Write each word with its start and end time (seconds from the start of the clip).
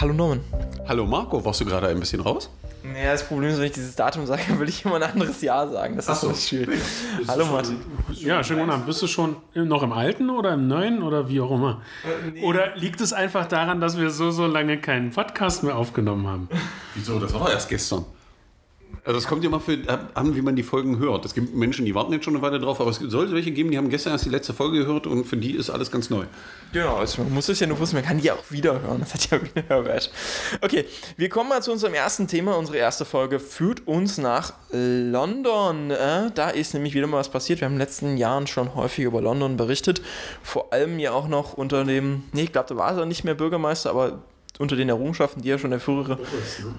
Hallo 0.00 0.14
Norman. 0.14 0.40
Hallo 0.88 1.04
Marco, 1.04 1.44
warst 1.44 1.60
du 1.60 1.66
gerade 1.66 1.88
ein 1.88 2.00
bisschen 2.00 2.22
raus? 2.22 2.48
Ja, 2.82 3.12
das 3.12 3.24
Problem 3.24 3.50
ist, 3.50 3.58
wenn 3.58 3.66
ich 3.66 3.72
dieses 3.72 3.94
Datum 3.94 4.24
sage, 4.24 4.40
will 4.58 4.70
ich 4.70 4.86
immer 4.86 4.96
ein 4.96 5.02
anderes 5.02 5.42
Jahr 5.42 5.68
sagen. 5.68 5.96
Das 5.96 6.08
ist 6.08 6.22
so 6.22 6.32
schwierig. 6.32 6.80
Hallo 7.28 7.44
Martin. 7.44 7.76
Ja, 8.14 8.42
schönen 8.42 8.60
guten 8.60 8.72
Abend. 8.72 8.86
Bist 8.86 9.02
du 9.02 9.06
schon 9.06 9.36
noch 9.54 9.82
im 9.82 9.92
Alten 9.92 10.30
oder 10.30 10.54
im 10.54 10.68
Neuen 10.68 11.02
oder 11.02 11.28
wie 11.28 11.42
auch 11.42 11.50
immer? 11.50 11.82
Äh, 12.04 12.30
nee. 12.30 12.42
Oder 12.42 12.74
liegt 12.76 13.02
es 13.02 13.12
einfach 13.12 13.48
daran, 13.48 13.82
dass 13.82 13.98
wir 13.98 14.08
so, 14.08 14.30
so 14.30 14.46
lange 14.46 14.80
keinen 14.80 15.10
Podcast 15.10 15.62
mehr 15.62 15.76
aufgenommen 15.76 16.26
haben? 16.26 16.48
Wieso? 16.94 17.18
Das 17.18 17.34
war 17.34 17.40
doch 17.40 17.50
erst 17.50 17.68
gestern. 17.68 18.06
Also 19.06 19.18
es 19.18 19.28
kommt 19.28 19.44
ja 19.44 19.50
mal 19.50 19.60
für, 19.60 19.78
an, 20.14 20.34
wie 20.34 20.42
man 20.42 20.56
die 20.56 20.64
Folgen 20.64 20.98
hört. 20.98 21.24
Es 21.24 21.32
gibt 21.32 21.54
Menschen, 21.54 21.84
die 21.84 21.94
warten 21.94 22.12
jetzt 22.12 22.24
schon 22.24 22.34
eine 22.34 22.42
Weile 22.42 22.58
drauf, 22.58 22.80
aber 22.80 22.90
es 22.90 22.96
sollte 22.96 23.34
welche 23.34 23.52
geben, 23.52 23.70
die 23.70 23.78
haben 23.78 23.88
gestern 23.88 24.12
erst 24.12 24.24
die 24.24 24.30
letzte 24.30 24.52
Folge 24.52 24.78
gehört 24.78 25.06
und 25.06 25.24
für 25.24 25.36
die 25.36 25.52
ist 25.52 25.70
alles 25.70 25.92
ganz 25.92 26.10
neu. 26.10 26.24
Genau, 26.72 26.96
also 26.96 27.22
man 27.22 27.32
muss 27.32 27.48
es 27.48 27.60
ja 27.60 27.68
nur 27.68 27.78
wissen, 27.78 27.94
man 27.94 28.04
kann 28.04 28.20
die 28.20 28.32
auch 28.32 28.50
wieder 28.50 28.82
hören. 28.82 28.98
Das 28.98 29.14
hat 29.14 29.30
ja 29.30 29.40
wieder 29.40 29.84
Wert. 29.84 30.10
Okay, 30.60 30.86
wir 31.16 31.28
kommen 31.28 31.48
mal 31.48 31.62
zu 31.62 31.70
unserem 31.70 31.94
ersten 31.94 32.26
Thema. 32.26 32.56
Unsere 32.56 32.78
erste 32.78 33.04
Folge 33.04 33.38
führt 33.38 33.86
uns 33.86 34.18
nach 34.18 34.54
London. 34.72 35.92
Äh, 35.92 36.32
da 36.34 36.50
ist 36.50 36.74
nämlich 36.74 36.94
wieder 36.94 37.06
mal 37.06 37.18
was 37.18 37.28
passiert. 37.28 37.60
Wir 37.60 37.66
haben 37.66 37.74
in 37.74 37.78
den 37.78 37.86
letzten 37.86 38.16
Jahren 38.16 38.48
schon 38.48 38.74
häufig 38.74 39.04
über 39.04 39.20
London 39.20 39.56
berichtet. 39.56 40.02
Vor 40.42 40.72
allem 40.72 40.98
ja 40.98 41.12
auch 41.12 41.28
noch 41.28 41.52
unter 41.52 41.84
dem, 41.84 42.24
nee, 42.32 42.42
ich 42.42 42.52
glaube, 42.52 42.70
da 42.70 42.76
war 42.76 42.98
er 42.98 43.06
nicht 43.06 43.22
mehr 43.22 43.36
Bürgermeister, 43.36 43.90
aber 43.90 44.24
unter 44.58 44.76
den 44.76 44.88
Errungenschaften, 44.88 45.42
die 45.42 45.48
ja 45.48 45.58
schon 45.58 45.70
der 45.70 45.80
frühere 45.80 46.18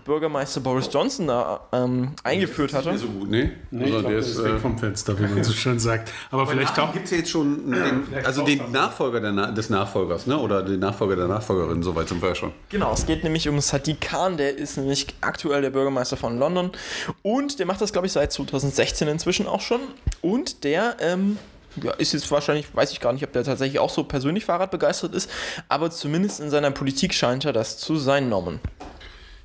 Bürgermeister 0.05 0.61
Boris 0.61 0.89
Johnson 0.91 1.27
da 1.27 1.61
ähm, 1.71 2.13
eingeführt 2.23 2.73
hatte. 2.73 2.91
Nicht 2.91 3.01
so 3.01 3.07
gut, 3.07 3.29
nee. 3.29 3.51
nee 3.71 3.85
also 3.85 3.99
glaub, 3.99 4.11
der 4.11 4.19
ist, 4.19 4.43
weg 4.43 4.53
äh, 4.53 4.59
vom 4.59 4.77
Fenster, 4.77 5.19
wie 5.19 5.23
man 5.23 5.43
so 5.43 5.53
schön 5.53 5.79
sagt. 5.79 6.11
Aber, 6.31 6.43
Aber 6.43 6.51
vielleicht 6.51 6.77
auch. 6.79 6.93
Gibt 6.93 7.05
es 7.05 7.11
jetzt 7.11 7.29
schon 7.29 7.71
den, 7.71 8.25
also 8.25 8.43
den 8.43 8.71
Nachfolger 8.71 9.19
der, 9.19 9.51
des 9.51 9.69
Nachfolgers, 9.69 10.27
ne? 10.27 10.37
oder 10.37 10.63
den 10.63 10.79
Nachfolger 10.79 11.15
der 11.15 11.27
Nachfolgerin, 11.27 11.83
soweit 11.83 12.09
sind 12.09 12.21
wir 12.21 12.29
ja 12.29 12.35
schon. 12.35 12.51
Genau, 12.69 12.93
es 12.93 13.05
geht 13.05 13.23
nämlich 13.23 13.47
um 13.49 13.59
Sadiq 13.59 14.01
Khan, 14.01 14.37
der 14.37 14.57
ist 14.57 14.77
nämlich 14.77 15.07
aktuell 15.21 15.61
der 15.61 15.69
Bürgermeister 15.69 16.17
von 16.17 16.39
London 16.39 16.71
und 17.21 17.59
der 17.59 17.65
macht 17.65 17.81
das, 17.81 17.91
glaube 17.91 18.07
ich, 18.07 18.13
seit 18.13 18.31
2016 18.31 19.07
inzwischen 19.07 19.47
auch 19.47 19.61
schon. 19.61 19.81
Und 20.21 20.63
der 20.63 20.97
ähm, 20.99 21.37
ja, 21.83 21.91
ist 21.93 22.13
jetzt 22.13 22.29
wahrscheinlich, 22.31 22.73
weiß 22.73 22.91
ich 22.91 22.99
gar 22.99 23.13
nicht, 23.13 23.23
ob 23.23 23.31
der 23.31 23.43
tatsächlich 23.43 23.79
auch 23.79 23.89
so 23.89 24.03
persönlich 24.03 24.45
Fahrrad 24.45 24.71
begeistert 24.71 25.13
ist, 25.13 25.29
aber 25.69 25.91
zumindest 25.91 26.39
in 26.39 26.49
seiner 26.49 26.71
Politik 26.71 27.13
scheint 27.13 27.45
er 27.45 27.53
das 27.53 27.77
zu 27.77 27.97
sein, 27.97 28.29
Norman. 28.29 28.59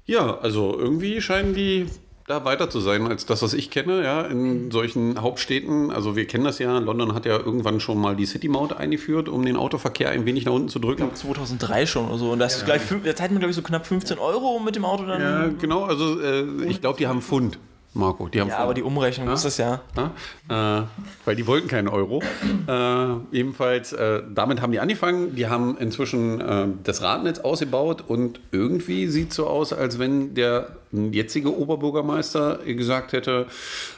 Ja, 0.05 0.39
also 0.39 0.79
irgendwie 0.79 1.21
scheinen 1.21 1.55
die 1.55 1.87
da 2.27 2.45
weiter 2.45 2.71
zu 2.71 2.81
sein 2.81 3.07
als 3.07 3.27
das, 3.27 3.43
was 3.43 3.53
ich 3.53 3.71
kenne, 3.71 4.03
ja, 4.05 4.23
in 4.23 4.71
solchen 4.71 5.21
Hauptstädten. 5.21 5.91
Also 5.91 6.17
wir 6.17 6.27
kennen 6.27 6.45
das 6.45 6.59
ja, 6.59 6.79
London 6.79 7.15
hat 7.15 7.27
ja 7.27 7.37
irgendwann 7.37 7.81
schon 7.81 7.99
mal 7.99 8.17
die 8.17 8.27
City 8.27 8.49
Maut 8.49 8.73
eingeführt, 8.73 9.29
um 9.29 9.45
den 9.45 9.57
Autoverkehr 9.57 10.11
ein 10.11 10.25
wenig 10.25 10.45
nach 10.45 10.53
unten 10.53 10.69
zu 10.69 10.79
drücken. 10.79 11.03
Ich 11.13 11.21
glaube 11.21 11.39
2003 11.39 11.87
schon 11.87 12.09
oder 12.09 12.19
so. 12.19 12.31
Und 12.31 12.39
das 12.39 12.61
ja. 12.61 12.65
gleich, 12.65 12.83
da 13.05 13.17
zahlt 13.17 13.33
man 13.33 13.41
glaube 13.41 13.51
ich 13.51 13.57
so 13.57 13.63
knapp 13.63 13.87
15 13.87 14.19
Euro 14.19 14.59
mit 14.61 14.77
dem 14.77 14.85
Auto 14.85 15.05
dann. 15.05 15.21
Ja, 15.21 15.51
genau, 15.61 15.85
also 15.85 16.21
äh, 16.21 16.45
ich 16.67 16.81
glaube, 16.81 16.99
die 16.99 17.07
haben 17.07 17.23
Pfund. 17.23 17.59
Marco. 17.95 18.29
Die 18.29 18.41
haben 18.41 18.49
ja, 18.49 18.59
aber 18.59 18.73
die 18.73 18.83
Umrechnung 18.83 19.29
ja? 19.29 19.35
ist 19.35 19.45
es 19.45 19.59
ja. 19.59 19.83
ja? 19.97 20.81
Äh, 20.81 20.87
weil 21.25 21.37
die 21.37 21.47
wollten 21.47 21.69
keinen 21.69 21.89
Euro. 21.89 22.23
äh, 22.67 23.37
ebenfalls, 23.37 23.93
äh, 23.93 24.23
damit 24.35 24.63
haben 24.63 24.73
die 24.73 24.81
angefangen. 24.81 25.37
Die 25.37 25.47
haben 25.47 25.77
inzwischen 25.77 26.41
äh, 26.41 26.69
das 26.85 27.03
Radnetz 27.03 27.41
ausgebaut 27.41 28.03
und 28.07 28.41
irgendwie 28.51 29.09
sieht 29.09 29.31
es 29.31 29.37
so 29.37 29.47
aus, 29.47 29.73
als 29.73 29.99
wenn 29.99 30.35
der 30.35 30.77
jetzige 30.93 31.57
Oberbürgermeister 31.57 32.59
gesagt 32.67 33.13
hätte, 33.13 33.47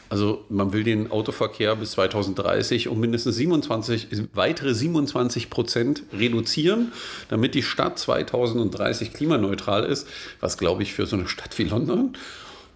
also 0.08 0.44
man 0.48 0.72
will 0.72 0.84
den 0.84 1.10
Autoverkehr 1.10 1.74
bis 1.74 1.92
2030 1.92 2.88
um 2.88 3.00
mindestens 3.00 3.34
27, 3.36 4.08
weitere 4.32 4.74
27 4.74 5.50
Prozent 5.50 6.04
reduzieren, 6.12 6.92
damit 7.28 7.54
die 7.54 7.64
Stadt 7.64 7.98
2030 7.98 9.12
klimaneutral 9.12 9.84
ist, 9.84 10.06
was 10.40 10.56
glaube 10.56 10.84
ich 10.84 10.94
für 10.94 11.06
so 11.06 11.16
eine 11.16 11.26
Stadt 11.26 11.58
wie 11.58 11.64
London 11.64 12.16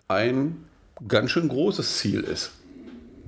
ein 0.09 0.65
ganz 1.07 1.31
schön 1.31 1.49
großes 1.49 1.99
Ziel 1.99 2.21
ist. 2.21 2.53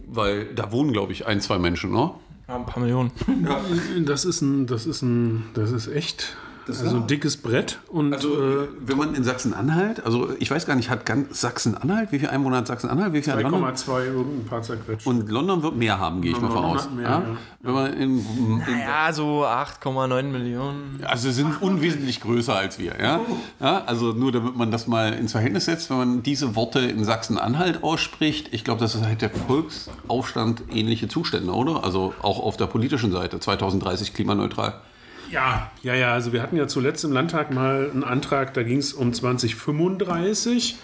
Weil 0.07 0.47
da 0.55 0.73
wohnen, 0.73 0.93
glaube 0.93 1.13
ich, 1.13 1.27
ein, 1.27 1.41
zwei 1.41 1.59
Menschen, 1.59 1.93
ne? 1.93 2.11
Ja, 2.49 2.57
ein 2.57 2.67
paar 2.67 2.83
Millionen. 2.83 3.13
Ja. 3.45 3.61
Das 4.05 4.25
ist 4.25 4.41
ein, 4.41 4.67
das 4.67 4.87
ist 4.87 5.03
ein, 5.03 5.45
das 5.55 5.71
ist 5.71 5.87
echt 5.87 6.37
das 6.67 6.81
ist 6.81 6.91
so 6.91 6.97
ein 6.97 7.07
dickes 7.07 7.37
Brett. 7.37 7.79
Und, 7.89 8.15
also, 8.15 8.35
äh, 8.35 8.69
wenn 8.81 8.97
man 8.97 9.15
in 9.15 9.25
Sachsen-Anhalt, 9.25 10.05
also 10.05 10.31
ich 10.39 10.51
weiß 10.51 10.67
gar 10.67 10.77
nicht, 10.77 10.91
hat 10.91 11.07
ganz 11.07 11.41
Sachsen-Anhalt, 11.41 12.13
wie 12.13 12.19
viele 12.19 12.31
Einwohner 12.31 12.59
hat 12.59 12.67
Sachsen-Anhalt? 12.67 13.13
2,2 13.13 14.05
irgendein 14.05 14.45
paar 14.45 14.63
zerquetscht. 14.63 15.07
Und 15.07 15.29
London 15.29 15.63
wird 15.63 15.77
mehr 15.77 15.99
haben, 15.99 16.23
gehe 16.23 16.33
ich 16.33 16.41
mal 16.41 16.51
voraus. 16.51 16.89
Mehr, 16.91 17.05
ja? 17.05 17.11
Ja. 17.11 17.25
Wenn 17.63 17.75
man 17.75 17.93
in, 17.95 18.19
in 18.19 18.59
naja, 18.59 19.13
so 19.13 19.45
8,9 19.45 20.23
Millionen. 20.25 21.01
Also 21.05 21.31
sind 21.31 21.61
unwesentlich 21.61 22.21
größer 22.21 22.55
als 22.55 22.79
wir. 22.79 22.95
Ja? 23.01 23.21
ja? 23.61 23.85
Also 23.85 24.13
nur 24.13 24.33
damit 24.33 24.57
man 24.57 24.71
das 24.71 24.87
mal 24.87 25.13
ins 25.13 25.33
Verhältnis 25.33 25.65
setzt, 25.65 25.91
wenn 25.91 25.99
man 25.99 26.23
diese 26.23 26.57
Worte 26.57 26.81
in 26.81 27.05
Sachsen-Anhalt 27.05 27.83
ausspricht, 27.83 28.49
ich 28.53 28.65
glaube, 28.65 28.81
das 28.81 28.95
ist 28.95 29.05
halt 29.05 29.23
der 29.23 29.31
Volksaufstand 29.31 30.63
ähnliche 30.73 31.09
Zustände, 31.09 31.53
oder? 31.53 31.85
Also 31.85 32.15
auch 32.23 32.41
auf 32.41 32.57
der 32.57 32.67
politischen 32.67 33.13
Seite, 33.13 33.41
2030 33.41 34.15
klimaneutral. 34.15 34.81
Ja, 35.31 35.71
ja, 35.83 35.95
ja. 35.95 36.13
Also 36.13 36.33
wir 36.33 36.43
hatten 36.43 36.57
ja 36.57 36.67
zuletzt 36.67 37.05
im 37.05 37.13
Landtag 37.13 37.53
mal 37.53 37.91
einen 37.91 38.05
Antrag, 38.05 38.53
da 38.55 38.63
ging 38.63 38.79
es 38.79 38.93
um 38.93 39.13
2035. 39.13 40.77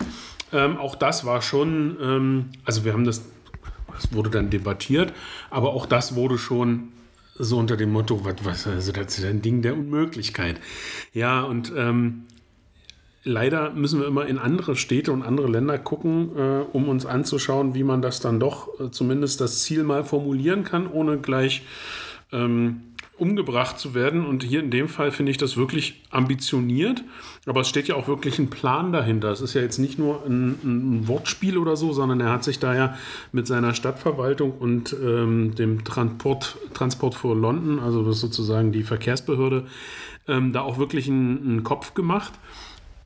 Ähm, 0.52 0.76
auch 0.76 0.94
das 0.94 1.24
war 1.24 1.42
schon, 1.42 1.96
ähm, 2.00 2.46
also 2.64 2.84
wir 2.84 2.92
haben 2.92 3.04
das, 3.04 3.22
das 3.92 4.12
wurde 4.12 4.30
dann 4.30 4.48
debattiert, 4.48 5.12
aber 5.50 5.72
auch 5.72 5.86
das 5.86 6.14
wurde 6.14 6.38
schon 6.38 6.92
so 7.34 7.58
unter 7.58 7.76
dem 7.76 7.90
Motto, 7.90 8.24
was, 8.24 8.36
was 8.44 8.66
also 8.66 8.92
das 8.92 9.18
ist 9.18 9.24
ein 9.24 9.42
Ding 9.42 9.62
der 9.62 9.74
Unmöglichkeit. 9.74 10.60
Ja, 11.12 11.42
und 11.42 11.72
ähm, 11.76 12.22
leider 13.24 13.72
müssen 13.72 14.00
wir 14.00 14.06
immer 14.06 14.26
in 14.26 14.38
andere 14.38 14.76
Städte 14.76 15.10
und 15.10 15.22
andere 15.22 15.48
Länder 15.48 15.78
gucken, 15.78 16.30
äh, 16.36 16.64
um 16.72 16.88
uns 16.88 17.04
anzuschauen, 17.04 17.74
wie 17.74 17.82
man 17.82 18.00
das 18.00 18.20
dann 18.20 18.38
doch 18.38 18.68
äh, 18.78 18.90
zumindest 18.92 19.40
das 19.40 19.64
Ziel 19.64 19.82
mal 19.82 20.04
formulieren 20.04 20.62
kann, 20.62 20.86
ohne 20.86 21.18
gleich 21.18 21.62
ähm, 22.32 22.82
umgebracht 23.19 23.78
zu 23.78 23.94
werden. 23.94 24.27
Und 24.27 24.43
hier 24.43 24.60
in 24.60 24.71
dem 24.71 24.88
Fall 24.88 25.10
finde 25.10 25.31
ich 25.31 25.38
das 25.38 25.56
wirklich 25.56 26.03
ambitioniert. 26.10 27.03
Aber 27.47 27.62
es 27.62 27.69
steht 27.69 27.88
ja 27.88 27.94
auch 27.94 28.09
wirklich 28.09 28.38
ein 28.38 28.50
Plan 28.50 28.93
dahinter. 28.93 29.31
Es 29.31 29.41
ist 29.41 29.54
ja 29.54 29.62
jetzt 29.62 29.78
nicht 29.78 29.99
nur 29.99 30.25
ein, 30.27 30.59
ein 30.65 31.09
Wortspiel 31.09 31.59
oder 31.59 31.77
so, 31.77 31.93
sondern 31.93 32.21
er 32.21 32.31
hat 32.31 32.44
sich 32.44 32.59
da 32.59 32.75
ja 32.75 32.97
mit 33.32 33.47
seiner 33.47 33.75
Stadtverwaltung 33.75 34.53
und 34.53 34.94
ähm, 35.03 35.54
dem 35.54 35.84
Transport, 35.84 36.59
Transport 36.75 37.15
for 37.15 37.34
London, 37.34 37.78
also 37.78 38.04
das 38.04 38.21
sozusagen 38.21 38.72
die 38.72 38.82
Verkehrsbehörde, 38.82 39.66
ähm, 40.28 40.53
da 40.53 40.62
auch 40.62 40.78
wirklich 40.78 41.09
einen, 41.09 41.38
einen, 41.38 41.65
Kopf 41.65 41.94
gemacht. 41.94 42.33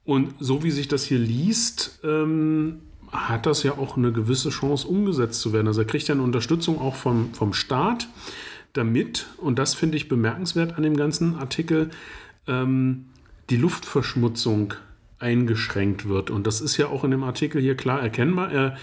Und 0.05 0.35
so 0.41 0.65
wie 0.65 0.71
sich 0.71 0.89
das 0.89 1.05
hier 1.05 1.19
liest, 1.19 2.01
ähm, 2.03 2.81
hat 3.13 3.47
das 3.47 3.63
ja 3.63 3.73
auch 3.73 3.97
eine 3.97 4.13
gewisse 4.13 4.51
Chance 4.51 4.89
umgesetzt 4.89 5.41
zu 5.41 5.53
werden. 5.53 5.67
Also 5.67 5.83
er 5.83 5.87
kriegt 5.87 6.09
ja 6.09 6.15
eine 6.15 6.23
Unterstützung 6.23 6.81
auch 6.81 6.95
vom, 6.95 7.33
vom 7.35 7.53
Staat 7.53 8.09
damit, 8.73 9.27
und 9.39 9.59
das 9.59 9.75
finde 9.75 9.97
ich 9.97 10.09
bemerkenswert 10.09 10.77
an 10.77 10.83
dem 10.83 10.97
ganzen 10.97 11.37
Artikel, 11.37 11.91
ähm, 12.47 13.07
die 13.51 13.57
Luftverschmutzung 13.57 14.75
eingeschränkt 15.19 16.09
wird. 16.09 16.31
Und 16.31 16.47
das 16.47 16.61
ist 16.61 16.77
ja 16.77 16.87
auch 16.89 17.05
in 17.05 17.11
dem 17.11 17.25
Artikel 17.25 17.61
hier 17.61 17.77
klar 17.77 18.01
erkennbar. 18.01 18.51
Er 18.51 18.77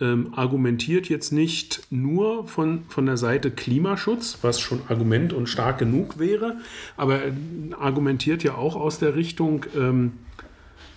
ähm, 0.00 0.32
argumentiert 0.34 1.08
jetzt 1.08 1.32
nicht 1.32 1.82
nur 1.90 2.46
von, 2.48 2.84
von 2.88 3.06
der 3.06 3.16
Seite 3.16 3.50
Klimaschutz, 3.50 4.38
was 4.42 4.58
schon 4.58 4.80
Argument 4.88 5.32
und 5.32 5.48
stark 5.48 5.78
genug 5.78 6.18
wäre, 6.18 6.56
aber 6.96 7.22
er 7.22 7.32
argumentiert 7.78 8.42
ja 8.42 8.54
auch 8.54 8.74
aus 8.74 8.98
der 8.98 9.14
Richtung, 9.14 9.66
ähm, 9.76 10.12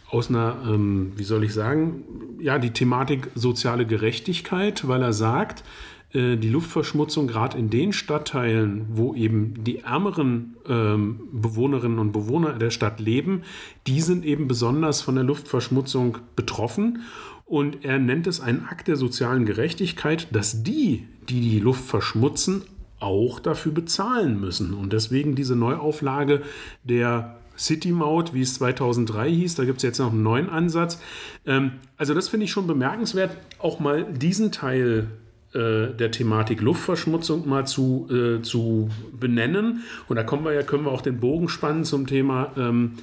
aus 0.10 0.30
einer, 0.30 0.58
ähm, 0.68 1.12
wie 1.18 1.24
soll 1.24 1.44
ich 1.44 1.54
sagen, 1.54 2.04
ja, 2.40 2.58
die 2.58 2.72
Thematik 2.72 3.28
soziale 3.36 3.86
Gerechtigkeit, 3.86 4.88
weil 4.88 5.02
er 5.02 5.14
sagt, 5.14 5.64
äh, 6.14 6.38
die 6.38 6.50
Luftverschmutzung 6.50 7.28
gerade 7.28 7.58
in 7.58 7.70
den 7.70 7.94
Stadtteilen, 7.94 8.86
wo 8.90 9.14
eben 9.16 9.64
die 9.64 9.80
ärmeren 9.80 10.56
ähm, 10.68 11.22
Bewohnerinnen 11.32 12.00
und 12.00 12.12
Bewohner 12.12 12.54
der 12.54 12.70
Stadt 12.70 13.00
leben, 13.00 13.44
die 13.88 14.02
sind 14.02 14.26
eben 14.26 14.48
besonders 14.48 15.02
von 15.02 15.16
der 15.16 15.24
Luftverschmutzung 15.24 16.20
betroffen. 16.36 17.02
Und 17.46 17.86
er 17.86 18.00
nennt 18.00 18.26
es 18.26 18.42
einen 18.42 18.66
Akt 18.66 18.88
der 18.88 18.96
sozialen 18.96 19.46
Gerechtigkeit, 19.46 20.28
dass 20.32 20.64
die, 20.64 21.08
die 21.30 21.42
die 21.42 21.60
Luft 21.60 21.86
verschmutzen, 21.86 22.64
auch 23.00 23.40
dafür 23.40 23.72
bezahlen 23.72 24.40
müssen. 24.40 24.74
Und 24.74 24.94
deswegen 24.94 25.36
diese 25.36 25.56
Neuauflage 25.56 26.42
der 26.84 27.38
City 27.58 27.92
Maut, 27.92 28.34
wie 28.34 28.42
es 28.42 28.56
2003 28.56 29.30
hieß, 29.30 29.56
da 29.56 29.66
gibt 29.66 29.78
es 29.78 29.84
jetzt 29.84 30.00
noch 30.00 30.12
einen 30.12 30.24
neuen 30.24 30.50
Ansatz. 30.50 31.00
Ähm, 31.46 31.74
also 31.98 32.14
das 32.14 32.30
finde 32.30 32.46
ich 32.46 32.52
schon 32.52 32.68
bemerkenswert, 32.68 33.38
auch 33.60 33.80
mal 33.80 34.06
diesen 34.12 34.52
Teil 34.52 35.08
der 35.56 36.12
Thematik 36.12 36.62
Luftverschmutzung 36.62 37.48
mal 37.48 37.66
zu, 37.66 38.08
äh, 38.10 38.42
zu 38.42 38.90
benennen. 39.18 39.84
Und 40.08 40.18
da 40.18 40.24
kommen 40.24 40.44
wir 40.44 40.54
ja, 40.54 40.64
können 40.64 40.86
wir 40.86 40.92
auch 40.92 41.02
den 41.02 41.20
Bogen 41.20 41.50
spannen 41.50 41.84
zum 41.84 42.08
Thema 42.08 42.52
ähm, 42.58 42.94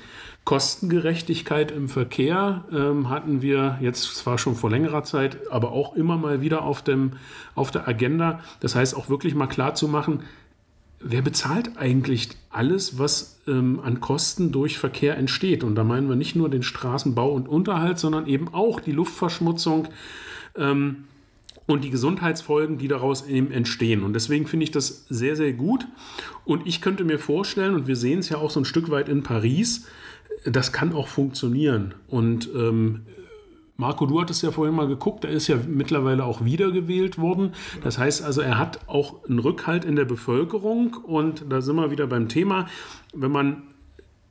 Kostengerechtigkeit 0.45 1.71
im 1.71 1.89
Verkehr. 1.89 2.65
Ähm, 2.73 3.09
hatten 3.09 3.43
wir 3.43 3.79
jetzt 3.81 4.17
zwar 4.17 4.39
schon 4.39 4.57
vor 4.57 4.71
längerer 4.71 5.05
Zeit, 5.05 5.39
aber 5.51 5.73
auch 5.73 5.95
immer 5.95 6.17
mal 6.17 6.41
wieder 6.41 6.63
auf, 6.63 6.83
dem, 6.83 7.13
auf 7.55 7.71
der 7.71 7.87
Agenda. 7.87 8.41
Das 8.61 8.75
heißt 8.75 8.97
auch 8.97 9.09
wirklich 9.09 9.35
mal 9.35 9.47
klar 9.47 9.75
zu 9.75 9.87
machen, 9.87 10.21
wer 10.99 11.23
bezahlt 11.23 11.77
eigentlich 11.77 12.31
alles, 12.51 12.99
was 12.99 13.41
ähm, 13.47 13.81
an 13.83 14.01
Kosten 14.01 14.53
durch 14.53 14.79
Verkehr 14.79 15.17
entsteht? 15.17 15.65
Und 15.65 15.75
da 15.75 15.85
meinen 15.85 16.09
wir 16.09 16.17
nicht 16.17 16.37
nur 16.37 16.49
den 16.49 16.63
Straßenbau 16.63 17.31
und 17.33 17.49
Unterhalt, 17.49 17.99
sondern 17.99 18.27
eben 18.27 18.53
auch 18.53 18.81
die 18.81 18.93
Luftverschmutzung. 18.93 19.89
Ähm, 20.57 21.05
und 21.67 21.85
die 21.85 21.91
Gesundheitsfolgen, 21.91 22.79
die 22.79 22.89
daraus 22.89 23.27
eben 23.27 23.51
entstehen. 23.51 24.03
Und 24.03 24.15
deswegen 24.15 24.47
finde 24.47 24.65
ich 24.65 24.71
das 24.71 25.07
sehr, 25.09 25.37
sehr 25.37 25.53
gut. 25.53 25.87
Und 26.45 26.67
ich 26.67 26.81
könnte 26.81 27.05
mir 27.05 27.19
vorstellen, 27.19 27.75
und 27.75 27.87
wir 27.87 27.97
sehen 27.97 28.19
es 28.19 28.29
ja 28.29 28.39
auch 28.39 28.51
so 28.51 28.61
ein 28.61 28.65
Stück 28.65 28.91
weit 28.91 29.09
in 29.09 29.23
Paris, 29.23 29.87
das 30.45 30.73
kann 30.73 30.93
auch 30.93 31.09
funktionieren. 31.09 31.95
Und 32.09 32.51
ähm, 32.55 33.03
Marco, 33.77 34.07
du 34.07 34.21
hattest 34.21 34.43
ja 34.43 34.51
vorhin 34.51 34.75
mal 34.75 34.87
geguckt, 34.87 35.25
er 35.25 35.31
ist 35.31 35.49
ja 35.49 35.57
mittlerweile 35.67 36.25
auch 36.25 36.45
wiedergewählt 36.45 37.19
worden. 37.19 37.53
Das 37.83 37.99
heißt 37.99 38.23
also, 38.23 38.41
er 38.41 38.59
hat 38.59 38.81
auch 38.89 39.25
einen 39.25 39.39
Rückhalt 39.39 39.85
in 39.85 39.97
der 39.97 40.05
Bevölkerung. 40.05 40.95
Und 40.95 41.45
da 41.49 41.61
sind 41.61 41.77
wir 41.77 41.91
wieder 41.91 42.07
beim 42.07 42.29
Thema. 42.29 42.67
Wenn 43.15 43.31
man 43.31 43.63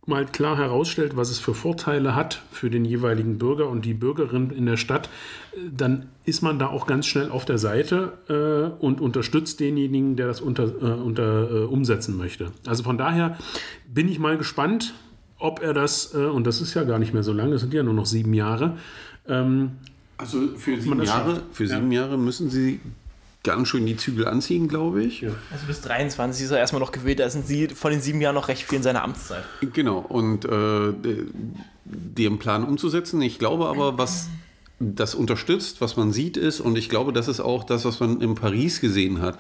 mal 0.07 0.25
klar 0.25 0.57
herausstellt, 0.57 1.15
was 1.15 1.30
es 1.30 1.38
für 1.38 1.53
Vorteile 1.53 2.15
hat 2.15 2.42
für 2.51 2.69
den 2.69 2.86
jeweiligen 2.86 3.38
Bürger 3.38 3.69
und 3.69 3.86
die 3.86 3.94
Bürgerin 3.94 4.50
in 4.50 4.65
der 4.65 4.77
Stadt, 4.77 5.09
dann 5.71 6.09
ist 6.25 6.42
man 6.42 6.57
da 6.57 6.68
auch 6.68 6.88
ganz 6.88 7.06
schnell 7.06 7.30
auf 7.30 7.45
der 7.45 7.59
Seite 7.59 8.13
äh, 8.27 8.83
und 8.83 9.00
unterstützt 9.00 9.59
denjenigen, 9.59 10.15
der 10.15 10.27
das 10.27 10.42
unter, 10.42 10.63
äh, 10.63 11.00
unter 11.00 11.51
äh, 11.51 11.63
umsetzen 11.65 12.18
möchte. 12.18 12.51
Also 12.65 12.81
von 12.83 12.98
daher 12.98 13.38
bin 13.88 14.07
ich 14.09 14.18
mal 14.18 14.38
gespannt, 14.38 14.95
ob 15.38 15.62
er 15.62 15.74
das, 15.74 16.15
äh, 16.15 16.18
und 16.18 16.47
das 16.47 16.62
ist 16.62 16.74
ja 16.74 16.83
gar 16.83 16.97
nicht 16.97 17.13
mehr 17.13 17.24
so 17.24 17.33
lange, 17.33 17.51
das 17.51 17.62
sind 17.62 17.74
ja 17.74 17.83
nur 17.83 17.94
noch 17.94 18.07
sieben 18.07 18.33
Jahre. 18.33 18.77
Ähm, 19.27 19.74
also 20.18 20.47
für 20.57 20.81
sieben, 20.81 21.04
Jahre, 21.04 21.42
für 21.51 21.68
sieben 21.68 21.92
ja. 21.92 22.01
Jahre 22.01 22.18
müssen 22.18 22.50
Sie 22.50 22.80
ganz 23.43 23.67
schön 23.67 23.85
die 23.85 23.97
Zügel 23.97 24.27
anziehen, 24.27 24.67
glaube 24.67 25.03
ich. 25.03 25.21
Ja. 25.21 25.31
Also 25.51 25.65
bis 25.65 25.81
23 25.81 26.45
ist 26.45 26.51
er 26.51 26.59
erstmal 26.59 26.79
noch 26.79 26.91
gewählt, 26.91 27.19
da 27.19 27.29
sind 27.29 27.47
sie 27.47 27.67
von 27.69 27.91
den 27.91 28.01
sieben 28.01 28.21
Jahren 28.21 28.35
noch 28.35 28.47
recht 28.47 28.63
viel 28.63 28.77
in 28.77 28.83
seiner 28.83 29.03
Amtszeit. 29.03 29.43
Genau, 29.73 29.99
und 29.99 30.45
äh, 30.45 30.93
den 31.85 32.39
Plan 32.39 32.63
umzusetzen. 32.63 33.21
Ich 33.21 33.39
glaube 33.39 33.67
aber, 33.67 33.97
was 33.97 34.29
das 34.79 35.15
unterstützt, 35.15 35.81
was 35.81 35.97
man 35.97 36.11
sieht, 36.11 36.38
ist, 36.38 36.59
und 36.59 36.77
ich 36.77 36.89
glaube, 36.89 37.13
das 37.13 37.27
ist 37.27 37.39
auch 37.39 37.63
das, 37.63 37.85
was 37.85 37.99
man 37.99 38.21
in 38.21 38.35
Paris 38.35 38.81
gesehen 38.81 39.21
hat. 39.21 39.39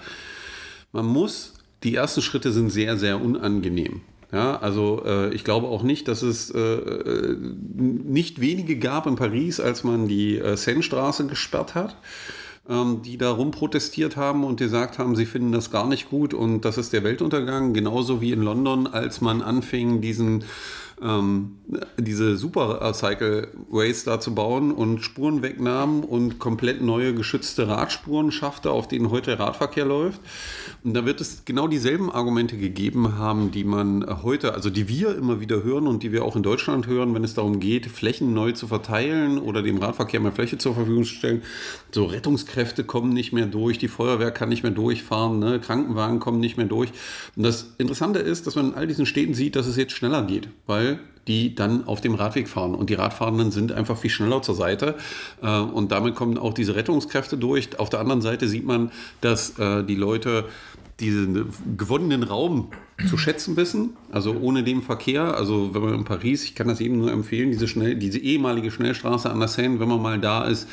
Man 0.91 1.05
muss, 1.05 1.53
die 1.83 1.95
ersten 1.95 2.21
Schritte 2.21 2.51
sind 2.51 2.69
sehr, 2.69 2.97
sehr 2.97 3.21
unangenehm. 3.21 4.01
Ja, 4.31 4.57
also 4.59 5.03
äh, 5.05 5.33
ich 5.33 5.43
glaube 5.43 5.67
auch 5.67 5.83
nicht, 5.83 6.07
dass 6.07 6.21
es 6.21 6.49
äh, 6.51 6.57
äh 6.57 7.35
nicht 7.75 8.39
wenige 8.39 8.77
gab 8.77 9.05
in 9.05 9.17
Paris, 9.17 9.59
als 9.59 9.83
man 9.83 10.07
die 10.07 10.37
äh, 10.37 10.55
Seine-Straße 10.55 11.27
gesperrt 11.27 11.75
hat 11.75 11.97
ähm, 12.69 13.01
die 13.03 13.17
da 13.17 13.31
rumprotestiert 13.31 14.17
haben 14.17 14.43
und 14.43 14.59
gesagt 14.59 14.99
haben, 14.99 15.15
sie 15.15 15.25
finden 15.25 15.51
das 15.51 15.71
gar 15.71 15.87
nicht 15.87 16.09
gut 16.09 16.33
und 16.33 16.65
das 16.65 16.77
ist 16.77 16.93
der 16.93 17.03
Weltuntergang, 17.03 17.73
genauso 17.73 18.21
wie 18.21 18.31
in 18.31 18.41
London, 18.41 18.87
als 18.87 19.21
man 19.21 19.41
anfing, 19.41 20.01
diesen 20.01 20.43
ähm, 21.01 21.57
diese 21.97 22.37
Super 22.37 22.93
Cycle-Ways 22.93 24.03
da 24.03 24.19
zu 24.19 24.35
bauen 24.35 24.71
und 24.71 25.01
Spuren 25.01 25.41
wegnahmen 25.41 26.03
und 26.03 26.37
komplett 26.37 26.81
neue 26.81 27.15
geschützte 27.15 27.67
Radspuren 27.67 28.31
schaffte, 28.31 28.71
auf 28.71 28.87
denen 28.87 29.09
heute 29.09 29.39
Radverkehr 29.39 29.85
läuft. 29.85 30.21
Da 30.83 31.05
wird 31.05 31.21
es 31.21 31.45
genau 31.45 31.67
dieselben 31.67 32.11
Argumente 32.11 32.57
gegeben 32.57 33.15
haben, 33.15 33.51
die 33.51 33.63
man 33.63 34.03
heute, 34.23 34.55
also 34.55 34.71
die 34.71 34.87
wir 34.87 35.15
immer 35.15 35.39
wieder 35.39 35.61
hören 35.63 35.85
und 35.85 36.01
die 36.01 36.11
wir 36.11 36.25
auch 36.25 36.35
in 36.35 36.41
Deutschland 36.41 36.87
hören, 36.87 37.13
wenn 37.13 37.23
es 37.23 37.35
darum 37.35 37.59
geht, 37.59 37.85
Flächen 37.85 38.33
neu 38.33 38.53
zu 38.53 38.65
verteilen 38.65 39.37
oder 39.37 39.61
dem 39.61 39.77
Radverkehr 39.77 40.19
mehr 40.19 40.31
Fläche 40.31 40.57
zur 40.57 40.73
Verfügung 40.73 41.03
zu 41.03 41.13
stellen. 41.13 41.43
So 41.91 42.05
Rettungskräfte 42.05 42.83
kommen 42.83 43.13
nicht 43.13 43.31
mehr 43.31 43.45
durch, 43.45 43.77
die 43.77 43.89
Feuerwehr 43.89 44.31
kann 44.31 44.49
nicht 44.49 44.63
mehr 44.63 44.71
durchfahren, 44.71 45.37
ne? 45.37 45.59
Krankenwagen 45.59 46.19
kommen 46.19 46.39
nicht 46.39 46.57
mehr 46.57 46.65
durch. 46.65 46.89
Und 47.35 47.43
das 47.43 47.73
Interessante 47.77 48.17
ist, 48.17 48.47
dass 48.47 48.55
man 48.55 48.69
in 48.69 48.73
all 48.73 48.87
diesen 48.87 49.05
Städten 49.05 49.35
sieht, 49.35 49.55
dass 49.55 49.67
es 49.67 49.77
jetzt 49.77 49.93
schneller 49.93 50.23
geht, 50.23 50.49
weil 50.65 50.99
die 51.27 51.55
dann 51.55 51.87
auf 51.87 52.01
dem 52.01 52.15
Radweg 52.15 52.47
fahren. 52.47 52.75
Und 52.75 52.89
die 52.89 52.95
Radfahrenden 52.95 53.51
sind 53.51 53.71
einfach 53.71 53.97
viel 53.97 54.09
schneller 54.09 54.41
zur 54.41 54.55
Seite. 54.55 54.95
Äh, 55.41 55.59
und 55.59 55.91
damit 55.91 56.15
kommen 56.15 56.37
auch 56.37 56.53
diese 56.53 56.75
Rettungskräfte 56.75 57.37
durch. 57.37 57.79
Auf 57.79 57.89
der 57.89 57.99
anderen 57.99 58.21
Seite 58.21 58.47
sieht 58.47 58.65
man, 58.65 58.91
dass 59.21 59.57
äh, 59.59 59.83
die 59.83 59.95
Leute 59.95 60.45
diesen 60.99 61.47
gewonnenen 61.77 62.23
Raum 62.23 62.69
zu 63.09 63.17
schätzen 63.17 63.57
wissen. 63.57 63.97
Also 64.11 64.35
ohne 64.39 64.63
den 64.63 64.81
Verkehr, 64.81 65.35
also 65.35 65.73
wenn 65.73 65.81
man 65.81 65.93
in 65.95 66.03
Paris, 66.03 66.43
ich 66.43 66.55
kann 66.55 66.67
das 66.67 66.79
eben 66.79 66.97
nur 66.97 67.11
empfehlen, 67.11 67.49
diese, 67.51 67.67
schnell, 67.67 67.95
diese 67.95 68.19
ehemalige 68.19 68.71
Schnellstraße 68.71 69.29
an 69.29 69.39
der 69.39 69.47
Seine, 69.47 69.79
wenn 69.79 69.89
man 69.89 70.01
mal 70.01 70.19
da 70.19 70.45
ist, 70.45 70.67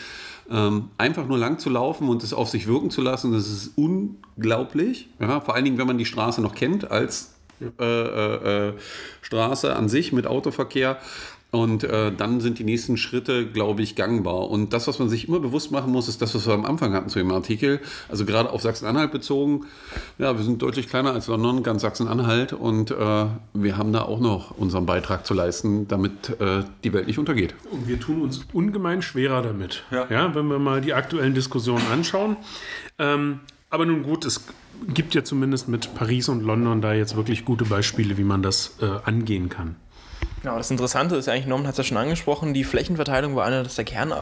ähm, 0.50 0.90
einfach 0.98 1.26
nur 1.26 1.38
lang 1.38 1.58
zu 1.58 1.70
laufen 1.70 2.08
und 2.08 2.22
es 2.22 2.32
auf 2.32 2.48
sich 2.48 2.66
wirken 2.66 2.90
zu 2.90 3.02
lassen, 3.02 3.32
das 3.32 3.48
ist 3.48 3.72
unglaublich. 3.76 5.08
Ja, 5.18 5.40
vor 5.40 5.54
allen 5.54 5.64
Dingen, 5.64 5.78
wenn 5.78 5.86
man 5.86 5.98
die 5.98 6.06
Straße 6.06 6.40
noch 6.40 6.54
kennt 6.54 6.90
als 6.90 7.38
äh, 7.60 7.84
äh, 7.84 8.69
äh, 8.69 8.72
Straße 9.22 9.75
an 9.75 9.88
sich 9.88 10.12
mit 10.12 10.26
Autoverkehr. 10.26 10.99
Und 11.50 11.82
äh, 11.82 12.12
dann 12.12 12.40
sind 12.40 12.58
die 12.58 12.64
nächsten 12.64 12.99
Schritte, 12.99 13.46
glaube 13.46 13.81
ich, 13.81 13.96
gangbar. 13.96 14.50
Und 14.50 14.75
das, 14.75 14.87
was 14.87 14.99
man 14.99 15.08
sich 15.08 15.28
immer 15.28 15.40
bewusst 15.40 15.70
machen 15.70 15.90
muss, 15.90 16.06
ist 16.06 16.20
das, 16.20 16.34
was 16.34 16.46
wir 16.46 16.52
am 16.52 16.66
Anfang 16.66 16.93
hatten 16.93 17.08
zu 17.08 17.19
dem 17.19 17.32
Artikel. 17.32 17.81
Also 18.10 18.26
gerade 18.26 18.50
auf 18.50 18.60
Sachsen-Anhalt 18.60 19.12
bezogen. 19.12 19.64
Ja, 20.19 20.37
wir 20.37 20.44
sind 20.44 20.60
deutlich 20.60 20.88
kleiner 20.88 21.14
als 21.14 21.26
London, 21.26 21.62
ganz 21.62 21.81
Sachsen-Anhalt. 21.81 22.52
Und 22.52 22.90
äh, 22.90 23.26
wir 23.55 23.78
haben 23.78 23.94
da 23.94 24.02
auch 24.02 24.20
noch 24.20 24.58
unseren 24.58 24.84
Beitrag 24.84 25.25
zu 25.25 25.32
leisten, 25.32 25.88
damit 25.88 26.38
äh, 26.38 26.64
die 26.84 26.93
Welt 26.93 27.06
nicht 27.06 27.19
untergeht. 27.19 27.55
Und 27.70 27.88
wir 27.88 27.99
tun 27.99 28.20
uns 28.20 28.44
ungemein 28.52 29.00
schwerer 29.00 29.40
damit. 29.40 29.84
Ja. 29.90 30.06
ja 30.10 30.34
wenn 30.34 30.49
wir 30.49 30.58
mal 30.58 30.82
die 30.82 30.93
aktuellen 30.93 31.32
Diskussionen 31.32 31.87
anschauen. 31.90 32.37
Ähm, 32.99 33.40
aber 33.70 33.87
nun 33.87 34.02
gut, 34.02 34.26
es 34.26 34.44
gibt 34.86 35.14
ja 35.14 35.25
zumindest 35.25 35.69
mit 35.69 35.94
Paris 35.94 36.28
und 36.28 36.42
London 36.42 36.80
da 36.80 36.92
jetzt 36.92 37.16
wirklich 37.16 37.44
gute 37.44 37.64
Beispiele, 37.64 38.16
wie 38.19 38.25
man 38.25 38.42
das 38.42 38.76
äh, 38.80 38.86
angehen 39.04 39.48
kann. 39.48 39.76
Genau, 40.42 40.56
das 40.56 40.70
Interessante 40.70 41.16
ist 41.16 41.28
eigentlich, 41.28 41.46
Norman 41.46 41.66
hat 41.66 41.75
es 41.75 41.78
ja 41.78 41.84
schon 41.84 41.96
angesprochen, 41.96 42.54
die 42.54 42.64
Flächenverteilung 42.64 43.34
war 43.34 43.44
einer 43.44 43.64
der 43.64 43.84
Kern 43.84 44.12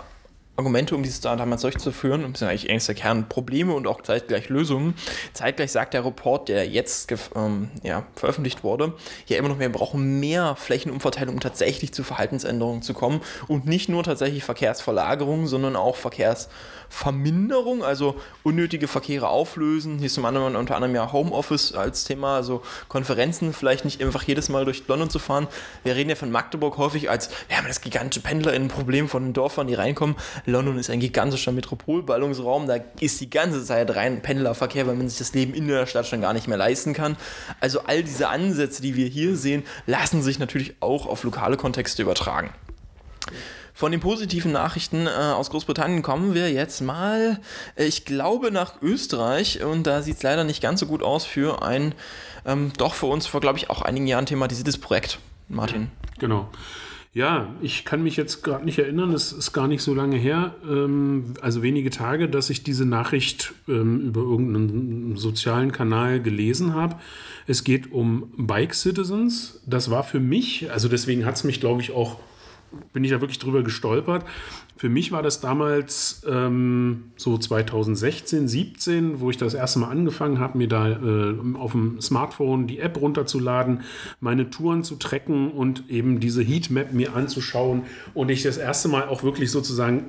Argumente, 0.56 0.94
um 0.94 1.03
dieses 1.03 1.20
damals 1.20 1.61
durchzuführen, 1.62 2.35
sind 2.35 2.49
eigentlich 2.49 2.70
eines 2.70 2.87
der 2.87 2.94
Kernprobleme 2.94 3.75
und 3.75 3.87
auch 3.87 4.00
zeitgleich 4.00 4.49
Lösungen. 4.49 4.94
Zeitgleich 5.35 5.70
sagt 5.70 5.93
der 5.93 6.05
Report, 6.05 6.49
der 6.49 6.67
jetzt 6.67 7.12
ähm, 7.35 7.70
ja, 7.82 8.06
veröffentlicht 8.14 8.64
wurde, 8.64 8.94
ja 9.26 9.37
immer 9.37 9.49
noch, 9.49 9.58
wir 9.58 9.70
brauchen 9.70 10.19
mehr 10.19 10.56
Flächenumverteilung, 10.56 11.35
um 11.35 11.41
tatsächlich 11.41 11.93
zu 11.93 12.03
Verhaltensänderungen 12.05 12.81
zu 12.81 12.94
kommen 12.94 13.20
und 13.49 13.67
nicht 13.67 13.91
nur 13.91 14.03
tatsächlich 14.03 14.44
Verkehrsverlagerung, 14.44 15.47
sondern 15.47 15.76
auch 15.76 15.97
Verkehrs 15.97 16.49
Verminderung, 16.88 17.85
also 17.85 18.17
unnötige 18.43 18.88
Verkehre 18.88 19.29
auflösen. 19.29 19.99
Hier 19.99 20.07
ist 20.07 20.14
zum 20.14 20.25
anderen 20.25 20.57
unter 20.57 20.76
anderem 20.76 20.95
ja 20.95 21.12
Homeoffice 21.12 21.73
als 21.73 22.04
Thema, 22.04 22.37
also 22.37 22.62
Konferenzen 22.88 23.52
vielleicht 23.52 23.85
nicht 23.85 24.02
einfach 24.02 24.23
jedes 24.23 24.49
Mal 24.49 24.64
durch 24.64 24.87
London 24.87 25.11
zu 25.11 25.19
fahren. 25.19 25.49
Wir 25.85 25.97
reden 25.97 26.11
ja 26.11 26.16
von 26.16 26.31
Magdeburg 26.31 26.78
häufig 26.78 27.11
als, 27.11 27.31
wir 27.49 27.57
haben 27.57 27.66
das 27.66 27.81
gigantische 27.81 28.23
Pendlerinnenproblem 28.23 29.09
von 29.09 29.25
den 29.25 29.33
Dörfern, 29.33 29.66
die 29.66 29.75
reinkommen. 29.75 30.16
London 30.47 30.79
ist 30.79 30.91
ein 30.91 31.00
gigantischer 31.00 31.53
Metropolballungsraum, 31.53 32.67
da 32.67 32.79
ist 33.00 33.21
die 33.21 33.29
ganze 33.29 33.65
Zeit 33.65 33.95
rein 33.95 34.23
Pendlerverkehr, 34.23 34.87
weil 34.87 34.95
man 34.95 35.09
sich 35.09 35.19
das 35.19 35.35
Leben 35.35 35.55
in 35.55 35.69
der 35.69 35.87
Stadt 35.87 36.07
schon 36.07 36.21
gar 36.21 36.33
nicht 36.33 36.49
mehr 36.49 36.57
leisten 36.57 36.95
kann. 36.95 37.17
Also 37.61 37.81
all 37.81 38.03
diese 38.03 38.29
Ansätze, 38.29 38.81
die 38.81 38.97
wir 38.97 39.09
hier 39.09 39.37
sehen, 39.37 39.65
lassen 39.87 40.23
sich 40.23 40.38
natürlich 40.38 40.76
auch 40.81 41.07
auf 41.07 41.25
lokale 41.25 41.57
Kontexte 41.57 42.03
übertragen. 42.03 42.50
Von 43.75 43.93
den 43.93 44.00
positiven 44.00 44.53
Nachrichten 44.53 45.07
äh, 45.07 45.11
aus 45.11 45.50
Großbritannien 45.50 46.00
kommen 46.00 46.33
wir 46.33 46.50
jetzt 46.50 46.81
mal, 46.81 47.38
äh, 47.76 47.85
ich 47.85 48.07
glaube, 48.07 48.50
nach 48.50 48.81
Österreich. 48.81 49.62
Und 49.62 49.87
da 49.87 50.00
sieht 50.00 50.17
es 50.17 50.23
leider 50.23 50.45
nicht 50.45 50.62
ganz 50.62 50.81
so 50.81 50.87
gut 50.87 51.03
aus 51.03 51.26
für 51.26 51.62
ein, 51.62 51.95
ähm, 52.47 52.73
doch 52.79 52.95
für 52.95 53.05
uns 53.05 53.26
vor, 53.26 53.43
glaube 53.43 53.59
ich, 53.59 53.69
auch 53.69 53.83
einigen 53.83 54.07
Jahren 54.07 54.25
thematisiertes 54.25 54.79
Projekt. 54.79 55.19
Martin. 55.49 55.91
Genau. 56.19 56.49
Ja, 57.16 57.54
ich 57.62 57.87
kann 57.87 58.02
mich 58.02 58.18
jetzt 58.18 58.42
gerade 58.42 58.66
nicht 58.66 58.78
erinnern, 58.78 59.14
es 59.14 59.32
ist 59.32 59.54
gar 59.54 59.68
nicht 59.68 59.80
so 59.80 59.94
lange 59.94 60.18
her, 60.18 60.54
ähm, 60.68 61.32
also 61.40 61.62
wenige 61.62 61.88
Tage, 61.88 62.28
dass 62.28 62.50
ich 62.50 62.62
diese 62.62 62.85
Nachricht 62.85 63.54
ähm, 63.68 64.00
über 64.08 64.20
irgendeinen 64.20 65.16
sozialen 65.16 65.73
Kanal 65.73 66.20
gelesen 66.20 66.75
habe. 66.75 66.96
Es 67.46 67.64
geht 67.64 67.90
um 67.90 68.30
Bike 68.37 68.75
Citizens. 68.75 69.62
Das 69.64 69.90
war 69.90 70.04
für 70.04 70.20
mich, 70.20 70.70
also 70.70 70.90
deswegen 70.90 71.25
hat 71.25 71.37
es 71.37 71.44
mich, 71.44 71.58
glaube 71.58 71.80
ich, 71.80 71.90
auch 71.90 72.20
bin 72.92 73.04
ich 73.04 73.11
ja 73.11 73.20
wirklich 73.20 73.38
drüber 73.38 73.62
gestolpert. 73.62 74.25
Für 74.76 74.88
mich 74.88 75.11
war 75.11 75.23
das 75.23 75.40
damals 75.40 76.23
ähm, 76.28 77.12
so 77.16 77.38
2016, 77.38 78.46
17, 78.46 79.20
wo 79.20 79.30
ich 79.30 79.38
das 79.38 79.54
erste 79.54 79.78
Mal 79.78 79.88
angefangen 79.88 80.38
habe, 80.38 80.58
mir 80.58 80.68
da 80.68 80.90
äh, 80.90 81.35
auf 81.54 81.73
dem 81.73 82.00
Smartphone 82.00 82.66
die 82.66 82.78
App 82.80 83.00
runterzuladen, 83.00 83.82
meine 84.20 84.50
Touren 84.50 84.85
zu 84.85 84.96
tracken 84.96 85.50
und 85.50 85.88
eben 85.88 86.20
diese 86.20 86.42
Heatmap 86.42 86.92
mir 86.92 87.14
anzuschauen 87.14 87.85
und 88.12 88.30
ich 88.30 88.42
das 88.42 88.58
erste 88.58 88.88
Mal 88.88 89.08
auch 89.08 89.23
wirklich 89.23 89.50
sozusagen 89.50 90.04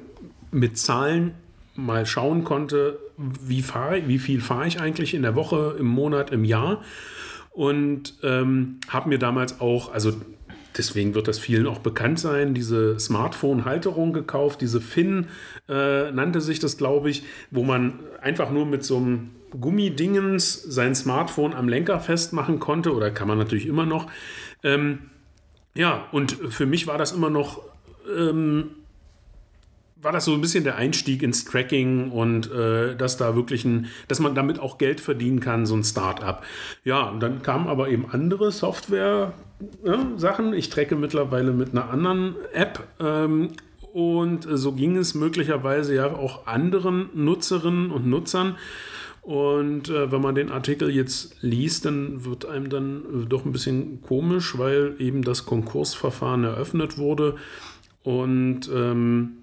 mit 0.52 0.78
Zahlen 0.78 1.36
mal 1.76 2.06
schauen 2.06 2.44
konnte, 2.44 3.00
wie, 3.18 3.62
fahr, 3.62 3.96
wie 4.08 4.20
viel 4.20 4.42
fahre 4.42 4.68
ich 4.68 4.82
eigentlich 4.82 5.14
in 5.14 5.22
der 5.22 5.36
Woche, 5.36 5.76
im 5.80 5.88
Monat, 5.88 6.32
im 6.32 6.44
Jahr. 6.44 6.82
Und 7.52 8.16
ähm, 8.22 8.80
habe 8.90 9.10
mir 9.10 9.18
damals 9.18 9.62
auch, 9.62 9.92
also 9.92 10.14
deswegen 10.78 11.16
wird 11.16 11.28
das 11.28 11.40
vielen 11.40 11.68
auch 11.68 11.80
bekannt 11.80 12.20
sein, 12.20 12.54
diese 12.54 13.00
Smartphone-Halterung 13.00 14.14
gekauft, 14.14 14.62
diese 14.62 14.82
Fin 14.82 15.28
äh, 15.68 16.12
nannte 16.12 16.42
sich 16.42 16.60
das, 16.60 16.78
glaube 16.78 17.10
ich, 17.10 17.24
wo 17.52 17.64
man 17.64 18.00
einfach 18.22 18.52
nur 18.52 18.66
mit 18.66 18.84
so 18.84 18.98
einem 18.98 19.32
Gummidingens 19.60 20.62
sein 20.62 20.94
Smartphone 20.96 21.54
am 21.54 21.70
Lenker 21.70 22.00
festmachen 22.00 22.60
konnte, 22.60 22.94
oder 22.94 23.12
kann 23.12 23.28
man 23.28 23.38
natürlich 23.38 23.66
immer 23.66 23.86
noch. 23.86 24.08
Ähm, 24.64 25.10
ja, 25.76 26.08
und 26.12 26.32
für 26.32 26.66
mich 26.66 26.88
war 26.88 26.98
das 26.98 27.12
immer 27.12 27.30
noch 27.30 27.62
ähm, 28.08 28.72
war 30.02 30.12
das 30.12 30.26
so 30.26 30.34
ein 30.34 30.42
bisschen 30.42 30.64
der 30.64 30.76
Einstieg 30.76 31.24
ins 31.24 31.46
Tracking 31.46 32.12
und 32.12 32.52
äh, 32.52 32.96
dass 32.96 33.18
da 33.18 33.36
wirklich 33.36 33.66
ein, 33.66 33.88
dass 34.08 34.20
man 34.20 34.36
damit 34.36 34.60
auch 34.60 34.78
Geld 34.78 35.02
verdienen 35.02 35.40
kann, 35.40 35.66
so 35.66 35.76
ein 35.76 35.84
Start-up. 35.84 36.46
Ja, 36.84 37.10
und 37.10 37.20
dann 37.20 37.42
kamen 37.42 37.68
aber 37.68 37.90
eben 37.90 38.06
andere 38.12 38.52
Software-Sachen. 39.60 40.54
ich 40.54 40.70
tracke 40.70 40.96
mittlerweile 40.96 41.52
mit 41.52 41.72
einer 41.72 41.90
anderen 41.90 42.36
App 42.54 42.88
ähm, 43.00 43.50
und 43.94 44.48
so 44.50 44.74
ging 44.74 44.98
es 44.98 45.16
möglicherweise 45.16 45.96
ja 45.96 46.14
auch 46.14 46.46
anderen 46.46 47.10
Nutzerinnen 47.14 47.92
und 47.92 48.06
Nutzern. 48.06 48.58
Und 49.22 49.90
äh, 49.90 50.10
wenn 50.12 50.22
man 50.22 50.36
den 50.36 50.52
Artikel 50.52 50.90
jetzt 50.90 51.36
liest, 51.42 51.84
dann 51.86 52.24
wird 52.24 52.46
einem 52.46 52.70
dann 52.70 53.02
äh, 53.02 53.26
doch 53.26 53.44
ein 53.44 53.52
bisschen 53.52 54.02
komisch, 54.02 54.58
weil 54.58 54.96
eben 55.00 55.22
das 55.22 55.46
Konkursverfahren 55.46 56.44
eröffnet 56.44 56.98
wurde. 56.98 57.36
Und 58.04 58.70
ähm, 58.74 59.40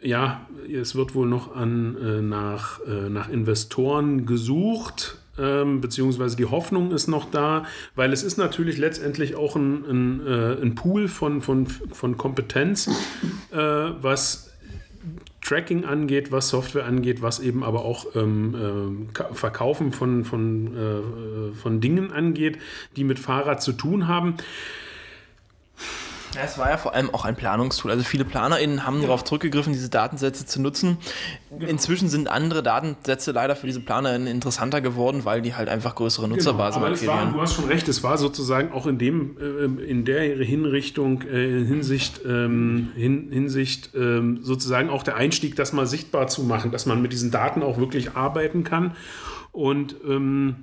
ja, 0.00 0.46
es 0.70 0.94
wird 0.94 1.14
wohl 1.14 1.26
noch 1.26 1.56
an, 1.56 1.96
äh, 1.96 2.20
nach, 2.20 2.80
äh, 2.86 3.08
nach 3.08 3.28
Investoren 3.28 4.26
gesucht, 4.26 5.16
ähm, 5.38 5.80
beziehungsweise 5.80 6.36
die 6.36 6.46
Hoffnung 6.46 6.92
ist 6.92 7.08
noch 7.08 7.30
da, 7.30 7.64
weil 7.94 8.12
es 8.12 8.22
ist 8.22 8.38
natürlich 8.38 8.78
letztendlich 8.78 9.34
auch 9.34 9.56
ein, 9.56 9.84
ein, 9.84 10.26
äh, 10.26 10.62
ein 10.62 10.74
Pool 10.74 11.08
von, 11.08 11.40
von, 11.40 11.66
von 11.66 12.16
Kompetenz, 12.16 12.88
äh, 13.50 13.56
was 13.56 14.50
Tracking 15.44 15.84
angeht, 15.84 16.32
was 16.32 16.48
Software 16.48 16.86
angeht, 16.86 17.20
was 17.20 17.38
eben 17.38 17.62
aber 17.62 17.84
auch 17.84 18.06
ähm, 18.16 19.06
äh, 19.12 19.34
Verkaufen 19.34 19.92
von, 19.92 20.24
von, 20.24 20.74
äh, 20.74 21.54
von 21.54 21.80
Dingen 21.80 22.12
angeht, 22.12 22.58
die 22.96 23.04
mit 23.04 23.18
Fahrrad 23.18 23.62
zu 23.62 23.72
tun 23.72 24.08
haben. 24.08 24.36
Ja, 26.34 26.42
es 26.44 26.58
war 26.58 26.70
ja 26.70 26.76
vor 26.76 26.94
allem 26.94 27.10
auch 27.14 27.24
ein 27.24 27.36
Planungstool. 27.36 27.90
Also 27.90 28.04
viele 28.04 28.24
PlanerInnen 28.24 28.84
haben 28.84 28.96
ja. 28.96 29.06
darauf 29.06 29.24
zurückgegriffen, 29.24 29.72
diese 29.72 29.88
Datensätze 29.88 30.46
zu 30.46 30.60
nutzen. 30.60 30.98
Genau. 31.50 31.70
Inzwischen 31.70 32.08
sind 32.08 32.28
andere 32.28 32.62
Datensätze 32.62 33.32
leider 33.32 33.56
für 33.56 33.66
diese 33.66 33.80
PlanerInnen 33.80 34.26
interessanter 34.26 34.80
geworden, 34.80 35.24
weil 35.24 35.42
die 35.42 35.54
halt 35.54 35.68
einfach 35.68 35.94
größere 35.94 36.28
Nutzerbasen 36.28 36.82
genau. 36.82 37.12
Aber 37.12 37.22
war, 37.22 37.32
Du 37.32 37.40
hast 37.40 37.54
schon 37.54 37.66
recht, 37.66 37.88
es 37.88 38.02
war 38.02 38.18
sozusagen 38.18 38.72
auch 38.72 38.86
in 38.86 38.98
dem, 38.98 39.36
äh, 39.38 39.84
in 39.84 40.04
der 40.04 40.22
Hinrichtung, 40.22 41.22
äh, 41.22 41.64
Hinsicht, 41.64 42.20
ähm, 42.26 42.90
hin, 42.96 43.28
Hinsicht 43.30 43.90
ähm, 43.94 44.40
sozusagen 44.42 44.90
auch 44.90 45.02
der 45.02 45.16
Einstieg, 45.16 45.56
das 45.56 45.72
mal 45.72 45.86
sichtbar 45.86 46.26
zu 46.26 46.42
machen, 46.42 46.70
dass 46.70 46.86
man 46.86 47.00
mit 47.00 47.12
diesen 47.12 47.30
Daten 47.30 47.62
auch 47.62 47.78
wirklich 47.78 48.16
arbeiten 48.16 48.64
kann. 48.64 48.96
Und 49.52 49.94
ähm, 50.06 50.56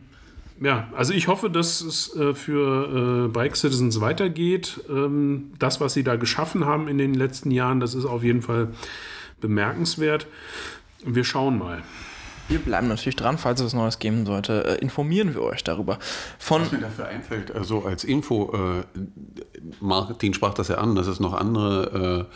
ja, 0.62 0.88
also 0.96 1.14
ich 1.14 1.28
hoffe, 1.28 1.50
dass 1.50 1.82
es 1.82 2.16
äh, 2.16 2.34
für 2.34 3.26
äh, 3.26 3.28
Bike 3.30 3.56
Citizens 3.56 4.00
weitergeht. 4.00 4.80
Ähm, 4.90 5.52
das, 5.58 5.82
was 5.82 5.94
sie 5.94 6.04
da 6.04 6.16
geschaffen 6.16 6.66
haben 6.66 6.88
in 6.88 6.98
den 6.98 7.16
letzten 7.16 7.50
Jahren, 7.50 7.80
das 7.80 7.96
ist 7.96 8.06
auf 8.06 8.24
jeden 8.24 8.44
Fall 8.44 8.70
bemerkenswert. 9.40 10.28
Wir 11.04 11.24
schauen 11.24 11.58
mal. 11.58 11.82
Wir 12.48 12.60
bleiben 12.60 12.88
natürlich 12.88 13.16
dran, 13.16 13.38
falls 13.38 13.62
es 13.62 13.74
Neues 13.74 13.98
geben 13.98 14.26
sollte. 14.26 14.66
Äh, 14.66 14.82
informieren 14.82 15.34
wir 15.34 15.42
euch 15.42 15.64
darüber. 15.64 15.98
Von 16.38 16.62
was 16.62 16.72
mir 16.72 16.80
dafür 16.80 17.08
einfällt, 17.08 17.56
also 17.56 17.86
als 17.86 18.04
Info, 18.04 18.54
äh, 18.54 19.00
Martin 19.80 20.34
sprach 20.34 20.54
das 20.54 20.68
ja 20.68 20.76
an, 20.76 20.96
dass 20.96 21.08
es 21.08 21.20
noch 21.20 21.34
andere 21.34 22.28
äh, 22.30 22.36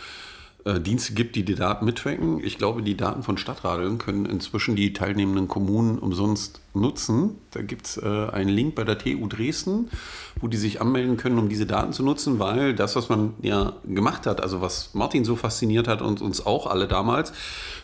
äh, 0.66 0.82
Dienste 0.82 1.14
gibt, 1.14 1.36
die 1.36 1.44
die 1.44 1.54
Daten 1.54 1.86
mittracken. 1.86 2.44
Ich 2.44 2.58
glaube, 2.58 2.82
die 2.82 2.98
Daten 2.98 3.22
von 3.22 3.38
Stadtradeln 3.38 4.00
können 4.00 4.26
inzwischen 4.26 4.76
die 4.76 4.94
teilnehmenden 4.94 5.48
Kommunen 5.48 6.00
umsonst 6.00 6.60
nutzen. 6.74 7.36
Da 7.52 7.62
gibt 7.62 7.86
es 7.86 7.98
äh, 7.98 8.30
einen 8.32 8.50
Link 8.50 8.74
bei 8.74 8.84
der 8.84 8.98
TU 8.98 9.28
Dresden, 9.28 9.92
wo 10.42 10.48
die 10.48 10.58
sich 10.58 10.82
anmelden 10.82 11.18
können, 11.18 11.38
um 11.38 11.50
diese 11.50 11.68
Daten 11.68 11.94
zu 11.94 12.02
nutzen, 12.02 12.40
weil 12.40 12.74
das, 12.74 12.96
was 12.96 13.10
man 13.10 13.36
ja 13.44 13.74
gemacht 13.86 14.26
hat, 14.26 14.42
also 14.42 14.60
was 14.60 14.90
Martin 14.96 15.24
so 15.24 15.36
fasziniert 15.36 15.88
hat 15.88 16.02
und 16.02 16.24
uns 16.24 16.44
auch 16.46 16.66
alle 16.66 16.88
damals, 16.88 17.32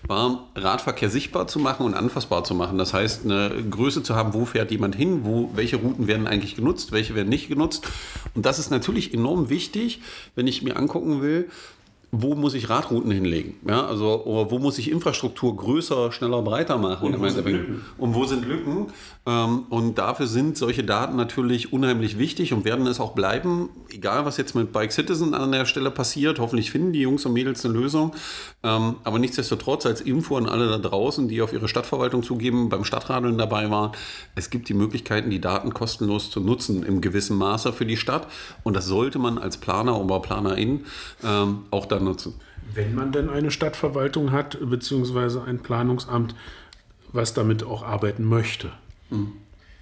war 0.07 0.47
Radverkehr 0.55 1.11
sichtbar 1.11 1.45
zu 1.45 1.59
machen 1.59 1.85
und 1.85 1.93
anfassbar 1.93 2.43
zu 2.43 2.55
machen. 2.55 2.79
Das 2.79 2.95
heißt, 2.95 3.25
eine 3.25 3.63
Größe 3.69 4.01
zu 4.01 4.15
haben, 4.15 4.33
wo 4.33 4.45
fährt 4.45 4.71
jemand 4.71 4.95
hin, 4.95 5.19
wo, 5.23 5.51
welche 5.53 5.75
Routen 5.75 6.07
werden 6.07 6.25
eigentlich 6.25 6.55
genutzt, 6.55 6.91
welche 6.91 7.13
werden 7.13 7.29
nicht 7.29 7.47
genutzt. 7.47 7.87
Und 8.33 8.47
das 8.47 8.57
ist 8.57 8.71
natürlich 8.71 9.13
enorm 9.13 9.49
wichtig, 9.49 10.01
wenn 10.33 10.47
ich 10.47 10.63
mir 10.63 10.77
angucken 10.77 11.21
will, 11.21 11.47
wo 12.11 12.35
muss 12.35 12.53
ich 12.55 12.69
Radrouten 12.69 13.09
hinlegen? 13.09 13.55
Ja, 13.65 13.85
also 13.85 14.45
wo 14.49 14.59
muss 14.59 14.77
ich 14.77 14.91
Infrastruktur 14.91 15.55
größer, 15.55 16.11
schneller, 16.11 16.41
breiter 16.41 16.77
machen? 16.77 17.13
Und 17.13 17.21
wo 17.21 17.29
sind 17.29 17.45
Lücken? 17.45 17.81
Und 17.97 18.15
wo 18.15 18.25
sind 18.25 18.45
Lücken? 18.45 18.87
Ähm, 19.25 19.63
und 19.69 19.97
dafür 19.97 20.27
sind 20.27 20.57
solche 20.57 20.83
Daten 20.83 21.15
natürlich 21.15 21.71
unheimlich 21.71 22.17
wichtig 22.17 22.51
und 22.51 22.65
werden 22.65 22.85
es 22.87 22.99
auch 22.99 23.13
bleiben, 23.13 23.69
egal 23.89 24.25
was 24.25 24.35
jetzt 24.35 24.55
mit 24.55 24.73
Bike 24.73 24.91
Citizen 24.91 25.33
an 25.33 25.53
der 25.53 25.65
Stelle 25.65 25.89
passiert. 25.89 26.39
Hoffentlich 26.39 26.69
finden 26.69 26.91
die 26.91 26.99
Jungs 26.99 27.25
und 27.25 27.31
Mädels 27.31 27.63
eine 27.63 27.75
Lösung. 27.75 28.13
Ähm, 28.61 28.95
aber 29.05 29.17
nichtsdestotrotz 29.17 29.85
als 29.85 30.01
Info 30.01 30.35
an 30.35 30.47
alle 30.47 30.67
da 30.67 30.79
draußen, 30.79 31.29
die 31.29 31.41
auf 31.41 31.53
ihre 31.53 31.69
Stadtverwaltung 31.69 32.23
zugeben, 32.23 32.67
beim 32.67 32.83
Stadtradeln 32.83 33.37
dabei 33.37 33.69
waren, 33.69 33.91
es 34.35 34.49
gibt 34.49 34.67
die 34.67 34.73
Möglichkeiten, 34.73 35.29
die 35.29 35.39
Daten 35.39 35.73
kostenlos 35.73 36.29
zu 36.29 36.41
nutzen 36.41 36.83
im 36.83 36.99
gewissen 36.99 37.37
Maße 37.37 37.71
für 37.71 37.85
die 37.85 37.97
Stadt. 37.97 38.27
Und 38.63 38.75
das 38.75 38.85
sollte 38.85 39.17
man 39.17 39.37
als 39.37 39.57
Planer 39.57 39.97
oder 39.97 40.19
Planerin 40.19 40.85
ähm, 41.23 41.59
auch 41.71 41.85
dann 41.85 42.00
nutzen. 42.01 42.35
Wenn 42.73 42.95
man 42.95 43.11
denn 43.11 43.29
eine 43.29 43.51
Stadtverwaltung 43.51 44.31
hat, 44.31 44.57
beziehungsweise 44.61 45.43
ein 45.43 45.59
Planungsamt, 45.59 46.35
was 47.11 47.33
damit 47.33 47.63
auch 47.63 47.83
arbeiten 47.83 48.23
möchte. 48.23 48.71
Mhm. 49.09 49.33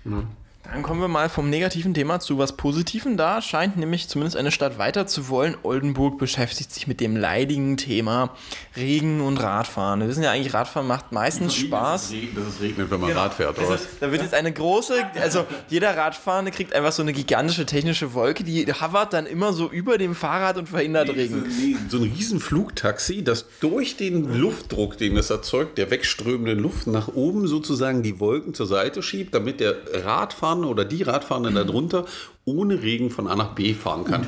Ja. 0.06 0.24
Dann 0.64 0.84
kommen 0.84 1.00
wir 1.00 1.08
mal 1.08 1.30
vom 1.30 1.50
negativen 1.50 1.94
Thema 1.94 2.20
zu 2.20 2.38
was 2.38 2.58
Positiven. 2.58 3.16
Da 3.16 3.42
scheint 3.42 3.78
nämlich 3.78 4.10
zumindest 4.10 4.36
eine 4.36 4.52
Stadt 4.52 4.78
weiter 4.78 5.08
zu 5.08 5.30
wollen. 5.30 5.56
Oldenburg 5.64 6.18
beschäftigt 6.18 6.74
sich 6.74 6.86
mit 6.86 7.00
dem 7.00 7.16
leidigen 7.16 7.78
Thema 7.78 8.36
Regen 8.76 9.22
und 9.22 9.38
Radfahren. 9.38 10.02
Wir 10.02 10.10
wissen 10.10 10.22
ja 10.22 10.32
eigentlich, 10.32 10.54
Radfahren 10.54 10.86
macht 10.86 11.14
meistens 11.14 11.56
Spaß. 11.56 12.14
Dass 12.36 12.46
es 12.56 12.62
regnet, 12.62 12.92
wenn 12.92 13.00
man 13.00 13.10
genau. 13.10 13.22
Rad 13.22 13.36
fährt. 13.36 13.58
Oder? 13.58 13.70
Also, 13.70 13.86
da 14.02 14.12
wird 14.12 14.22
jetzt 14.22 14.34
eine 14.34 14.52
große, 14.52 14.96
also 15.22 15.46
jeder 15.70 15.96
Radfahrende 15.96 16.52
kriegt 16.52 16.74
einfach 16.74 16.92
so 16.92 17.04
eine 17.04 17.14
gigantische 17.14 17.66
technische 17.66 18.14
Wolke, 18.14 18.44
die 18.44 18.72
hovert 18.72 19.14
dann 19.14 19.28
immer 19.28 19.54
so 19.54 19.70
über 19.70 19.98
dem 19.98 20.14
Fahrrad 20.14 20.58
und 20.58 20.68
verhindert 20.68 21.08
nee, 21.08 21.14
Regen. 21.14 21.88
So 21.88 21.98
ein 21.98 22.04
riesen 22.04 22.42
Flugtaxi, 22.42 23.24
das 23.24 23.46
durch 23.62 23.96
den 23.96 24.38
Luftdruck, 24.38 24.98
den 24.98 25.16
es 25.16 25.30
erzeugt, 25.30 25.78
der 25.78 25.90
wegströmenden 25.90 26.60
Luft 26.60 26.88
nach 26.88 27.08
oben 27.08 27.48
sozusagen 27.48 28.04
die 28.04 28.20
Wolken 28.20 28.54
zur 28.54 28.68
Seite 28.68 29.02
schiebt, 29.02 29.34
damit 29.34 29.62
der 29.62 29.76
Radfahrer 30.04 30.49
Radfahrende 30.50 30.70
oder 30.70 30.86
die 30.86 31.04
Radfahrende 31.04 31.66
darunter 31.66 32.06
ohne 32.46 32.82
Regen 32.82 33.12
von 33.12 33.28
A 33.28 33.36
nach 33.36 33.54
B 33.54 33.74
fahren 33.74 34.06
kann. 34.06 34.26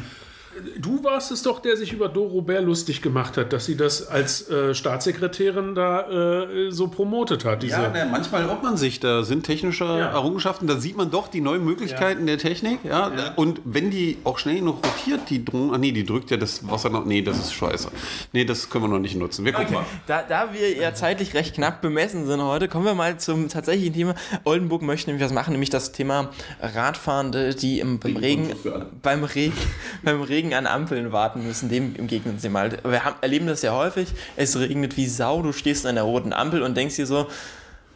Du 0.77 1.03
warst 1.03 1.31
es 1.31 1.43
doch, 1.43 1.59
der 1.59 1.77
sich 1.77 1.93
über 1.93 2.09
Doro 2.09 2.41
Bär 2.41 2.61
lustig 2.61 3.01
gemacht 3.01 3.37
hat, 3.37 3.53
dass 3.53 3.65
sie 3.65 3.77
das 3.77 4.07
als 4.07 4.49
äh, 4.49 4.75
Staatssekretärin 4.75 5.75
da 5.75 6.09
äh, 6.09 6.71
so 6.71 6.87
promotet 6.87 7.45
hat. 7.45 7.63
ja, 7.63 7.89
ne, 7.89 8.07
manchmal 8.11 8.49
ob 8.49 8.61
man 8.61 8.75
sich, 8.75 8.99
da 8.99 9.23
sind 9.23 9.45
technische 9.45 9.85
ja. 9.85 10.11
Errungenschaften, 10.11 10.67
da 10.67 10.77
sieht 10.77 10.97
man 10.97 11.09
doch 11.09 11.29
die 11.29 11.41
neuen 11.41 11.63
Möglichkeiten 11.63 12.21
ja. 12.21 12.25
der 12.27 12.37
Technik. 12.37 12.79
Ja? 12.83 13.11
ja? 13.15 13.33
Und 13.35 13.61
wenn 13.63 13.91
die 13.91 14.17
auch 14.23 14.39
schnell 14.39 14.61
noch 14.61 14.77
rotiert, 14.77 15.29
die 15.29 15.45
Drohne, 15.45 15.71
ach 15.73 15.77
nee, 15.77 15.91
die 15.91 16.05
drückt 16.05 16.31
ja 16.31 16.37
das 16.37 16.67
Wasser 16.69 16.89
noch, 16.89 17.05
nee, 17.05 17.21
das 17.21 17.39
ist 17.39 17.53
scheiße. 17.53 17.89
Nee, 18.33 18.43
das 18.43 18.69
können 18.69 18.85
wir 18.85 18.89
noch 18.89 18.99
nicht 18.99 19.15
nutzen. 19.15 19.45
Wir 19.45 19.53
gucken 19.53 19.75
okay. 19.75 19.85
mal. 19.85 19.85
Da, 20.07 20.23
da 20.23 20.53
wir 20.53 20.75
ja 20.75 20.93
zeitlich 20.93 21.33
recht 21.33 21.55
knapp 21.55 21.81
bemessen 21.81 22.25
sind 22.25 22.41
heute, 22.41 22.67
kommen 22.67 22.85
wir 22.85 22.93
mal 22.93 23.17
zum 23.19 23.47
tatsächlichen 23.47 23.93
Thema. 23.93 24.15
Oldenburg 24.43 24.81
möchte 24.81 25.09
nämlich 25.09 25.23
was 25.25 25.33
machen, 25.33 25.51
nämlich 25.51 25.69
das 25.69 25.91
Thema 25.91 26.29
Radfahrende, 26.61 27.55
die 27.55 27.79
im, 27.79 27.99
beim 27.99 28.17
Regen, 28.17 28.51
beim 29.01 29.23
Regen, 29.23 29.53
beim 30.03 30.21
Regen 30.21 30.40
Regen 30.41 30.55
an 30.55 30.65
Ampeln 30.65 31.11
warten 31.11 31.45
müssen, 31.45 31.69
dem 31.69 31.93
begegnen 31.93 32.39
sie 32.39 32.49
mal. 32.49 32.75
Wir 32.83 33.05
haben, 33.05 33.15
erleben 33.21 33.45
das 33.45 33.61
ja 33.61 33.75
häufig. 33.75 34.09
Es 34.35 34.57
regnet 34.57 34.97
wie 34.97 35.05
Sau, 35.05 35.43
du 35.43 35.53
stehst 35.53 35.85
an 35.85 35.95
der 35.95 36.03
roten 36.03 36.33
Ampel 36.33 36.63
und 36.63 36.75
denkst 36.75 36.95
dir 36.95 37.05
so, 37.05 37.27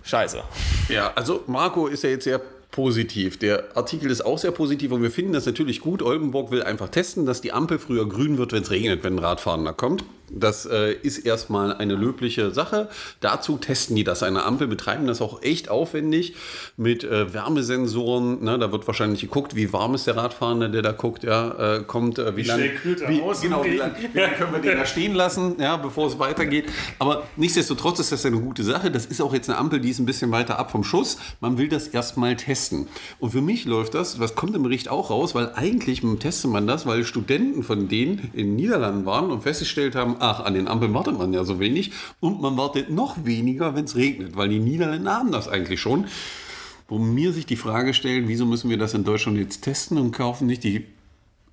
scheiße. 0.04 0.44
Ja, 0.90 1.12
also 1.16 1.44
Marco 1.48 1.88
ist 1.88 2.04
ja 2.04 2.12
jetzt 2.12 2.26
sehr 2.26 2.40
positiv. 2.70 3.40
Der 3.40 3.76
Artikel 3.76 4.12
ist 4.12 4.24
auch 4.24 4.38
sehr 4.38 4.52
positiv 4.52 4.92
und 4.92 5.02
wir 5.02 5.10
finden 5.10 5.34
das 5.34 5.48
natürlich 5.48 5.80
gut. 5.80 6.04
Oldenburg 6.04 6.52
will 6.52 6.62
einfach 6.62 6.90
testen, 6.90 7.26
dass 7.26 7.42
die 7.42 7.52
Ampel 7.52 7.80
früher 7.80 8.08
grün 8.08 8.38
wird, 8.38 8.52
wenn 8.52 8.62
es 8.62 8.70
regnet, 8.70 9.04
wenn 9.04 9.16
ein 9.16 9.20
Radfahrender 9.20 9.74
kommt. 9.74 10.04
Das 10.32 10.66
äh, 10.66 10.94
ist 10.94 11.20
erstmal 11.20 11.74
eine 11.74 11.96
löbliche 11.96 12.52
Sache. 12.52 12.90
Dazu 13.20 13.58
testen 13.58 13.96
die 13.96 14.04
das 14.04 14.24
eine 14.24 14.44
Ampel, 14.44 14.68
betreiben 14.68 15.08
das 15.08 15.22
auch 15.22 15.42
echt 15.42 15.70
aufwendig 15.70 16.36
mit 16.78 17.04
äh, 17.04 17.34
Wärmesensoren. 17.34 18.44
Ne? 18.44 18.58
Da 18.58 18.72
wird 18.72 18.88
wahrscheinlich 18.88 19.22
geguckt, 19.22 19.56
wie 19.56 19.72
warm 19.72 19.96
ist 19.96 20.08
der 20.08 20.18
Radfahrende, 20.18 20.70
der 20.70 20.82
da 20.82 20.92
guckt, 20.92 21.24
ja, 21.24 21.78
äh, 21.78 21.84
kommt, 21.84 22.20
äh, 22.20 22.36
wie, 22.36 22.46
Wie 22.46 22.50
er 22.50 23.10
wie, 23.10 23.22
aus 23.22 23.42
genau, 23.42 23.64
wie 23.64 23.78
lange 23.78 23.96
wie 24.14 24.20
lange 24.20 24.34
können 24.36 24.54
wir 24.54 24.60
den 24.60 24.78
da 24.78 24.86
stehen 24.86 25.14
lassen, 25.14 25.56
ja, 25.60 25.78
bevor 25.78 26.08
es 26.08 26.20
weitergeht. 26.20 26.66
Aber 27.00 27.24
nichtsdestotrotz 27.36 28.00
ist 28.00 28.12
das 28.12 28.26
eine 28.26 28.40
gute 28.40 28.64
Sache. 28.64 28.92
Das 28.92 29.06
ist 29.06 29.22
auch 29.22 29.34
jetzt 29.34 29.50
eine 29.50 29.58
Ampel, 29.58 29.80
die 29.80 29.90
ist 29.90 30.00
ein 30.00 30.06
bisschen 30.06 30.32
weiter 30.32 30.60
ab 30.60 30.72
vom 30.72 30.84
Schuss. 30.84 31.18
Man 31.40 31.58
will 31.58 31.68
das 31.68 31.88
erstmal 31.88 32.36
testen. 32.36 32.88
Und 33.20 33.32
für 33.32 33.42
mich 33.42 33.66
läuft 33.66 33.94
das, 33.94 34.20
was 34.20 34.36
kommt 34.36 34.56
im 34.56 34.64
Bericht 34.64 34.90
auch 34.90 35.10
raus, 35.10 35.36
weil 35.36 35.52
eigentlich 35.56 36.02
testet 36.20 36.52
man 36.52 36.68
das, 36.68 36.86
weil 36.86 37.04
Studenten 37.06 37.64
von 37.64 37.88
denen 37.88 38.32
in 38.34 38.48
den 38.48 38.56
Niederlanden 38.56 39.06
waren 39.06 39.32
und 39.32 39.44
festgestellt 39.44 39.96
haben, 39.96 40.15
ach, 40.20 40.40
an 40.42 40.54
den 40.54 40.68
Ampeln 40.68 40.94
wartet 40.94 41.18
man 41.18 41.34
ja 41.34 41.44
so 41.44 41.60
wenig 41.60 41.92
und 42.20 42.42
man 42.42 42.58
wartet 42.58 42.90
noch 42.90 43.26
weniger, 43.26 43.76
wenn 43.76 43.86
es 43.86 43.96
regnet, 43.96 44.36
weil 44.36 44.50
die 44.50 44.60
Niederländer 44.60 45.14
haben 45.14 45.32
das 45.32 45.48
eigentlich 45.48 45.80
schon. 45.80 46.06
Wo 46.88 47.00
mir 47.00 47.34
sich 47.34 47.48
die 47.48 47.56
Frage 47.56 47.96
stellt, 47.96 48.28
wieso 48.28 48.46
müssen 48.46 48.70
wir 48.70 48.78
das 48.78 48.94
in 48.94 49.04
Deutschland 49.04 49.40
jetzt 49.40 49.62
testen 49.62 49.98
und 49.98 50.12
kaufen 50.12 50.46
nicht 50.46 50.64
die 50.64 50.86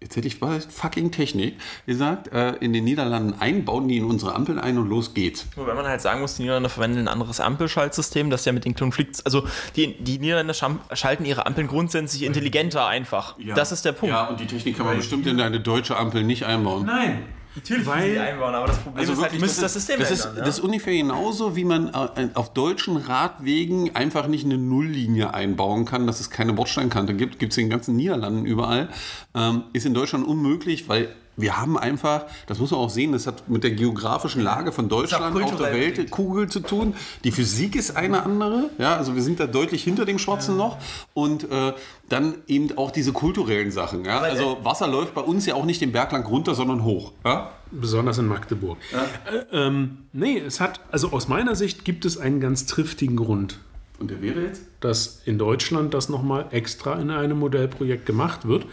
jetzt 0.02 0.16
hätte 0.16 0.26
ich 0.26 0.36
fast 0.36 0.72
fucking 0.72 1.10
Technik 1.10 1.54
gesagt, 1.86 2.32
äh, 2.32 2.52
in 2.56 2.72
den 2.72 2.84
Niederlanden 2.84 3.34
ein, 3.40 3.64
bauen 3.64 3.88
die 3.88 3.96
in 3.96 4.04
unsere 4.04 4.34
Ampeln 4.34 4.58
ein 4.58 4.76
und 4.78 4.88
los 4.88 5.14
geht's. 5.14 5.46
Wobei 5.56 5.74
man 5.74 5.86
halt 5.86 6.00
sagen 6.00 6.20
muss, 6.20 6.36
die 6.36 6.42
Niederländer 6.42 6.68
verwenden 6.68 6.98
ein 6.98 7.08
anderes 7.08 7.40
Ampelschaltsystem, 7.40 8.28
das 8.28 8.44
ja 8.44 8.52
mit 8.52 8.64
den 8.64 8.74
Konflikt... 8.74 9.24
Also 9.24 9.46
die, 9.76 9.94
die 10.02 10.18
Niederländer 10.18 10.54
schalten 10.92 11.24
ihre 11.24 11.46
Ampeln 11.46 11.68
grundsätzlich 11.68 12.24
intelligenter 12.24 12.86
einfach. 12.86 13.36
Das 13.54 13.72
ist 13.72 13.84
der 13.84 13.92
Punkt. 13.92 14.12
Ja, 14.12 14.28
und 14.28 14.40
die 14.40 14.46
Technik 14.46 14.76
kann 14.76 14.86
man 14.86 14.96
bestimmt 14.96 15.26
in 15.26 15.40
eine 15.40 15.60
deutsche 15.60 15.96
Ampel 15.96 16.24
nicht 16.24 16.44
einbauen. 16.44 16.84
Nein. 16.86 17.22
Natürlich 17.54 17.86
Weil- 17.86 18.12
die 18.12 18.18
einbauen, 18.18 18.54
aber 18.54 18.66
das 18.68 18.78
Problem 18.78 19.04
ist 19.10 19.20
halt, 19.20 19.40
müssen 19.40 19.60
das 19.60 19.74
System 19.74 19.98
das 19.98 20.10
ist, 20.10 20.24
ändern. 20.24 20.44
das 20.44 20.58
ist 20.58 20.64
ungefähr 20.64 20.94
genauso, 20.94 21.54
wie 21.54 21.64
man 21.64 21.88
äh, 21.88 22.28
auf 22.34 22.52
deutschen 22.54 22.96
Radwegen 22.96 23.94
einfach 23.94 24.26
nicht 24.26 24.44
eine 24.44 24.56
Nulllinie 24.56 25.34
einbauen 25.34 25.84
kann, 25.84 26.06
dass 26.06 26.20
es 26.20 26.30
keine 26.30 26.54
Bordsteinkante 26.54 27.14
gibt. 27.14 27.38
Gibt 27.38 27.52
es 27.52 27.58
in 27.58 27.64
den 27.64 27.70
ganzen 27.70 27.96
Niederlanden 27.96 28.46
überall. 28.46 28.88
Ähm, 29.34 29.64
ist 29.72 29.84
in 29.84 29.92
Deutschland 29.94 30.26
unmöglich, 30.26 30.88
weil 30.88 31.14
wir 31.36 31.56
haben 31.56 31.78
einfach, 31.78 32.26
das 32.46 32.58
muss 32.58 32.70
man 32.70 32.80
auch 32.80 32.90
sehen, 32.90 33.12
das 33.12 33.26
hat 33.26 33.48
mit 33.48 33.64
der 33.64 33.70
geografischen 33.70 34.42
Lage 34.42 34.70
von 34.70 34.88
Deutschland 34.88 35.34
auf 35.42 35.56
der 35.56 35.72
Weltkugel 35.72 36.48
zu 36.48 36.60
tun. 36.60 36.94
Die 37.24 37.32
Physik 37.32 37.74
ist 37.74 37.96
eine 37.96 38.22
andere, 38.22 38.70
ja, 38.78 38.96
also 38.96 39.14
wir 39.14 39.22
sind 39.22 39.40
da 39.40 39.46
deutlich 39.46 39.82
hinter 39.82 40.04
dem 40.04 40.18
Schwarzen 40.18 40.56
Loch 40.56 40.76
und 41.14 41.50
äh, 41.50 41.72
dann 42.08 42.34
eben 42.46 42.76
auch 42.76 42.90
diese 42.90 43.12
kulturellen 43.12 43.70
Sachen. 43.70 44.04
Ja? 44.04 44.20
Also 44.20 44.58
Wasser 44.62 44.86
läuft 44.86 45.14
bei 45.14 45.22
uns 45.22 45.46
ja 45.46 45.54
auch 45.54 45.64
nicht 45.64 45.80
den 45.80 45.92
Berg 45.92 46.12
lang 46.12 46.26
runter, 46.26 46.54
sondern 46.54 46.84
hoch. 46.84 47.12
Ja? 47.24 47.52
Besonders 47.70 48.18
in 48.18 48.26
Magdeburg. 48.28 48.76
Äh, 48.92 49.56
ähm, 49.56 49.98
nee, 50.12 50.38
es 50.38 50.60
hat, 50.60 50.80
also 50.90 51.12
aus 51.12 51.28
meiner 51.28 51.56
Sicht 51.56 51.86
gibt 51.86 52.04
es 52.04 52.18
einen 52.18 52.40
ganz 52.40 52.66
triftigen 52.66 53.16
Grund, 53.16 53.58
Und 53.98 54.10
der 54.10 54.20
wäre 54.20 54.42
jetzt? 54.42 54.62
dass 54.80 55.22
in 55.24 55.38
Deutschland 55.38 55.94
das 55.94 56.10
nochmal 56.10 56.46
extra 56.50 57.00
in 57.00 57.10
einem 57.10 57.38
Modellprojekt 57.38 58.04
gemacht 58.04 58.46
wird. 58.46 58.66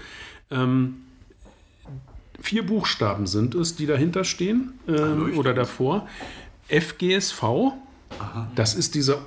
Ähm, 0.51 0.95
vier 2.41 2.65
Buchstaben 2.65 3.27
sind 3.27 3.55
es, 3.55 3.75
die 3.75 3.85
dahinter 3.85 4.23
stehen 4.23 4.73
ähm, 4.87 5.37
oder 5.37 5.53
davor. 5.53 6.07
FGSV, 6.67 7.73
das 8.55 8.75
ist 8.75 8.95
dieser 8.95 9.19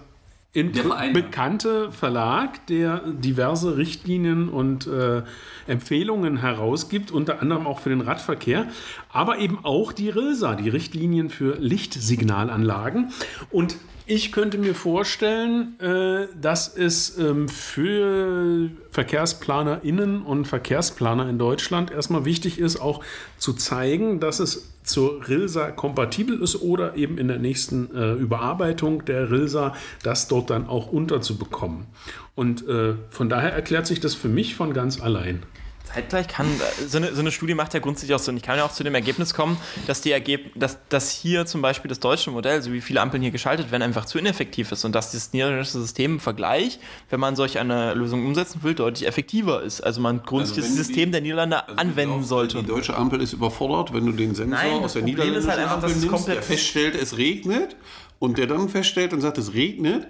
bekannte 0.52 1.90
Verlag, 1.92 2.66
der 2.66 2.98
diverse 3.06 3.78
Richtlinien 3.78 4.50
und 4.50 4.86
äh, 4.86 5.22
Empfehlungen 5.66 6.36
herausgibt, 6.36 7.10
unter 7.10 7.40
anderem 7.40 7.66
auch 7.66 7.80
für 7.80 7.88
den 7.88 8.02
Radverkehr, 8.02 8.66
aber 9.10 9.38
eben 9.38 9.64
auch 9.64 9.92
die 9.92 10.10
RILSA, 10.10 10.54
die 10.54 10.68
Richtlinien 10.68 11.30
für 11.30 11.56
Lichtsignalanlagen. 11.58 13.12
Und 13.50 13.76
ich 14.06 14.32
könnte 14.32 14.58
mir 14.58 14.74
vorstellen, 14.74 15.78
äh, 15.80 16.26
dass 16.40 16.74
es 16.76 17.18
ähm, 17.18 17.48
für 17.48 18.70
VerkehrsplanerInnen 18.90 20.22
und 20.22 20.46
Verkehrsplaner 20.46 21.28
in 21.28 21.38
Deutschland 21.38 21.90
erstmal 21.90 22.24
wichtig 22.24 22.58
ist, 22.58 22.80
auch 22.80 23.02
zu 23.38 23.52
zeigen, 23.52 24.20
dass 24.20 24.40
es 24.40 24.72
zur 24.82 25.28
RILSA 25.28 25.70
kompatibel 25.70 26.42
ist 26.42 26.60
oder 26.60 26.96
eben 26.96 27.18
in 27.18 27.28
der 27.28 27.38
nächsten 27.38 27.94
äh, 27.94 28.12
Überarbeitung 28.14 29.04
der 29.04 29.30
RILSA 29.30 29.74
das 30.02 30.28
dort 30.28 30.50
dann 30.50 30.66
auch 30.66 30.90
unterzubekommen. 30.90 31.86
Und 32.34 32.66
äh, 32.68 32.94
von 33.08 33.28
daher 33.28 33.52
erklärt 33.52 33.86
sich 33.86 34.00
das 34.00 34.14
für 34.14 34.28
mich 34.28 34.56
von 34.56 34.72
ganz 34.72 35.00
allein. 35.00 35.42
Zeitgleich 35.84 36.26
kann, 36.28 36.46
so 36.88 36.96
eine, 36.98 37.12
so 37.14 37.20
eine 37.20 37.30
Studie 37.30 37.54
macht 37.54 37.74
ja 37.74 37.80
grundsätzlich 37.80 38.14
auch 38.14 38.18
Sinn. 38.18 38.36
Ich 38.36 38.42
kann 38.42 38.56
ja 38.56 38.64
auch 38.64 38.72
zu 38.72 38.82
dem 38.82 38.94
Ergebnis 38.94 39.34
kommen, 39.34 39.58
dass, 39.86 40.00
die 40.00 40.10
Ergeb 40.10 40.52
dass, 40.54 40.78
dass 40.88 41.10
hier 41.10 41.44
zum 41.44 41.60
Beispiel 41.60 41.88
das 41.88 42.00
deutsche 42.00 42.30
Modell, 42.30 42.62
so 42.62 42.72
wie 42.72 42.80
viele 42.80 43.00
Ampeln 43.00 43.22
hier 43.22 43.30
geschaltet 43.32 43.70
werden, 43.70 43.82
einfach 43.82 44.04
zu 44.06 44.18
ineffektiv 44.18 44.72
ist 44.72 44.84
und 44.84 44.94
dass 44.94 45.12
das 45.12 45.32
niederländische 45.32 45.72
System 45.80 46.12
im 46.14 46.20
Vergleich, 46.20 46.78
wenn 47.10 47.20
man 47.20 47.36
solch 47.36 47.58
eine 47.58 47.94
Lösung 47.94 48.24
umsetzen 48.26 48.62
will, 48.62 48.74
deutlich 48.74 49.06
effektiver 49.06 49.62
ist. 49.62 49.82
Also 49.82 50.00
man 50.00 50.22
grundsätzlich 50.22 50.64
wenn 50.64 50.76
das 50.76 50.86
die- 50.86 50.92
System 50.94 51.12
der 51.12 51.20
Niederlande 51.20 51.68
anwenden 51.76 52.12
glaubst, 52.14 52.28
sollte. 52.28 52.58
Die 52.62 52.66
deutsche 52.66 52.96
Ampel 52.96 53.20
ist 53.20 53.32
überfordert, 53.34 53.92
wenn 53.92 54.06
du 54.06 54.12
den 54.12 54.34
Sensor 54.34 54.56
Nein, 54.58 54.82
aus 54.84 54.94
der 54.94 55.00
Problem 55.00 55.34
ist 55.34 55.44
niederländischen 55.44 55.50
halt 55.50 55.58
einfach, 55.60 55.74
Ampel 55.74 55.96
nimmst, 55.96 56.28
der 56.28 56.42
feststellt, 56.42 56.94
es 56.94 57.18
regnet 57.18 57.76
und 58.18 58.38
der 58.38 58.46
dann 58.46 58.68
feststellt 58.68 59.12
und 59.12 59.20
sagt, 59.20 59.36
es 59.38 59.52
regnet. 59.52 60.06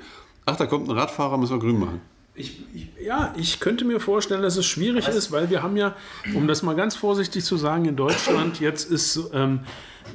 Ach, 0.46 0.56
da 0.56 0.66
kommt 0.66 0.88
ein 0.88 0.96
Radfahrer, 0.96 1.38
müssen 1.38 1.54
wir 1.54 1.60
grün 1.60 1.78
machen. 1.78 2.00
Ich, 2.34 2.64
ich, 2.74 2.88
ja, 3.04 3.34
ich 3.36 3.60
könnte 3.60 3.84
mir 3.84 4.00
vorstellen, 4.00 4.40
dass 4.40 4.56
es 4.56 4.64
schwierig 4.64 5.06
ist, 5.06 5.32
weil 5.32 5.50
wir 5.50 5.62
haben 5.62 5.76
ja, 5.76 5.94
um 6.34 6.48
das 6.48 6.62
mal 6.62 6.74
ganz 6.74 6.96
vorsichtig 6.96 7.44
zu 7.44 7.58
sagen, 7.58 7.84
in 7.84 7.94
Deutschland 7.94 8.58
jetzt 8.58 8.90
ist 8.90 9.20
ähm, 9.34 9.60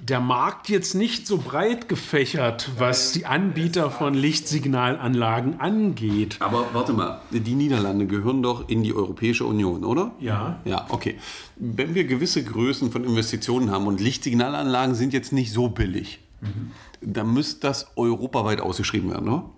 der 0.02 0.20
Markt 0.20 0.68
jetzt 0.70 0.96
nicht 0.96 1.28
so 1.28 1.38
breit 1.38 1.88
gefächert, 1.88 2.70
was 2.78 3.12
die 3.12 3.28
Anbieter 3.28 3.92
von 3.92 4.16
Lichtsignalanlagen 4.16 5.60
angeht. 5.60 6.38
Aber 6.40 6.70
warte 6.74 6.94
mal, 6.94 7.22
die 7.30 7.54
Niederlande 7.54 8.08
gehören 8.08 8.42
doch 8.42 8.68
in 8.68 8.84
die 8.84 8.94
Europäische 8.94 9.46
Union, 9.46 9.84
oder? 9.84 10.12
Ja. 10.20 10.60
Ja, 10.66 10.88
okay. 10.90 11.18
Wenn 11.56 11.94
wir 11.94 12.06
gewisse 12.06 12.44
Größen 12.44 12.92
von 12.92 13.04
Investitionen 13.04 13.70
haben 13.70 13.86
und 13.86 14.02
Lichtsignalanlagen 14.02 14.96
sind 14.96 15.14
jetzt 15.14 15.34
nicht 15.34 15.52
so 15.52 15.70
billig, 15.70 16.20
dann 17.02 17.34
müsste 17.34 17.62
das 17.62 17.92
europaweit 17.96 18.62
ausgeschrieben 18.62 19.12
werden, 19.12 19.30
oder? 19.30 19.50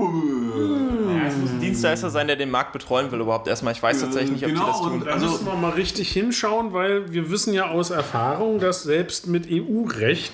Ja, 0.00 1.26
es 1.28 1.36
muss 1.36 1.50
ein 1.50 1.60
Dienstleister 1.60 2.10
sein, 2.10 2.26
der 2.26 2.36
den 2.36 2.50
Markt 2.50 2.72
betreuen 2.72 3.10
will 3.10 3.20
überhaupt 3.20 3.48
erstmal. 3.48 3.72
Ich 3.72 3.82
weiß 3.82 4.00
tatsächlich 4.00 4.30
nicht, 4.32 4.44
ob 4.44 4.50
genau, 4.50 4.64
die 4.64 4.70
das 4.70 4.78
tun. 4.80 4.92
und- 4.92 5.06
Da 5.06 5.12
Also- 5.12 5.26
müssen 5.30 5.46
wir 5.46 5.54
mal 5.54 5.70
richtig 5.70 6.10
hinschauen, 6.12 6.72
weil 6.72 7.12
wir 7.12 7.30
wissen 7.30 7.52
ja 7.54 7.68
aus 7.68 7.90
Erfahrung, 7.90 8.58
dass 8.60 8.82
selbst 8.82 9.26
mit 9.26 9.46
EU-Recht 9.50 10.32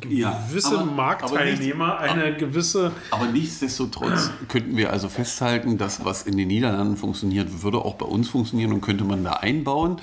gewisse 0.00 0.78
aber- 0.78 0.84
Marktteilnehmer 0.86 1.98
aber 1.98 2.14
nicht- 2.14 2.24
eine 2.24 2.36
gewisse 2.36 2.92
Aber 3.10 3.26
nichtsdestotrotz 3.26 4.30
könnten 4.48 4.76
wir 4.76 4.90
also 4.92 5.08
festhalten, 5.08 5.78
dass 5.78 6.04
was 6.04 6.22
in 6.22 6.36
den 6.36 6.48
Niederlanden 6.48 6.96
funktioniert, 6.96 7.62
würde 7.62 7.78
auch 7.78 7.94
bei 7.94 8.06
uns 8.06 8.28
funktionieren 8.28 8.72
und 8.72 8.80
könnte 8.80 9.04
man 9.04 9.24
da 9.24 9.32
einbauen. 9.34 9.96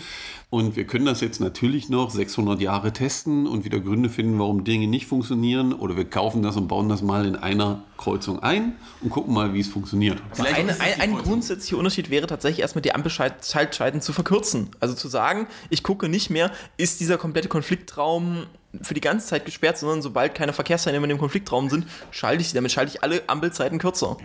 Und 0.49 0.75
wir 0.75 0.83
können 0.85 1.05
das 1.05 1.21
jetzt 1.21 1.39
natürlich 1.39 1.87
noch 1.87 2.09
600 2.11 2.59
Jahre 2.59 2.91
testen 2.91 3.47
und 3.47 3.63
wieder 3.63 3.79
Gründe 3.79 4.09
finden, 4.09 4.37
warum 4.37 4.65
Dinge 4.65 4.85
nicht 4.87 5.05
funktionieren. 5.07 5.71
Oder 5.71 5.95
wir 5.95 6.03
kaufen 6.03 6.43
das 6.43 6.57
und 6.57 6.67
bauen 6.67 6.89
das 6.89 7.01
mal 7.01 7.25
in 7.25 7.37
einer 7.37 7.83
Kreuzung 7.95 8.43
ein 8.43 8.73
und 9.01 9.11
gucken 9.11 9.33
mal, 9.33 9.53
wie 9.53 9.61
es 9.61 9.69
funktioniert. 9.69 10.21
Vielleicht 10.33 10.57
Ein, 10.57 10.69
ein, 10.69 10.99
ein 10.99 11.17
grundsätzlicher 11.17 11.77
Unterschied 11.77 12.09
wäre 12.09 12.27
tatsächlich 12.27 12.59
erstmal 12.63 12.81
die 12.81 12.93
Ampelschaltscheiden 12.93 14.01
zu 14.01 14.11
verkürzen. 14.11 14.67
Also 14.81 14.93
zu 14.93 15.07
sagen, 15.07 15.47
ich 15.69 15.83
gucke 15.83 16.09
nicht 16.09 16.29
mehr, 16.29 16.51
ist 16.75 16.99
dieser 16.99 17.17
komplette 17.17 17.47
Konfliktraum 17.47 18.43
für 18.81 18.93
die 18.93 19.01
ganze 19.01 19.27
Zeit 19.27 19.45
gesperrt, 19.45 19.77
sondern 19.77 20.01
sobald 20.01 20.35
keine 20.35 20.53
Verkehrsteilnehmer 20.53 21.05
in 21.05 21.09
dem 21.09 21.17
Konfliktraum 21.17 21.69
sind, 21.69 21.85
schalte 22.11 22.41
ich 22.41 22.49
sie. 22.49 22.55
Damit 22.55 22.71
schalte 22.71 22.93
ich 22.95 23.03
alle 23.03 23.21
Ampelzeiten 23.27 23.79
kürzer. 23.79 24.17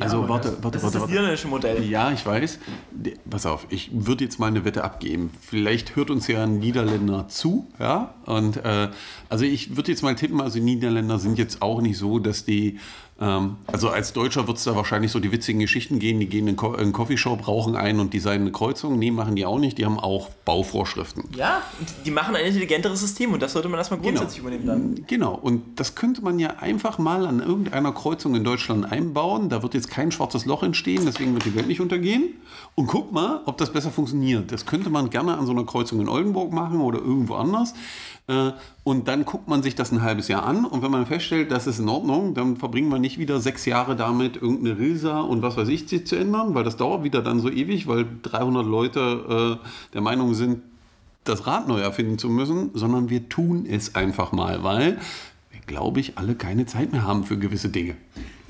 Also 0.00 0.28
warte, 0.28 0.58
warte, 0.60 0.60
Das 0.60 0.62
warte, 0.62 0.76
ist 0.76 0.84
das 0.84 0.94
warte. 1.00 1.10
niederländische 1.10 1.48
Modell. 1.48 1.82
Ja, 1.82 2.12
ich 2.12 2.24
weiß. 2.24 2.58
Pass 3.30 3.46
auf, 3.46 3.66
ich 3.70 3.90
würde 3.92 4.22
jetzt 4.24 4.38
mal 4.38 4.48
eine 4.48 4.64
Wette 4.66 4.84
abgeben. 4.84 5.30
Vielleicht 5.40 5.96
hört 5.96 6.10
uns 6.10 6.26
ja 6.28 6.42
ein 6.44 6.58
Niederländer 6.58 7.26
zu, 7.28 7.66
ja. 7.80 8.14
Und 8.26 8.58
äh, 8.58 8.90
also 9.30 9.44
ich 9.46 9.76
würde 9.76 9.90
jetzt 9.90 10.02
mal 10.02 10.14
tippen, 10.14 10.42
also 10.42 10.58
Niederländer 10.58 11.18
sind 11.18 11.38
jetzt 11.38 11.62
auch 11.62 11.80
nicht 11.80 11.96
so, 11.96 12.18
dass 12.18 12.44
die, 12.44 12.78
also 13.18 13.88
als 13.88 14.12
Deutscher 14.12 14.46
wird 14.46 14.58
es 14.58 14.64
da 14.64 14.76
wahrscheinlich 14.76 15.10
so 15.10 15.18
die 15.18 15.32
witzigen 15.32 15.60
Geschichten 15.60 15.98
gehen, 15.98 16.20
die 16.20 16.26
gehen 16.26 16.46
in 16.46 16.56
einen 16.58 16.92
Coffeeshop, 16.92 17.48
rauchen 17.48 17.74
ein 17.74 17.98
und 17.98 18.14
designen 18.14 18.42
eine 18.42 18.52
Kreuzung. 18.52 18.96
Nee, 18.98 19.10
machen 19.10 19.34
die 19.34 19.44
auch 19.44 19.58
nicht, 19.58 19.76
die 19.78 19.84
haben 19.84 19.98
auch 19.98 20.28
Bauvorschriften. 20.44 21.24
Ja, 21.36 21.62
und 21.80 21.88
die 22.06 22.12
machen 22.12 22.36
ein 22.36 22.44
intelligenteres 22.44 23.00
System 23.00 23.32
und 23.32 23.42
das 23.42 23.54
sollte 23.54 23.68
man 23.68 23.78
erstmal 23.78 23.98
grundsätzlich 24.00 24.38
übernehmen 24.38 24.66
dann. 24.66 25.04
Genau, 25.08 25.34
und 25.34 25.80
das 25.80 25.96
könnte 25.96 26.22
man 26.22 26.38
ja 26.38 26.58
einfach 26.60 26.98
mal 26.98 27.26
an 27.26 27.40
irgendeiner 27.40 27.90
Kreuzung 27.90 28.36
in 28.36 28.44
Deutschland 28.44 28.90
einbauen. 28.90 29.48
Da 29.48 29.64
wird 29.64 29.74
jetzt 29.74 29.90
kein 29.90 30.12
schwarzes 30.12 30.46
Loch 30.46 30.62
entstehen, 30.62 31.02
deswegen 31.04 31.34
wird 31.34 31.44
die 31.44 31.56
Welt 31.56 31.66
nicht 31.66 31.80
untergehen. 31.80 32.34
Und 32.76 32.86
guck 32.86 33.10
mal, 33.10 33.42
ob 33.46 33.58
das 33.58 33.72
besser 33.72 33.90
funktioniert. 33.90 34.52
Das 34.52 34.64
könnte 34.64 34.90
man 34.90 35.10
gerne 35.10 35.36
an 35.36 35.44
so 35.46 35.52
einer 35.52 35.64
Kreuzung 35.64 36.00
in 36.00 36.08
Oldenburg 36.08 36.52
machen 36.52 36.80
oder 36.80 36.98
irgendwo 36.98 37.34
anders. 37.34 37.74
Äh, 38.28 38.52
Und 38.84 39.08
dann 39.08 39.24
guckt 39.24 39.48
man 39.48 39.62
sich 39.62 39.74
das 39.74 39.90
ein 39.90 40.02
halbes 40.02 40.28
Jahr 40.28 40.44
an 40.44 40.64
und 40.64 40.82
wenn 40.82 40.90
man 40.90 41.06
feststellt, 41.06 41.50
das 41.50 41.66
ist 41.66 41.78
in 41.78 41.88
Ordnung, 41.88 42.34
dann 42.34 42.56
verbringen 42.56 42.90
wir 42.90 42.98
nicht 42.98 43.18
wieder 43.18 43.40
sechs 43.40 43.64
Jahre 43.64 43.96
damit, 43.96 44.36
irgendeine 44.36 44.78
Rilsa 44.78 45.20
und 45.20 45.42
was 45.42 45.56
weiß 45.56 45.68
ich 45.68 45.86
zu 45.86 46.16
ändern, 46.16 46.54
weil 46.54 46.64
das 46.64 46.76
dauert 46.76 47.04
wieder 47.04 47.22
dann 47.22 47.40
so 47.40 47.50
ewig, 47.50 47.86
weil 47.86 48.06
300 48.22 48.66
Leute 48.66 49.58
äh, 49.60 49.66
der 49.94 50.00
Meinung 50.00 50.34
sind, 50.34 50.62
das 51.24 51.46
Rad 51.46 51.68
neu 51.68 51.80
erfinden 51.80 52.18
zu 52.18 52.28
müssen, 52.28 52.70
sondern 52.74 53.10
wir 53.10 53.28
tun 53.28 53.66
es 53.66 53.94
einfach 53.94 54.32
mal, 54.32 54.62
weil 54.62 54.98
wir, 55.50 55.60
glaube 55.66 56.00
ich, 56.00 56.16
alle 56.16 56.34
keine 56.34 56.64
Zeit 56.64 56.92
mehr 56.92 57.04
haben 57.04 57.24
für 57.24 57.38
gewisse 57.38 57.68
Dinge. 57.68 57.96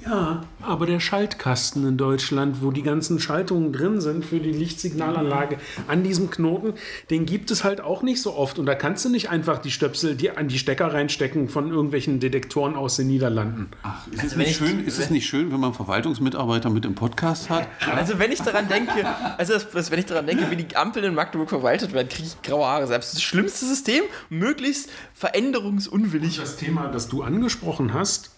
Ja, 0.09 0.43
aber 0.63 0.87
der 0.87 1.01
Schaltkasten 1.01 1.87
in 1.87 1.97
Deutschland, 1.99 2.63
wo 2.63 2.71
die 2.71 2.83
ganzen 2.83 3.21
Schaltungen 3.21 3.73
drin 3.73 4.01
sind 4.01 4.25
für 4.25 4.41
die 4.41 4.53
Lichtsignalanlage 4.53 5.59
an 5.87 6.03
diesem 6.03 6.31
Knoten, 6.31 6.73
den 7.11 7.27
gibt 7.27 7.51
es 7.51 7.63
halt 7.65 7.81
auch 7.83 8.03
nicht 8.03 8.23
so 8.23 8.35
oft. 8.35 8.59
Und 8.59 8.67
da 8.67 8.75
kannst 8.75 9.05
du 9.05 9.11
nicht 9.11 9.29
einfach 9.31 9.59
die 9.59 9.71
Stöpsel 9.71 10.15
die 10.15 10.31
an 10.31 10.49
die 10.49 10.59
Stecker 10.59 10.93
reinstecken 10.95 11.49
von 11.49 11.71
irgendwelchen 11.71 12.21
Detektoren 12.21 12.75
aus 12.75 12.97
den 12.97 13.09
Niederlanden. 13.09 13.69
Ach, 13.83 14.07
ist, 14.07 14.15
es, 14.15 14.21
Also 14.23 14.37
wenn 14.37 14.39
nicht 14.47 14.51
ich- 14.51 14.57
schön, 14.57 14.85
ist 14.87 14.99
es 14.99 15.11
nicht 15.11 15.27
schön, 15.27 15.53
wenn 15.53 15.61
man 15.61 15.75
Verwaltungsmitarbeiter 15.75 16.71
mit 16.71 16.85
im 16.87 16.95
Podcast 16.95 17.51
hat? 17.51 17.69
Also 17.95 18.19
wenn 18.19 18.33
ich 18.33 18.41
daran 18.41 18.67
denke, 18.69 19.05
also 19.37 19.55
das, 19.55 19.91
wenn 19.91 19.99
ich 19.99 20.07
daran 20.07 20.27
denke, 20.27 20.51
wie 20.51 20.57
die 20.57 20.75
Ampeln 20.77 21.05
in 21.05 21.15
Magdeburg 21.15 21.49
verwaltet 21.51 21.93
werden, 21.93 22.09
kriege 22.09 22.29
ich 22.29 22.41
graue 22.43 22.65
Haare. 22.67 22.87
Selbst 22.87 23.15
das 23.15 23.23
schlimmste 23.23 23.67
System, 23.67 24.05
möglichst 24.31 24.89
veränderungsunwillig. 25.15 26.39
Das 26.39 26.57
Thema, 26.57 26.89
das 26.89 27.09
du 27.09 27.23
angesprochen 27.23 27.93
hast, 27.95 28.31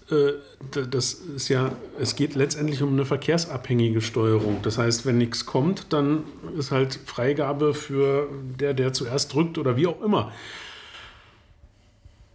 das 0.91 1.15
ist 1.15 1.49
ja, 1.49 1.73
es 1.99 2.17
geht 2.17 2.35
letztendlich 2.35 2.83
um 2.83 2.93
eine 2.93 3.05
verkehrsabhängige 3.05 4.01
Steuerung. 4.01 4.61
Das 4.63 4.79
heißt, 4.79 5.07
wenn 5.07 5.19
nichts 5.19 5.47
kommt, 5.47 5.93
dann 5.93 6.25
ist 6.59 6.71
halt 6.71 6.99
Freigabe 7.07 7.75
für 7.75 8.29
der, 8.59 8.75
der 8.75 8.93
zuerst 8.93 9.33
drückt 9.35 9.59
oder 9.59 9.77
wie 9.77 9.87
auch 9.87 10.01
immer. 10.03 10.33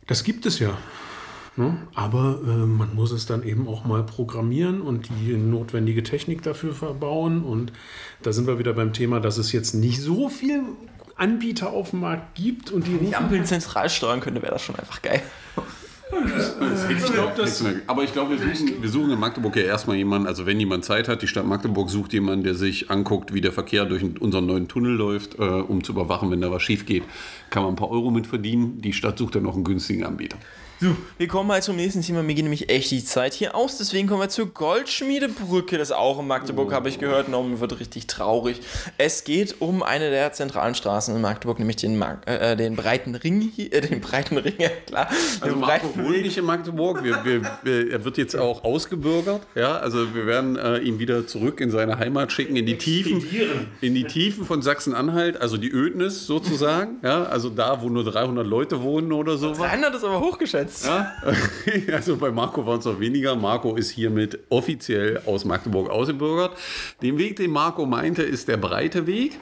Das 0.08 0.24
gibt 0.24 0.46
es 0.46 0.60
ja. 0.60 0.78
Ne? 1.58 1.78
Aber 1.94 2.40
äh, 2.44 2.66
man 2.66 2.94
muss 2.96 3.12
es 3.12 3.26
dann 3.26 3.44
eben 3.44 3.68
auch 3.68 3.86
mal 3.86 4.04
programmieren 4.04 4.82
und 4.82 5.10
die 5.10 5.38
notwendige 5.38 6.04
Technik 6.04 6.42
dafür 6.42 6.74
verbauen. 6.74 7.44
Und 7.44 7.72
da 8.22 8.34
sind 8.34 8.46
wir 8.46 8.60
wieder 8.60 8.74
beim 8.74 8.92
Thema, 8.92 9.20
dass 9.20 9.38
es 9.38 9.52
jetzt 9.54 9.74
nicht 9.74 10.02
so 10.02 10.28
viel 10.28 10.64
Anbieter 11.16 11.70
auf 11.70 11.92
dem 11.92 12.02
Markt 12.02 12.36
gibt 12.36 12.72
und 12.72 12.88
die 12.88 12.98
Die 12.98 13.16
Ampeln 13.16 13.46
zentral 13.46 13.90
steuern 13.90 14.20
könnte, 14.20 14.42
wäre 14.42 14.52
das 14.52 14.64
schon 14.64 14.76
einfach 14.76 15.02
geil. 15.02 15.22
Ich 16.90 17.14
glaube, 17.14 17.34
das 17.38 17.64
Aber 17.88 18.04
ich 18.04 18.14
glaube, 18.14 18.40
wir 18.40 18.56
suchen, 18.56 18.82
wir 18.82 18.90
suchen 18.90 19.12
in 19.12 19.20
Magdeburg 19.20 19.56
ja 19.56 19.64
erstmal 19.64 19.98
jemanden, 19.98 20.28
also 20.28 20.46
wenn 20.46 20.60
jemand 20.60 20.86
Zeit 20.86 21.08
hat, 21.08 21.22
die 21.22 21.28
Stadt 21.28 21.46
Magdeburg 21.46 21.90
sucht 21.90 22.14
jemanden, 22.14 22.44
der 22.44 22.56
sich 22.56 22.90
anguckt, 22.90 23.34
wie 23.34 23.42
der 23.42 23.52
Verkehr 23.52 23.86
durch 23.86 24.04
unseren 24.20 24.46
neuen 24.46 24.68
Tunnel 24.68 24.96
läuft, 24.96 25.40
äh, 25.40 25.42
um 25.42 25.84
zu 25.84 25.94
überwachen, 25.94 26.32
wenn 26.32 26.42
da 26.42 26.52
was 26.52 26.62
schief 26.62 26.86
geht, 26.86 27.04
kann 27.50 27.64
man 27.64 27.74
ein 27.74 27.76
paar 27.76 27.92
Euro 27.92 28.12
mit 28.12 28.28
verdienen. 28.28 28.82
Die 28.82 28.94
Stadt 28.94 29.18
sucht 29.18 29.36
dann 29.36 29.44
noch 29.44 29.56
einen 29.56 29.64
günstigen 29.64 30.04
Anbieter. 30.04 30.38
So, 30.82 30.94
wir 31.18 31.28
kommen 31.30 31.48
mal 31.48 31.64
zum 31.64 31.78
nächsten 31.78 32.02
Thema. 32.02 32.22
Mir 32.22 32.34
geht 32.34 32.44
nämlich 32.44 32.70
echt 32.70 32.92
die 32.92 33.04
Zeit 33.04 33.34
hier 33.34 33.56
aus. 33.56 33.78
Deswegen 33.78 34.10
kommen 34.10 34.20
wir 34.20 34.28
zur 34.28 34.48
Goldschmiedebrücke. 34.48 35.78
Das 35.78 35.90
ist 35.90 35.96
auch 35.96 36.20
in 36.20 36.28
Magdeburg, 36.28 36.74
habe 36.74 36.90
ich 36.90 37.00
gehört. 37.00 37.30
Norman 37.30 37.62
wird 37.62 37.80
richtig 37.80 38.08
traurig. 38.08 38.60
Es 38.98 39.24
geht 39.24 39.62
um 39.62 39.84
eine 39.84 40.10
der 40.10 40.34
zentralen 40.34 40.76
Straßen 40.76 41.16
in 41.16 41.22
Magdeburg, 41.22 41.60
nämlich 41.60 41.78
den, 41.78 41.98
Mag 41.98 42.28
äh, 42.28 42.58
den 42.58 42.76
breiten 42.76 43.16
Ring 43.16 43.40
hier, 43.56 43.72
äh, 43.72 43.80
den 43.80 44.02
breiten 44.02 44.38
Ring, 44.38 44.56
ja 44.58 44.68
klar. 44.86 45.08
Also 45.40 45.56
Marco 45.56 45.96
wohnt 45.96 46.22
nicht 46.22 46.38
in 46.38 46.44
Magdeburg. 46.44 47.06
Wir, 47.06 47.24
wir, 47.24 47.42
wir, 47.64 47.92
er 47.92 48.04
wird 48.04 48.18
jetzt 48.18 48.36
auch 48.36 48.66
ausgebürgert. 48.66 49.44
Ja, 49.56 49.78
also 49.78 50.14
wir 50.14 50.26
werden 50.26 50.58
äh, 50.58 50.80
ihn 50.80 51.00
wieder 51.00 51.26
zurück 51.26 51.62
in 51.62 51.72
seine 51.72 52.00
Heimat 52.00 52.34
schicken, 52.34 52.58
in 52.58 52.66
die 52.66 52.78
Tiefen, 52.78 53.26
in 53.80 53.96
die 53.96 54.04
Tiefen 54.04 54.44
von 54.44 54.62
Sachsen-Anhalt, 54.62 55.40
also 55.40 55.56
die 55.56 55.72
Ödnis 55.72 56.28
sozusagen. 56.28 56.98
Ja, 57.02 57.24
also 57.24 57.50
da, 57.50 57.82
wo 57.82 57.88
nur 57.88 58.04
300 58.04 58.46
Leute 58.46 58.84
wohnen 58.84 59.14
oder 59.14 59.38
sowas. 59.38 59.60
300 59.60 59.96
ist 59.96 60.04
aber 60.04 60.20
hochgeschätzt. 60.20 60.66
Ja, 60.84 61.14
also 61.94 62.18
bei 62.18 62.32
Marco 62.32 62.66
waren 62.66 62.80
es 62.80 62.86
noch 62.86 63.00
weniger. 63.00 63.36
Marco 63.36 63.76
ist 63.76 63.92
hiermit 63.92 64.40
offiziell 64.50 65.22
aus 65.26 65.46
Magdeburg 65.46 65.90
ausgebürgert. 65.90 66.58
Den 67.02 67.18
Weg, 67.18 67.38
den 67.38 67.52
Marco 67.52 67.86
meinte, 67.86 68.24
ist 68.24 68.48
der 68.48 68.58
breite 68.58 69.08
Weg. 69.08 69.40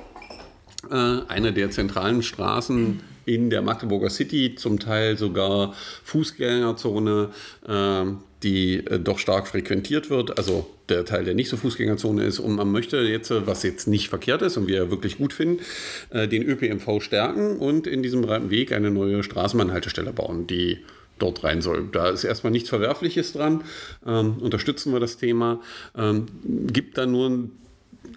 Äh, 0.92 1.22
eine 1.28 1.54
der 1.54 1.72
zentralen 1.72 2.22
Straßen 2.22 3.02
in 3.26 3.50
der 3.50 3.62
Magdeburger 3.62 4.10
City, 4.10 4.56
zum 4.56 4.80
Teil 4.80 5.18
sogar 5.18 5.74
Fußgängerzone, 6.04 7.30
äh, 7.68 8.04
die 8.44 8.86
äh, 8.86 9.00
doch 9.00 9.18
stark 9.18 9.48
frequentiert 9.48 10.10
wird. 10.10 10.38
Also 10.38 10.70
der 10.90 11.06
Teil, 11.06 11.24
der 11.24 11.34
nicht 11.34 11.50
so 11.50 11.58
Fußgängerzone 11.58 12.24
ist. 12.24 12.40
Und 12.40 12.56
man 12.56 12.72
möchte 12.72 12.98
jetzt, 12.98 13.32
äh, 13.32 13.48
was 13.48 13.64
jetzt 13.64 13.88
nicht 13.88 14.10
verkehrt 14.10 14.42
ist 14.42 14.58
und 14.58 14.68
wir 14.68 14.92
wirklich 14.92 15.18
gut 15.18 15.34
finden, 15.34 15.64
äh, 16.10 16.28
den 16.28 16.44
ÖPNV 16.44 17.02
stärken 17.02 17.58
und 17.58 17.88
in 17.88 18.04
diesem 18.04 18.22
breiten 18.22 18.50
Weg 18.50 18.74
eine 18.74 18.92
neue 18.92 19.24
Straßenbahnhaltestelle 19.24 20.12
bauen, 20.12 20.48
die 20.48 20.80
dort 21.24 21.44
rein 21.44 21.62
soll. 21.62 21.88
Da 21.92 22.10
ist 22.10 22.24
erstmal 22.24 22.52
nichts 22.52 22.70
Verwerfliches 22.70 23.34
dran. 23.34 23.64
Ähm, 24.06 24.38
unterstützen 24.40 24.94
wir 24.94 25.00
das 25.00 25.18
Thema. 25.18 25.62
Ähm, 25.98 26.26
gibt 26.44 26.98
da 26.98 27.06
nur 27.06 27.30
ein 27.30 27.52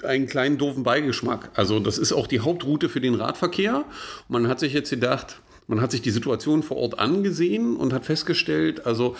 einen 0.02 0.26
kleinen 0.26 0.58
doofen 0.58 0.82
Beigeschmack. 0.82 1.50
Also 1.54 1.80
das 1.80 1.96
ist 1.96 2.12
auch 2.12 2.26
die 2.26 2.40
Hauptroute 2.40 2.88
für 2.88 3.00
den 3.00 3.14
Radverkehr. 3.14 3.84
Man 4.28 4.48
hat 4.48 4.60
sich 4.60 4.72
jetzt 4.72 4.90
gedacht, 4.90 5.40
man 5.66 5.80
hat 5.80 5.90
sich 5.90 6.02
die 6.02 6.10
Situation 6.10 6.62
vor 6.62 6.76
Ort 6.76 6.98
angesehen 6.98 7.76
und 7.76 7.92
hat 7.92 8.04
festgestellt, 8.04 8.86
also 8.86 9.16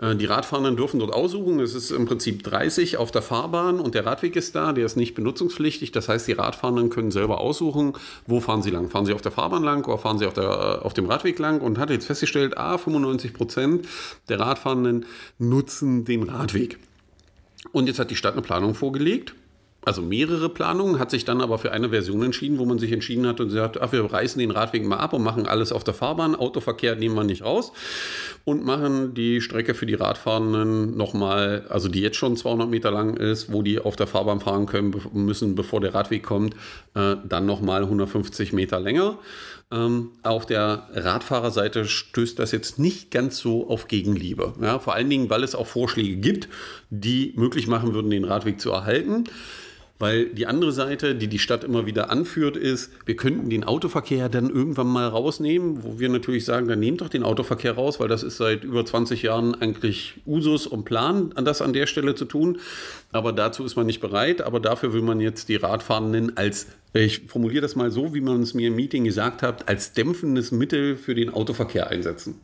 äh, 0.00 0.16
die 0.16 0.24
Radfahrenden 0.24 0.76
dürfen 0.76 0.98
dort 0.98 1.12
aussuchen. 1.12 1.60
Es 1.60 1.74
ist 1.74 1.90
im 1.90 2.06
Prinzip 2.06 2.42
30 2.42 2.96
auf 2.96 3.10
der 3.10 3.22
Fahrbahn 3.22 3.80
und 3.80 3.94
der 3.94 4.06
Radweg 4.06 4.36
ist 4.36 4.54
da, 4.54 4.72
der 4.72 4.86
ist 4.86 4.96
nicht 4.96 5.14
benutzungspflichtig. 5.14 5.92
Das 5.92 6.08
heißt, 6.08 6.26
die 6.26 6.32
Radfahrenden 6.32 6.90
können 6.90 7.10
selber 7.10 7.40
aussuchen, 7.40 7.92
wo 8.26 8.40
fahren 8.40 8.62
sie 8.62 8.70
lang. 8.70 8.88
Fahren 8.88 9.06
sie 9.06 9.12
auf 9.12 9.22
der 9.22 9.32
Fahrbahn 9.32 9.62
lang 9.62 9.86
oder 9.86 9.98
fahren 9.98 10.18
sie 10.18 10.26
auf, 10.26 10.34
der, 10.34 10.44
äh, 10.44 10.84
auf 10.84 10.94
dem 10.94 11.06
Radweg 11.06 11.38
lang 11.38 11.60
und 11.60 11.78
hat 11.78 11.90
jetzt 11.90 12.06
festgestellt, 12.06 12.56
ah, 12.56 12.78
95 12.78 13.34
Prozent 13.34 13.86
der 14.28 14.40
Radfahrenden 14.40 15.04
nutzen 15.38 16.04
den 16.04 16.22
Radweg. 16.22 16.78
Und 17.72 17.88
jetzt 17.88 17.98
hat 17.98 18.10
die 18.10 18.16
Stadt 18.16 18.32
eine 18.32 18.42
Planung 18.42 18.74
vorgelegt. 18.74 19.34
Also 19.82 20.02
mehrere 20.02 20.50
Planungen, 20.50 20.98
hat 20.98 21.10
sich 21.10 21.24
dann 21.24 21.40
aber 21.40 21.56
für 21.56 21.72
eine 21.72 21.88
Version 21.88 22.22
entschieden, 22.22 22.58
wo 22.58 22.66
man 22.66 22.78
sich 22.78 22.92
entschieden 22.92 23.26
hat 23.26 23.40
und 23.40 23.48
gesagt, 23.48 23.80
ach, 23.80 23.92
wir 23.92 24.04
reißen 24.04 24.38
den 24.38 24.50
Radweg 24.50 24.84
mal 24.84 24.98
ab 24.98 25.14
und 25.14 25.22
machen 25.22 25.46
alles 25.46 25.72
auf 25.72 25.84
der 25.84 25.94
Fahrbahn. 25.94 26.34
Autoverkehr 26.34 26.96
nehmen 26.96 27.14
wir 27.14 27.24
nicht 27.24 27.42
raus 27.42 27.72
und 28.44 28.62
machen 28.62 29.14
die 29.14 29.40
Strecke 29.40 29.72
für 29.72 29.86
die 29.86 29.94
Radfahrenden 29.94 30.98
nochmal, 30.98 31.64
also 31.70 31.88
die 31.88 32.02
jetzt 32.02 32.16
schon 32.16 32.36
200 32.36 32.68
Meter 32.68 32.90
lang 32.90 33.16
ist, 33.16 33.52
wo 33.52 33.62
die 33.62 33.78
auf 33.78 33.96
der 33.96 34.06
Fahrbahn 34.06 34.40
fahren 34.40 34.66
können 34.66 34.94
müssen, 35.14 35.54
bevor 35.54 35.80
der 35.80 35.94
Radweg 35.94 36.24
kommt, 36.24 36.54
äh, 36.94 37.16
dann 37.26 37.46
nochmal 37.46 37.82
150 37.82 38.52
Meter 38.52 38.80
länger. 38.80 39.16
Ähm, 39.72 40.10
auf 40.24 40.46
der 40.46 40.88
Radfahrerseite 40.92 41.84
stößt 41.84 42.38
das 42.38 42.50
jetzt 42.50 42.78
nicht 42.78 43.10
ganz 43.10 43.38
so 43.38 43.68
auf 43.68 43.86
Gegenliebe. 43.86 44.54
Ja, 44.60 44.80
vor 44.80 44.94
allen 44.94 45.08
Dingen, 45.08 45.30
weil 45.30 45.44
es 45.44 45.54
auch 45.54 45.66
Vorschläge 45.66 46.16
gibt, 46.16 46.48
die 46.90 47.32
möglich 47.36 47.68
machen 47.68 47.94
würden, 47.94 48.10
den 48.10 48.24
Radweg 48.24 48.60
zu 48.60 48.70
erhalten. 48.70 49.24
Weil 50.00 50.30
die 50.30 50.46
andere 50.46 50.72
Seite, 50.72 51.14
die 51.14 51.28
die 51.28 51.38
Stadt 51.38 51.62
immer 51.62 51.84
wieder 51.84 52.10
anführt, 52.10 52.56
ist, 52.56 52.90
wir 53.04 53.16
könnten 53.16 53.50
den 53.50 53.64
Autoverkehr 53.64 54.30
dann 54.30 54.48
irgendwann 54.48 54.86
mal 54.86 55.06
rausnehmen, 55.06 55.84
wo 55.84 55.98
wir 55.98 56.08
natürlich 56.08 56.46
sagen, 56.46 56.68
dann 56.68 56.80
nehmt 56.80 57.02
doch 57.02 57.10
den 57.10 57.22
Autoverkehr 57.22 57.74
raus, 57.74 58.00
weil 58.00 58.08
das 58.08 58.22
ist 58.22 58.38
seit 58.38 58.64
über 58.64 58.82
20 58.82 59.22
Jahren 59.22 59.54
eigentlich 59.54 60.14
Usus 60.26 60.66
und 60.66 60.86
Plan, 60.86 61.32
an 61.34 61.44
das 61.44 61.60
an 61.60 61.74
der 61.74 61.86
Stelle 61.86 62.14
zu 62.14 62.24
tun. 62.24 62.60
Aber 63.12 63.34
dazu 63.34 63.62
ist 63.62 63.76
man 63.76 63.84
nicht 63.84 64.00
bereit. 64.00 64.40
Aber 64.40 64.58
dafür 64.58 64.94
will 64.94 65.02
man 65.02 65.20
jetzt 65.20 65.50
die 65.50 65.56
Radfahrenden 65.56 66.34
als, 66.34 66.68
ich 66.94 67.26
formuliere 67.26 67.60
das 67.60 67.76
mal 67.76 67.90
so, 67.90 68.14
wie 68.14 68.22
man 68.22 68.40
es 68.40 68.54
mir 68.54 68.68
im 68.68 68.76
Meeting 68.76 69.04
gesagt 69.04 69.42
hat, 69.42 69.68
als 69.68 69.92
dämpfendes 69.92 70.50
Mittel 70.50 70.96
für 70.96 71.14
den 71.14 71.28
Autoverkehr 71.28 71.88
einsetzen. 71.88 72.40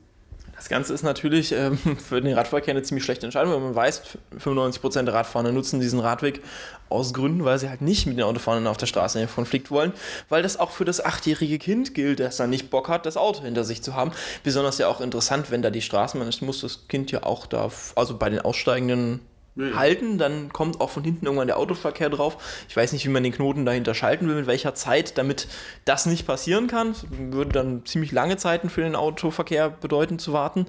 Das 0.67 0.71
Ganze 0.71 0.95
ist 0.95 1.05
natürlich 1.05 1.53
ähm, 1.53 1.79
für 2.09 2.21
den 2.21 2.35
Radverkehr 2.35 2.75
eine 2.75 2.83
ziemlich 2.83 3.05
schlechte 3.05 3.25
Entscheidung, 3.25 3.53
weil 3.53 3.61
man 3.61 3.77
weiß, 3.77 4.03
95% 4.37 5.05
der 5.05 5.15
Radfahrer 5.15 5.53
nutzen 5.53 5.79
diesen 5.79 6.01
Radweg 6.01 6.43
aus 6.89 7.15
Gründen, 7.15 7.45
weil 7.45 7.57
sie 7.61 7.69
halt 7.69 7.83
nicht 7.83 8.07
mit 8.07 8.17
den 8.17 8.25
Autofahrern 8.25 8.67
auf 8.67 8.77
der 8.77 8.87
Straße 8.87 9.21
in 9.21 9.27
den 9.27 9.33
Konflikt 9.33 9.71
wollen, 9.71 9.93
weil 10.29 10.43
das 10.43 10.59
auch 10.59 10.73
für 10.73 10.85
das 10.85 11.05
achtjährige 11.05 11.61
Kind 11.61 11.95
gilt, 11.95 12.19
das 12.19 12.39
dann 12.39 12.51
nicht 12.51 12.69
Bock 12.69 12.89
hat, 12.89 13.07
das 13.07 13.17
Auto 13.17 13.43
hinter 13.43 13.63
sich 13.63 13.81
zu 13.81 13.95
haben. 13.95 14.11
Besonders 14.43 14.79
ja 14.79 14.89
auch 14.89 15.01
interessant, 15.01 15.53
wenn 15.53 15.63
da 15.63 15.71
die 15.71 15.83
Straßenbahn 15.83 16.29
ist, 16.29 16.43
muss 16.43 16.63
das 16.63 16.89
Kind 16.89 17.13
ja 17.13 17.23
auch 17.23 17.47
da, 17.47 17.71
also 17.95 18.17
bei 18.17 18.29
den 18.29 18.41
Aussteigenden 18.41 19.21
halten, 19.57 20.19
dann 20.19 20.53
kommt 20.53 20.81
auch 20.81 20.91
von 20.91 21.03
hinten 21.03 21.25
irgendwann 21.25 21.47
der 21.47 21.59
Autoverkehr 21.59 22.11
drauf. 22.11 22.37
Ich 22.69 22.77
weiß 22.77 22.93
nicht, 22.93 23.07
wie 23.07 23.11
man 23.11 23.23
den 23.23 23.33
Knoten 23.33 23.65
dahinter 23.65 23.95
schalten 23.95 24.29
will, 24.29 24.37
mit 24.37 24.47
welcher 24.47 24.75
Zeit, 24.75 25.17
damit 25.17 25.49
das 25.85 26.07
nicht 26.07 26.27
passieren 26.27 26.67
kann. 26.67 26.93
Das 26.93 27.07
würde 27.11 27.53
dann 27.53 27.87
ziemlich 27.87 28.13
lange 28.13 28.37
Zeiten 28.37 28.69
für 28.69 28.83
den 28.83 28.95
Autoverkehr 28.95 29.71
bedeuten 29.71 30.19
zu 30.19 30.33
warten. 30.33 30.67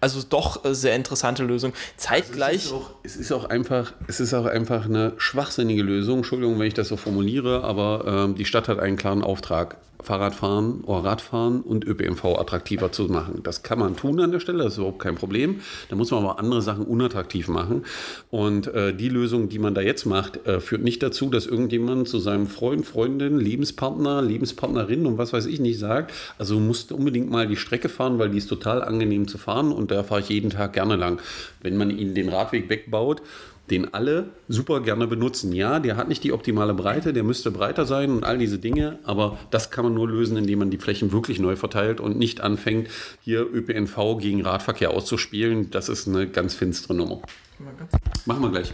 Also 0.00 0.22
doch 0.22 0.64
äh, 0.64 0.74
sehr 0.74 0.94
interessante 0.94 1.42
Lösung. 1.42 1.72
Zeitgleich. 1.96 2.56
Es 2.56 2.64
ist, 2.66 2.72
auch, 2.72 2.90
es 3.02 3.16
ist 3.16 3.32
auch 3.32 3.44
einfach, 3.46 3.92
es 4.06 4.20
ist 4.20 4.34
auch 4.34 4.46
einfach 4.46 4.84
eine 4.84 5.14
schwachsinnige 5.16 5.82
Lösung. 5.82 6.18
Entschuldigung, 6.18 6.58
wenn 6.58 6.66
ich 6.66 6.74
das 6.74 6.88
so 6.88 6.96
formuliere, 6.96 7.64
aber 7.64 8.04
ähm, 8.06 8.34
die 8.34 8.44
Stadt 8.44 8.68
hat 8.68 8.78
einen 8.78 8.96
klaren 8.96 9.22
Auftrag. 9.22 9.78
Fahrradfahren 10.02 10.82
oder 10.82 11.04
Radfahren 11.04 11.60
und 11.60 11.84
ÖPNV 11.84 12.24
attraktiver 12.38 12.92
zu 12.92 13.04
machen. 13.04 13.40
Das 13.42 13.62
kann 13.62 13.78
man 13.78 13.96
tun 13.96 14.20
an 14.20 14.30
der 14.30 14.40
Stelle, 14.40 14.64
das 14.64 14.74
ist 14.74 14.78
überhaupt 14.78 15.00
kein 15.00 15.16
Problem. 15.16 15.60
Da 15.88 15.96
muss 15.96 16.10
man 16.10 16.24
aber 16.24 16.38
andere 16.38 16.62
Sachen 16.62 16.84
unattraktiv 16.84 17.48
machen. 17.48 17.84
Und 18.30 18.68
äh, 18.68 18.94
die 18.94 19.08
Lösung, 19.08 19.48
die 19.48 19.58
man 19.58 19.74
da 19.74 19.80
jetzt 19.80 20.06
macht, 20.06 20.46
äh, 20.46 20.60
führt 20.60 20.82
nicht 20.82 21.02
dazu, 21.02 21.30
dass 21.30 21.46
irgendjemand 21.46 22.08
zu 22.08 22.18
seinem 22.18 22.46
Freund, 22.46 22.86
Freundin, 22.86 23.38
Lebenspartner, 23.38 24.22
Lebenspartnerin 24.22 25.06
und 25.06 25.18
was 25.18 25.32
weiß 25.32 25.46
ich 25.46 25.60
nicht 25.60 25.78
sagt, 25.78 26.12
also 26.38 26.54
du 26.54 26.60
musst 26.60 26.92
unbedingt 26.92 27.30
mal 27.30 27.46
die 27.46 27.56
Strecke 27.56 27.88
fahren, 27.88 28.18
weil 28.18 28.30
die 28.30 28.38
ist 28.38 28.48
total 28.48 28.82
angenehm 28.82 29.26
zu 29.26 29.38
fahren 29.38 29.72
und 29.72 29.90
da 29.90 30.04
fahre 30.04 30.20
ich 30.20 30.28
jeden 30.28 30.50
Tag 30.50 30.72
gerne 30.74 30.96
lang. 30.96 31.20
Wenn 31.60 31.76
man 31.76 31.90
ihnen 31.90 32.14
den 32.14 32.28
Radweg 32.28 32.68
wegbaut, 32.68 33.22
den 33.70 33.92
alle 33.94 34.30
super 34.48 34.80
gerne 34.80 35.06
benutzen. 35.06 35.52
Ja, 35.52 35.80
der 35.80 35.96
hat 35.96 36.08
nicht 36.08 36.24
die 36.24 36.32
optimale 36.32 36.74
Breite, 36.74 37.12
der 37.12 37.24
müsste 37.24 37.50
breiter 37.50 37.86
sein 37.86 38.10
und 38.10 38.24
all 38.24 38.38
diese 38.38 38.58
Dinge, 38.58 38.98
aber 39.04 39.38
das 39.50 39.70
kann 39.70 39.84
man 39.84 39.94
nur 39.94 40.08
lösen, 40.08 40.36
indem 40.36 40.60
man 40.60 40.70
die 40.70 40.78
Flächen 40.78 41.12
wirklich 41.12 41.38
neu 41.38 41.56
verteilt 41.56 42.00
und 42.00 42.18
nicht 42.18 42.40
anfängt, 42.40 42.88
hier 43.22 43.42
ÖPNV 43.42 44.18
gegen 44.18 44.42
Radverkehr 44.42 44.90
auszuspielen. 44.90 45.70
Das 45.70 45.88
ist 45.88 46.08
eine 46.08 46.28
ganz 46.28 46.54
finstere 46.54 46.94
Nummer. 46.94 47.22
Machen 48.26 48.42
wir 48.42 48.50
gleich. 48.50 48.72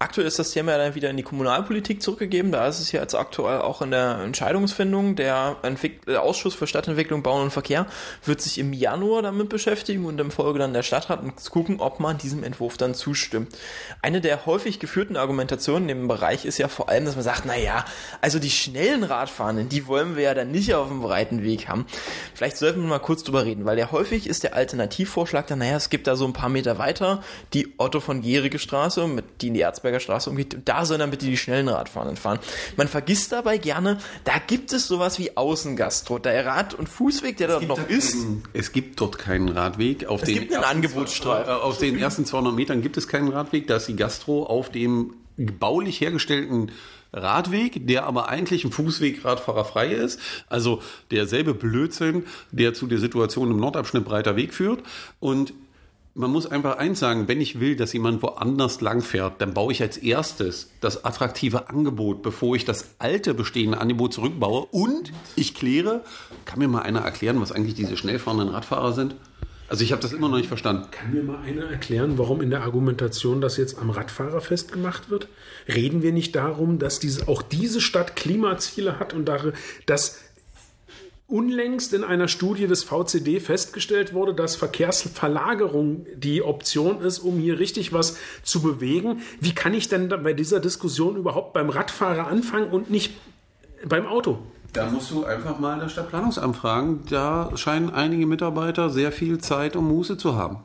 Aktuell 0.00 0.28
ist 0.28 0.38
das 0.38 0.52
Thema 0.52 0.78
dann 0.78 0.94
wieder 0.94 1.10
in 1.10 1.16
die 1.16 1.24
Kommunalpolitik 1.24 2.00
zurückgegeben. 2.00 2.52
Da 2.52 2.68
ist 2.68 2.78
es 2.78 2.92
ja 2.92 3.00
jetzt 3.00 3.16
aktuell 3.16 3.62
auch 3.62 3.82
in 3.82 3.90
der 3.90 4.20
Entscheidungsfindung. 4.20 5.16
Der, 5.16 5.56
Entwick 5.62 6.08
Ausschuss 6.08 6.54
für 6.54 6.68
Stadtentwicklung, 6.68 7.24
Bauen 7.24 7.42
und 7.42 7.50
Verkehr 7.50 7.86
wird 8.24 8.40
sich 8.40 8.58
im 8.58 8.72
Januar 8.72 9.22
damit 9.22 9.48
beschäftigen 9.48 10.04
und 10.04 10.20
im 10.20 10.30
Folge 10.30 10.60
dann 10.60 10.72
der 10.72 10.84
Stadtrat 10.84 11.20
und 11.24 11.34
gucken, 11.50 11.80
ob 11.80 11.98
man 11.98 12.16
diesem 12.16 12.44
Entwurf 12.44 12.76
dann 12.76 12.94
zustimmt. 12.94 13.56
Eine 14.00 14.20
der 14.20 14.46
häufig 14.46 14.78
geführten 14.78 15.16
Argumentationen 15.16 15.88
im 15.88 16.06
Bereich 16.06 16.44
ist 16.44 16.58
ja 16.58 16.68
vor 16.68 16.88
allem, 16.88 17.04
dass 17.04 17.16
man 17.16 17.24
sagt, 17.24 17.42
na 17.44 17.56
ja, 17.56 17.84
also 18.20 18.38
die 18.38 18.50
schnellen 18.50 19.02
Radfahrenden, 19.02 19.68
die 19.68 19.88
wollen 19.88 20.14
wir 20.14 20.22
ja 20.22 20.34
dann 20.34 20.52
nicht 20.52 20.74
auf 20.74 20.86
dem 20.86 21.00
breiten 21.00 21.42
Weg 21.42 21.68
haben. 21.68 21.86
Vielleicht 22.34 22.56
sollten 22.56 22.82
wir 22.82 22.88
mal 22.88 23.00
kurz 23.00 23.24
drüber 23.24 23.44
reden, 23.44 23.64
weil 23.64 23.76
ja 23.76 23.90
häufig 23.90 24.28
ist 24.28 24.44
der 24.44 24.54
Alternativvorschlag 24.54 25.48
dann, 25.48 25.58
naja, 25.58 25.76
es 25.76 25.90
gibt 25.90 26.06
da 26.06 26.14
so 26.14 26.24
ein 26.24 26.32
paar 26.32 26.50
Meter 26.50 26.78
weiter 26.78 27.20
die 27.52 27.74
Otto 27.78 27.98
von 27.98 28.22
Gierige 28.22 28.60
Straße, 28.60 29.08
mit 29.08 29.42
die 29.42 29.48
in 29.48 29.54
die 29.54 29.60
Erzberg 29.60 29.87
Landsberger 29.88 30.00
Straße 30.00 30.30
umgeht. 30.30 30.56
Da 30.64 30.84
sollen 30.84 31.00
dann 31.00 31.10
bitte 31.10 31.26
die 31.26 31.36
schnellen 31.36 31.68
Radfahrenden 31.68 32.16
fahren. 32.16 32.38
Man 32.76 32.88
vergisst 32.88 33.32
dabei 33.32 33.58
gerne, 33.58 33.98
da 34.24 34.34
gibt 34.46 34.72
es 34.72 34.86
sowas 34.86 35.18
wie 35.18 35.36
Außengastro. 35.36 36.18
Der 36.18 36.44
Rad- 36.46 36.74
und 36.74 36.88
Fußweg, 36.88 37.36
der 37.36 37.48
dort 37.48 37.66
noch 37.66 37.88
ist. 37.88 38.12
Keinen, 38.12 38.42
es 38.52 38.72
gibt 38.72 39.00
dort 39.00 39.18
keinen 39.18 39.48
Radweg. 39.48 40.06
Auf 40.06 40.22
es 40.22 40.26
den 40.28 40.38
gibt 40.40 40.52
einen 40.54 40.62
ersten- 40.62 40.76
Angebotsstreifen. 40.76 41.52
äh, 41.52 41.56
Auf 41.56 41.78
den 41.78 41.98
ersten 41.98 42.24
200 42.24 42.54
Metern 42.54 42.82
gibt 42.82 42.96
es 42.96 43.08
keinen 43.08 43.28
Radweg. 43.28 43.66
Da 43.66 43.76
ist 43.76 43.86
die 43.88 43.96
Gastro 43.96 44.44
auf 44.44 44.70
dem 44.70 45.14
baulich 45.36 46.00
hergestellten 46.00 46.70
Radweg, 47.12 47.86
der 47.86 48.04
aber 48.04 48.28
eigentlich 48.28 48.64
ein 48.64 48.72
Fußweg 48.72 49.24
radfahrerfrei 49.24 49.88
ist. 49.92 50.20
Also 50.48 50.82
derselbe 51.10 51.54
Blödsinn, 51.54 52.24
der 52.50 52.74
zu 52.74 52.86
der 52.86 52.98
Situation 52.98 53.50
im 53.50 53.58
Nordabschnitt 53.58 54.04
breiter 54.04 54.36
Weg 54.36 54.52
führt. 54.52 54.82
Und 55.20 55.54
man 56.14 56.30
muss 56.30 56.46
einfach 56.46 56.78
eins 56.78 56.98
sagen, 56.98 57.28
wenn 57.28 57.40
ich 57.40 57.60
will, 57.60 57.76
dass 57.76 57.92
jemand 57.92 58.22
woanders 58.22 58.80
langfährt, 58.80 59.40
dann 59.40 59.54
baue 59.54 59.72
ich 59.72 59.82
als 59.82 59.96
erstes 59.96 60.70
das 60.80 61.04
attraktive 61.04 61.68
Angebot, 61.68 62.22
bevor 62.22 62.56
ich 62.56 62.64
das 62.64 62.96
alte 62.98 63.34
bestehende 63.34 63.80
Angebot 63.80 64.14
zurückbaue. 64.14 64.66
Und 64.70 65.12
ich 65.36 65.54
kläre, 65.54 66.02
kann 66.44 66.58
mir 66.58 66.68
mal 66.68 66.82
einer 66.82 67.00
erklären, 67.00 67.40
was 67.40 67.52
eigentlich 67.52 67.74
diese 67.74 67.96
schnellfahrenden 67.96 68.48
Radfahrer 68.48 68.92
sind? 68.92 69.14
Also 69.68 69.84
ich 69.84 69.92
habe 69.92 70.00
das 70.00 70.14
immer 70.14 70.30
noch 70.30 70.38
nicht 70.38 70.48
verstanden. 70.48 70.90
Kann 70.90 71.12
mir 71.12 71.22
mal 71.22 71.40
einer 71.42 71.70
erklären, 71.70 72.16
warum 72.16 72.40
in 72.40 72.48
der 72.48 72.62
Argumentation 72.62 73.42
das 73.42 73.58
jetzt 73.58 73.78
am 73.78 73.90
Radfahrer 73.90 74.40
festgemacht 74.40 75.10
wird? 75.10 75.28
Reden 75.68 76.02
wir 76.02 76.12
nicht 76.12 76.34
darum, 76.34 76.78
dass 76.78 77.00
diese, 77.00 77.28
auch 77.28 77.42
diese 77.42 77.82
Stadt 77.82 78.16
Klimaziele 78.16 78.98
hat 78.98 79.12
und 79.12 79.28
dass 79.86 80.20
unlängst 81.28 81.92
in 81.92 82.04
einer 82.04 82.26
Studie 82.26 82.66
des 82.66 82.84
VCD 82.84 83.38
festgestellt 83.38 84.14
wurde, 84.14 84.34
dass 84.34 84.56
Verkehrsverlagerung 84.56 86.06
die 86.16 86.42
Option 86.42 87.02
ist, 87.02 87.18
um 87.18 87.38
hier 87.38 87.58
richtig 87.58 87.92
was 87.92 88.16
zu 88.42 88.62
bewegen. 88.62 89.20
Wie 89.38 89.54
kann 89.54 89.74
ich 89.74 89.88
denn 89.88 90.08
bei 90.08 90.32
dieser 90.32 90.58
Diskussion 90.58 91.16
überhaupt 91.16 91.52
beim 91.52 91.68
Radfahrer 91.68 92.26
anfangen 92.26 92.70
und 92.70 92.90
nicht 92.90 93.12
beim 93.86 94.06
Auto? 94.06 94.38
Da 94.72 94.88
musst 94.90 95.10
du 95.10 95.24
einfach 95.24 95.58
mal 95.58 95.78
das 95.78 95.92
Stadtplanungsamt 95.92 96.56
fragen. 96.56 97.04
Da 97.10 97.50
scheinen 97.56 97.90
einige 97.90 98.26
Mitarbeiter 98.26 98.88
sehr 98.88 99.12
viel 99.12 99.38
Zeit 99.38 99.76
und 99.76 99.86
Muße 99.86 100.16
zu 100.16 100.34
haben. 100.34 100.58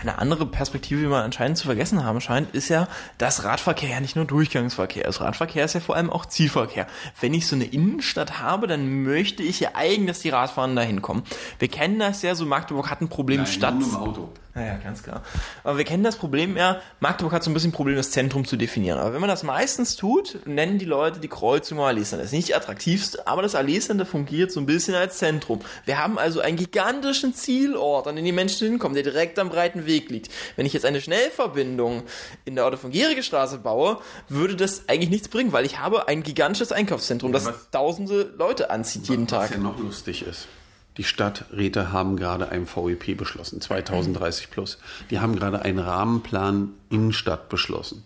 Eine 0.00 0.18
andere 0.18 0.46
Perspektive, 0.46 1.00
die 1.00 1.06
man 1.06 1.22
anscheinend 1.22 1.56
zu 1.56 1.66
vergessen 1.66 2.04
haben 2.04 2.20
scheint, 2.20 2.54
ist 2.54 2.68
ja, 2.68 2.88
dass 3.18 3.44
Radverkehr 3.44 3.90
ja 3.90 4.00
nicht 4.00 4.16
nur 4.16 4.24
Durchgangsverkehr 4.24 5.06
ist. 5.06 5.20
Radverkehr 5.20 5.64
ist 5.64 5.74
ja 5.74 5.80
vor 5.80 5.96
allem 5.96 6.10
auch 6.10 6.26
Zielverkehr. 6.26 6.86
Wenn 7.20 7.32
ich 7.32 7.46
so 7.46 7.56
eine 7.56 7.64
Innenstadt 7.64 8.40
habe, 8.40 8.66
dann 8.66 9.02
möchte 9.02 9.42
ich 9.42 9.60
ja 9.60 9.70
eigentlich, 9.74 10.06
dass 10.08 10.20
die 10.20 10.30
Radfahrer 10.30 10.74
da 10.74 10.82
hinkommen. 10.82 11.24
Wir 11.58 11.68
kennen 11.68 11.98
das 11.98 12.22
ja, 12.22 12.34
so 12.34 12.44
Magdeburg 12.44 12.90
hat 12.90 13.00
ein 13.00 13.08
Problem 13.08 13.46
Stadt. 13.46 13.74
Auto. 13.94 14.30
Naja, 14.56 14.76
ganz 14.82 15.02
klar. 15.02 15.22
Aber 15.64 15.78
wir 15.78 15.84
kennen 15.84 16.04
das 16.04 16.14
Problem 16.16 16.56
ja, 16.56 16.80
Magdeburg 17.00 17.32
hat 17.32 17.42
so 17.42 17.50
ein 17.50 17.54
bisschen 17.54 17.70
ein 17.70 17.72
Problem, 17.74 17.96
das 17.96 18.12
Zentrum 18.12 18.44
zu 18.44 18.56
definieren. 18.56 18.98
Aber 19.00 19.12
wenn 19.12 19.20
man 19.20 19.28
das 19.28 19.42
meistens 19.42 19.96
tut, 19.96 20.38
nennen 20.46 20.78
die 20.78 20.84
Leute 20.84 21.18
die 21.18 21.26
Kreuzung 21.28 21.80
Alessandra. 21.80 22.22
Das 22.22 22.32
ist 22.32 22.36
nicht 22.36 22.48
die 22.48 22.54
attraktivste, 22.54 23.26
aber 23.26 23.42
das 23.42 23.56
Alessandra 23.56 24.04
fungiert 24.04 24.52
so 24.52 24.60
ein 24.60 24.66
bisschen 24.66 24.94
als 24.94 25.18
Zentrum. 25.18 25.60
Wir 25.86 25.98
haben 25.98 26.18
also 26.18 26.38
einen 26.40 26.56
gigantischen 26.56 27.34
Zielort, 27.34 28.06
an 28.06 28.14
den 28.14 28.24
die 28.24 28.30
Menschen 28.32 28.68
hinkommen, 28.68 28.94
der 28.94 29.02
direkt 29.02 29.40
am 29.40 29.48
breiten 29.48 29.86
Weg 29.86 30.08
liegt. 30.10 30.30
Wenn 30.54 30.66
ich 30.66 30.72
jetzt 30.72 30.86
eine 30.86 31.00
Schnellverbindung 31.00 32.04
in 32.44 32.54
der 32.54 32.66
Otto 32.66 32.76
von 32.76 32.92
Gierige 32.92 33.24
Straße 33.24 33.58
baue, 33.58 33.98
würde 34.28 34.54
das 34.54 34.88
eigentlich 34.88 35.10
nichts 35.10 35.26
bringen, 35.28 35.52
weil 35.52 35.66
ich 35.66 35.80
habe 35.80 36.06
ein 36.06 36.22
gigantisches 36.22 36.70
Einkaufszentrum, 36.70 37.32
das 37.32 37.44
was- 37.46 37.70
tausende 37.72 38.32
Leute 38.38 38.70
anzieht 38.70 39.08
jeden 39.08 39.24
Was 39.24 39.48
Tag. 39.48 39.50
ja 39.50 39.58
noch 39.58 39.78
lustig 39.80 40.22
ist. 40.24 40.46
Die 40.96 41.04
Stadträte 41.04 41.92
haben 41.92 42.16
gerade 42.16 42.50
ein 42.50 42.66
VEP 42.66 43.16
beschlossen, 43.16 43.60
2030 43.60 44.50
plus. 44.50 44.78
Die 45.10 45.18
haben 45.18 45.34
gerade 45.34 45.62
einen 45.62 45.80
Rahmenplan 45.80 46.70
Innenstadt 46.88 47.48
beschlossen. 47.48 48.04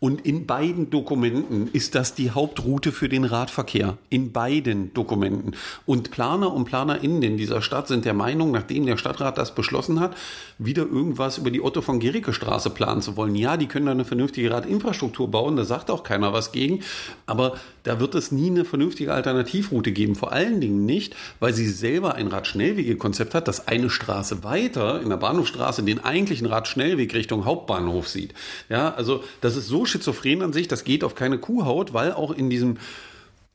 Und 0.00 0.26
in 0.26 0.46
beiden 0.46 0.90
Dokumenten 0.90 1.68
ist 1.72 1.94
das 1.94 2.14
die 2.14 2.30
Hauptroute 2.30 2.92
für 2.92 3.08
den 3.08 3.24
Radverkehr. 3.24 3.96
In 4.10 4.32
beiden 4.32 4.92
Dokumenten. 4.92 5.52
Und 5.86 6.10
Planer 6.10 6.52
und 6.52 6.66
PlanerInnen 6.66 7.22
in 7.22 7.36
dieser 7.36 7.62
Stadt 7.62 7.88
sind 7.88 8.04
der 8.04 8.12
Meinung, 8.12 8.50
nachdem 8.50 8.84
der 8.84 8.96
Stadtrat 8.96 9.38
das 9.38 9.54
beschlossen 9.54 10.00
hat, 10.00 10.14
wieder 10.58 10.82
irgendwas 10.82 11.38
über 11.38 11.50
die 11.50 11.62
Otto 11.62 11.80
von 11.80 12.00
Gericke 12.00 12.32
Straße 12.32 12.70
planen 12.70 13.00
zu 13.00 13.16
wollen. 13.16 13.34
Ja, 13.34 13.56
die 13.56 13.66
können 13.66 13.86
da 13.86 13.92
eine 13.92 14.04
vernünftige 14.04 14.50
Radinfrastruktur 14.50 15.30
bauen, 15.30 15.56
da 15.56 15.64
sagt 15.64 15.90
auch 15.90 16.02
keiner 16.02 16.32
was 16.32 16.52
gegen. 16.52 16.80
Aber 17.26 17.54
da 17.84 18.00
wird 18.00 18.14
es 18.14 18.32
nie 18.32 18.50
eine 18.50 18.64
vernünftige 18.64 19.12
Alternativroute 19.12 19.92
geben. 19.92 20.16
Vor 20.16 20.32
allen 20.32 20.60
Dingen 20.60 20.84
nicht, 20.84 21.14
weil 21.40 21.54
sie 21.54 21.68
selber 21.68 22.14
ein 22.14 22.28
Radschnellwegekonzept 22.28 23.34
hat, 23.34 23.48
das 23.48 23.68
eine 23.68 23.90
Straße 23.90 24.44
weiter 24.44 25.00
in 25.00 25.08
der 25.10 25.16
Bahnhofstraße 25.16 25.82
den 25.82 26.04
eigentlichen 26.04 26.46
Radschnellweg 26.46 27.14
Richtung 27.14 27.44
Hauptbahnhof 27.44 28.08
sieht. 28.08 28.34
Ja, 28.68 28.92
also 28.94 29.22
das 29.40 29.56
ist 29.56 29.66
so 29.66 29.83
schizophren 29.86 30.42
an 30.42 30.52
sich, 30.52 30.68
das 30.68 30.84
geht 30.84 31.04
auf 31.04 31.14
keine 31.14 31.38
Kuhhaut, 31.38 31.92
weil 31.94 32.12
auch 32.12 32.30
in 32.30 32.50
diesem 32.50 32.78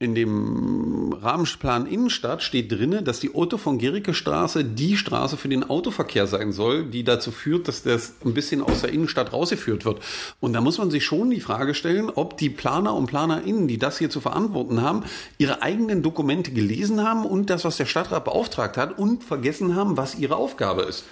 in 0.01 0.15
dem 0.15 1.11
Rahmenplan 1.11 1.85
Innenstadt 1.85 2.41
steht 2.41 2.71
drinne, 2.71 3.03
dass 3.03 3.19
die 3.19 3.35
Otto 3.35 3.57
von 3.57 3.79
Gericke 3.79 4.13
Straße 4.13 4.63
die 4.63 4.95
Straße 4.95 5.35
für 5.35 5.49
den 5.49 5.69
Autoverkehr 5.69 6.25
sein 6.25 6.53
soll, 6.53 6.85
die 6.85 7.03
dazu 7.03 7.31
führt, 7.31 7.67
dass 7.67 7.83
das 7.83 8.13
ein 8.23 8.33
bisschen 8.33 8.61
aus 8.61 8.79
der 8.79 8.93
Innenstadt 8.93 9.33
rausgeführt 9.33 9.83
wird. 9.83 9.99
Und 10.39 10.53
da 10.53 10.61
muss 10.61 10.77
man 10.77 10.89
sich 10.89 11.03
schon 11.03 11.29
die 11.31 11.41
Frage 11.41 11.73
stellen, 11.73 12.09
ob 12.09 12.37
die 12.37 12.49
Planer 12.49 12.93
und 12.95 13.07
PlanerInnen, 13.07 13.67
die 13.67 13.77
das 13.77 13.97
hier 13.97 14.09
zu 14.09 14.21
verantworten 14.21 14.81
haben, 14.81 15.03
ihre 15.37 15.61
eigenen 15.61 16.01
Dokumente 16.01 16.51
gelesen 16.51 17.03
haben 17.03 17.25
und 17.25 17.49
das, 17.49 17.65
was 17.65 17.75
der 17.75 17.85
Stadtrat 17.85 18.23
beauftragt 18.23 18.77
hat 18.77 18.97
und 18.97 19.25
vergessen 19.25 19.75
haben, 19.75 19.97
was 19.97 20.17
ihre 20.17 20.37
Aufgabe 20.37 20.83
ist. 20.83 21.03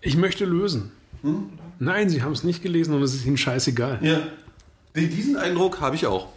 Ich 0.00 0.16
möchte 0.16 0.46
lösen. 0.46 0.92
Nein, 1.78 2.10
Sie 2.10 2.22
haben 2.22 2.32
es 2.32 2.44
nicht 2.44 2.62
gelesen 2.62 2.94
und 2.94 3.02
es 3.02 3.14
ist 3.14 3.26
Ihnen 3.26 3.36
scheißegal. 3.36 3.98
Ja. 4.02 4.20
Diesen 4.94 5.36
Eindruck 5.36 5.80
habe 5.80 5.96
ich 5.96 6.06
auch. 6.06 6.28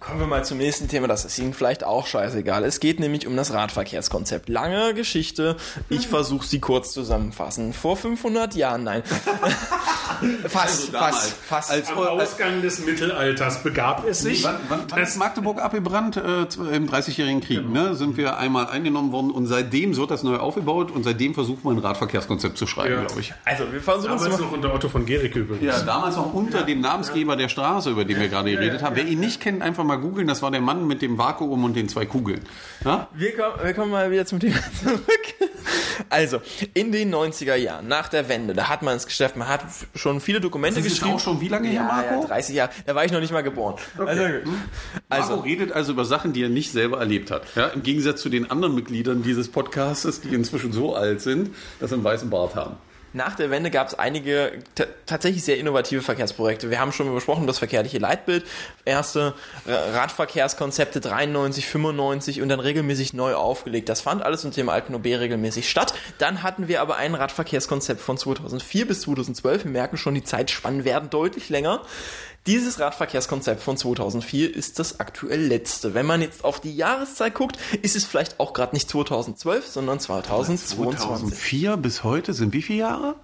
Kommen 0.00 0.20
wir 0.20 0.28
mal 0.28 0.44
zum 0.44 0.58
nächsten 0.58 0.86
Thema, 0.86 1.08
das 1.08 1.24
ist 1.24 1.36
Ihnen 1.40 1.52
vielleicht 1.52 1.82
auch 1.82 2.06
scheißegal. 2.06 2.62
Es 2.62 2.78
geht 2.78 3.00
nämlich 3.00 3.26
um 3.26 3.34
das 3.36 3.52
Radverkehrskonzept. 3.52 4.48
Lange 4.48 4.94
Geschichte, 4.94 5.56
ich 5.88 6.06
versuche 6.06 6.46
sie 6.46 6.60
kurz 6.60 6.92
zusammenfassen. 6.92 7.72
Vor 7.72 7.96
500 7.96 8.54
Jahren, 8.54 8.84
nein. 8.84 9.02
fast, 10.46 10.66
Also 10.80 10.92
damals, 10.92 11.16
fast, 11.16 11.32
fast. 11.48 11.70
als- 11.72 11.90
Am 11.90 11.98
Ausgang 11.98 12.62
des 12.62 12.86
Mittelalters 12.86 13.64
begab 13.64 14.06
es 14.06 14.20
sich. 14.20 14.44
Wann, 14.44 14.54
wann, 14.68 14.80
wann 14.88 15.02
ist 15.02 15.16
Magdeburg 15.16 15.60
abgebrannt? 15.60 16.16
Äh, 16.16 16.42
Im 16.76 16.88
30-jährigen 16.88 17.40
Krieg 17.40 17.68
ne? 17.68 17.96
sind 17.96 18.16
wir 18.16 18.38
einmal 18.38 18.68
eingenommen 18.68 19.10
worden 19.10 19.32
und 19.32 19.46
seitdem 19.46 19.96
wird 19.96 20.12
das 20.12 20.22
neu 20.22 20.36
aufgebaut 20.36 20.92
und 20.92 21.02
seitdem 21.02 21.34
versucht 21.34 21.64
man 21.64 21.74
ein 21.76 21.80
Radverkehrskonzept 21.80 22.56
zu 22.56 22.68
schreiben, 22.68 22.94
Ja. 22.94 23.04
glaube 23.04 23.20
ich. 23.20 23.34
also, 23.44 23.64
wir 23.72 23.80
versuchen 23.80 24.14
es 24.14 24.22
Damals 24.22 24.38
mal. 24.40 24.46
noch 24.46 24.52
unter 24.52 24.72
Otto 24.74 24.88
von 24.88 25.04
Gericke 25.06 25.40
übrigens. 25.40 25.66
Ja, 25.66 25.80
damals 25.82 26.14
noch 26.16 26.32
unter 26.32 26.62
dem 26.62 26.80
Namensgeber 26.80 27.34
der 27.34 27.48
Straße, 27.48 27.90
über 27.90 28.04
den 28.04 28.20
wir 28.20 28.28
gerade 28.28 28.52
geredet 28.52 28.80
haben. 28.82 28.94
Wer 28.94 29.06
ihn 29.06 29.18
nicht 29.18 29.40
kennt, 29.40 29.60
einfach 29.60 29.82
mal 29.84 29.87
googeln. 29.96 30.26
Das 30.28 30.42
war 30.42 30.50
der 30.50 30.60
Mann 30.60 30.86
mit 30.86 31.02
dem 31.02 31.18
Vakuum 31.18 31.64
und 31.64 31.74
den 31.74 31.88
zwei 31.88 32.06
Kugeln. 32.06 32.40
Ja? 32.84 33.08
Wir 33.14 33.36
kommen, 33.36 33.54
wir 33.62 33.74
kommen 33.74 33.90
mal 33.90 34.10
wieder 34.10 34.26
zum 34.26 34.40
Thema 34.40 34.58
zurück. 34.82 35.02
Also, 36.10 36.40
in 36.74 36.92
den 36.92 37.12
90er 37.14 37.56
Jahren, 37.56 37.88
nach 37.88 38.08
der 38.08 38.28
Wende, 38.28 38.54
da 38.54 38.68
hat 38.68 38.82
man 38.82 38.96
es 38.96 39.06
geschafft, 39.06 39.36
man 39.36 39.48
hat 39.48 39.62
schon 39.94 40.20
viele 40.20 40.40
Dokumente 40.40 40.76
Das 40.80 40.86
ist 40.86 40.94
geschrieben. 40.94 41.16
auch 41.16 41.20
schon 41.20 41.40
wie 41.40 41.48
lange 41.48 41.68
her, 41.68 41.82
ja, 41.82 41.86
Marco? 41.86 42.20
Ja, 42.22 42.26
30 42.28 42.54
Jahre. 42.54 42.70
Da 42.86 42.94
war 42.94 43.04
ich 43.04 43.12
noch 43.12 43.20
nicht 43.20 43.32
mal 43.32 43.42
geboren. 43.42 43.74
Also, 43.98 44.22
Also 44.22 44.42
also 45.08 45.36
redet 45.40 45.72
also 45.72 45.92
über 45.92 46.04
Sachen, 46.04 46.32
die 46.32 46.42
er 46.42 46.48
nicht 46.48 46.70
selber 46.72 46.98
erlebt 47.00 47.30
hat. 47.30 47.42
Ja, 47.56 47.66
Im 47.68 47.82
Gegensatz 47.82 48.22
zu 48.22 48.28
den 48.28 48.50
anderen 48.50 48.74
Mitgliedern 48.74 49.22
dieses 49.22 49.50
Podcastes, 49.50 50.20
die 50.20 50.34
inzwischen 50.34 50.72
so 50.72 50.94
alt 50.94 51.20
sind, 51.20 51.50
dass 51.80 51.90
sie 51.90 51.96
einen 51.96 52.04
weißen 52.04 52.30
Bart 52.30 52.54
haben. 52.54 52.76
Nach 53.12 53.36
der 53.36 53.50
Wende 53.50 53.70
gab 53.70 53.88
es 53.88 53.94
einige 53.94 54.52
tatsächlich 55.06 55.44
sehr 55.44 55.58
innovative 55.58 56.02
Verkehrsprojekte. 56.02 56.70
Wir 56.70 56.78
haben 56.80 56.92
schon 56.92 57.12
besprochen 57.14 57.46
das 57.46 57.58
verkehrliche 57.58 57.98
Leitbild, 57.98 58.44
erste 58.84 59.34
Radverkehrskonzepte 59.66 61.00
93, 61.00 61.66
95 61.66 62.42
und 62.42 62.48
dann 62.48 62.60
regelmäßig 62.60 63.14
neu 63.14 63.34
aufgelegt. 63.34 63.88
Das 63.88 64.00
fand 64.00 64.22
alles 64.22 64.44
unter 64.44 64.56
dem 64.56 64.68
alten 64.68 64.94
OB 64.94 65.06
regelmäßig 65.06 65.68
statt. 65.68 65.94
Dann 66.18 66.42
hatten 66.42 66.68
wir 66.68 66.80
aber 66.82 66.96
ein 66.96 67.14
Radverkehrskonzept 67.14 68.00
von 68.00 68.18
2004 68.18 68.86
bis 68.86 69.02
2012. 69.02 69.64
Wir 69.64 69.70
merken 69.70 69.96
schon, 69.96 70.14
die 70.14 70.24
Zeitspannen 70.24 70.84
werden 70.84 71.10
deutlich 71.10 71.48
länger. 71.48 71.82
Dieses 72.48 72.80
Radverkehrskonzept 72.80 73.62
von 73.62 73.76
2004 73.76 74.56
ist 74.56 74.78
das 74.78 75.00
aktuell 75.00 75.42
letzte. 75.42 75.92
Wenn 75.92 76.06
man 76.06 76.22
jetzt 76.22 76.44
auf 76.44 76.60
die 76.60 76.74
Jahreszeit 76.74 77.34
guckt, 77.34 77.58
ist 77.82 77.94
es 77.94 78.06
vielleicht 78.06 78.40
auch 78.40 78.54
gerade 78.54 78.74
nicht 78.74 78.88
2012, 78.88 79.66
sondern 79.66 80.00
2022. 80.00 80.78
2004 80.78 81.76
bis 81.76 82.04
heute 82.04 82.32
sind 82.32 82.54
wie 82.54 82.62
viele 82.62 82.78
Jahre? 82.78 83.16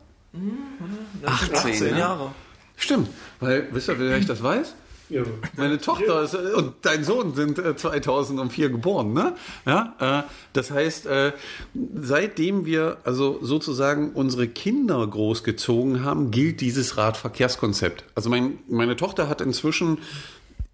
18, 1.24 1.54
18 1.56 1.96
Jahre. 1.96 2.32
Stimmt, 2.76 3.08
weil, 3.40 3.66
wisst 3.72 3.88
ihr, 3.88 3.98
wer 3.98 4.18
ich 4.18 4.26
das 4.26 4.42
weiß? 4.42 4.74
Ja. 5.10 5.22
Meine 5.56 5.78
Tochter 5.78 6.22
ist, 6.22 6.34
und 6.34 6.74
dein 6.82 7.04
Sohn 7.04 7.34
sind 7.34 7.60
2004 7.76 8.66
äh, 8.66 8.70
geboren, 8.70 9.12
ne? 9.12 9.34
Ja, 9.66 9.94
äh, 10.00 10.30
das 10.52 10.70
heißt, 10.70 11.06
äh, 11.06 11.32
seitdem 11.94 12.64
wir 12.64 12.98
also 13.04 13.38
sozusagen 13.42 14.12
unsere 14.12 14.48
Kinder 14.48 15.06
großgezogen 15.06 16.04
haben, 16.04 16.30
gilt 16.30 16.60
dieses 16.60 16.96
Radverkehrskonzept. 16.96 18.04
Also 18.14 18.30
mein, 18.30 18.58
meine 18.68 18.96
Tochter 18.96 19.28
hat 19.28 19.40
inzwischen 19.40 19.98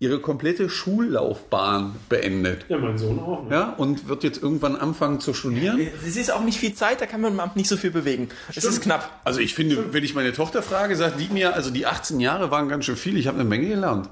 ihre 0.00 0.18
komplette 0.18 0.70
Schullaufbahn 0.70 1.94
beendet. 2.08 2.64
Ja, 2.70 2.78
mein 2.78 2.96
Sohn 2.96 3.18
auch. 3.18 3.44
Ne? 3.44 3.54
Ja, 3.54 3.74
und 3.74 4.08
wird 4.08 4.24
jetzt 4.24 4.42
irgendwann 4.42 4.74
anfangen 4.76 5.20
zu 5.20 5.34
studieren. 5.34 5.78
Es 6.06 6.16
ist 6.16 6.32
auch 6.32 6.42
nicht 6.42 6.58
viel 6.58 6.74
Zeit, 6.74 7.02
da 7.02 7.06
kann 7.06 7.20
man 7.20 7.38
nicht 7.54 7.68
so 7.68 7.76
viel 7.76 7.90
bewegen. 7.90 8.28
Stimmt. 8.48 8.56
Es 8.56 8.64
ist 8.64 8.80
knapp. 8.80 9.20
Also 9.24 9.40
ich 9.40 9.54
finde, 9.54 9.74
Stimmt. 9.74 9.92
wenn 9.92 10.02
ich 10.02 10.14
meine 10.14 10.32
Tochter 10.32 10.62
frage, 10.62 10.96
sagt 10.96 11.20
die 11.20 11.28
mir, 11.28 11.54
also 11.54 11.70
die 11.70 11.84
18 11.84 12.18
Jahre 12.18 12.50
waren 12.50 12.70
ganz 12.70 12.86
schön 12.86 12.96
viel, 12.96 13.18
ich 13.18 13.26
habe 13.26 13.38
eine 13.38 13.48
Menge 13.48 13.68
gelernt. 13.68 14.08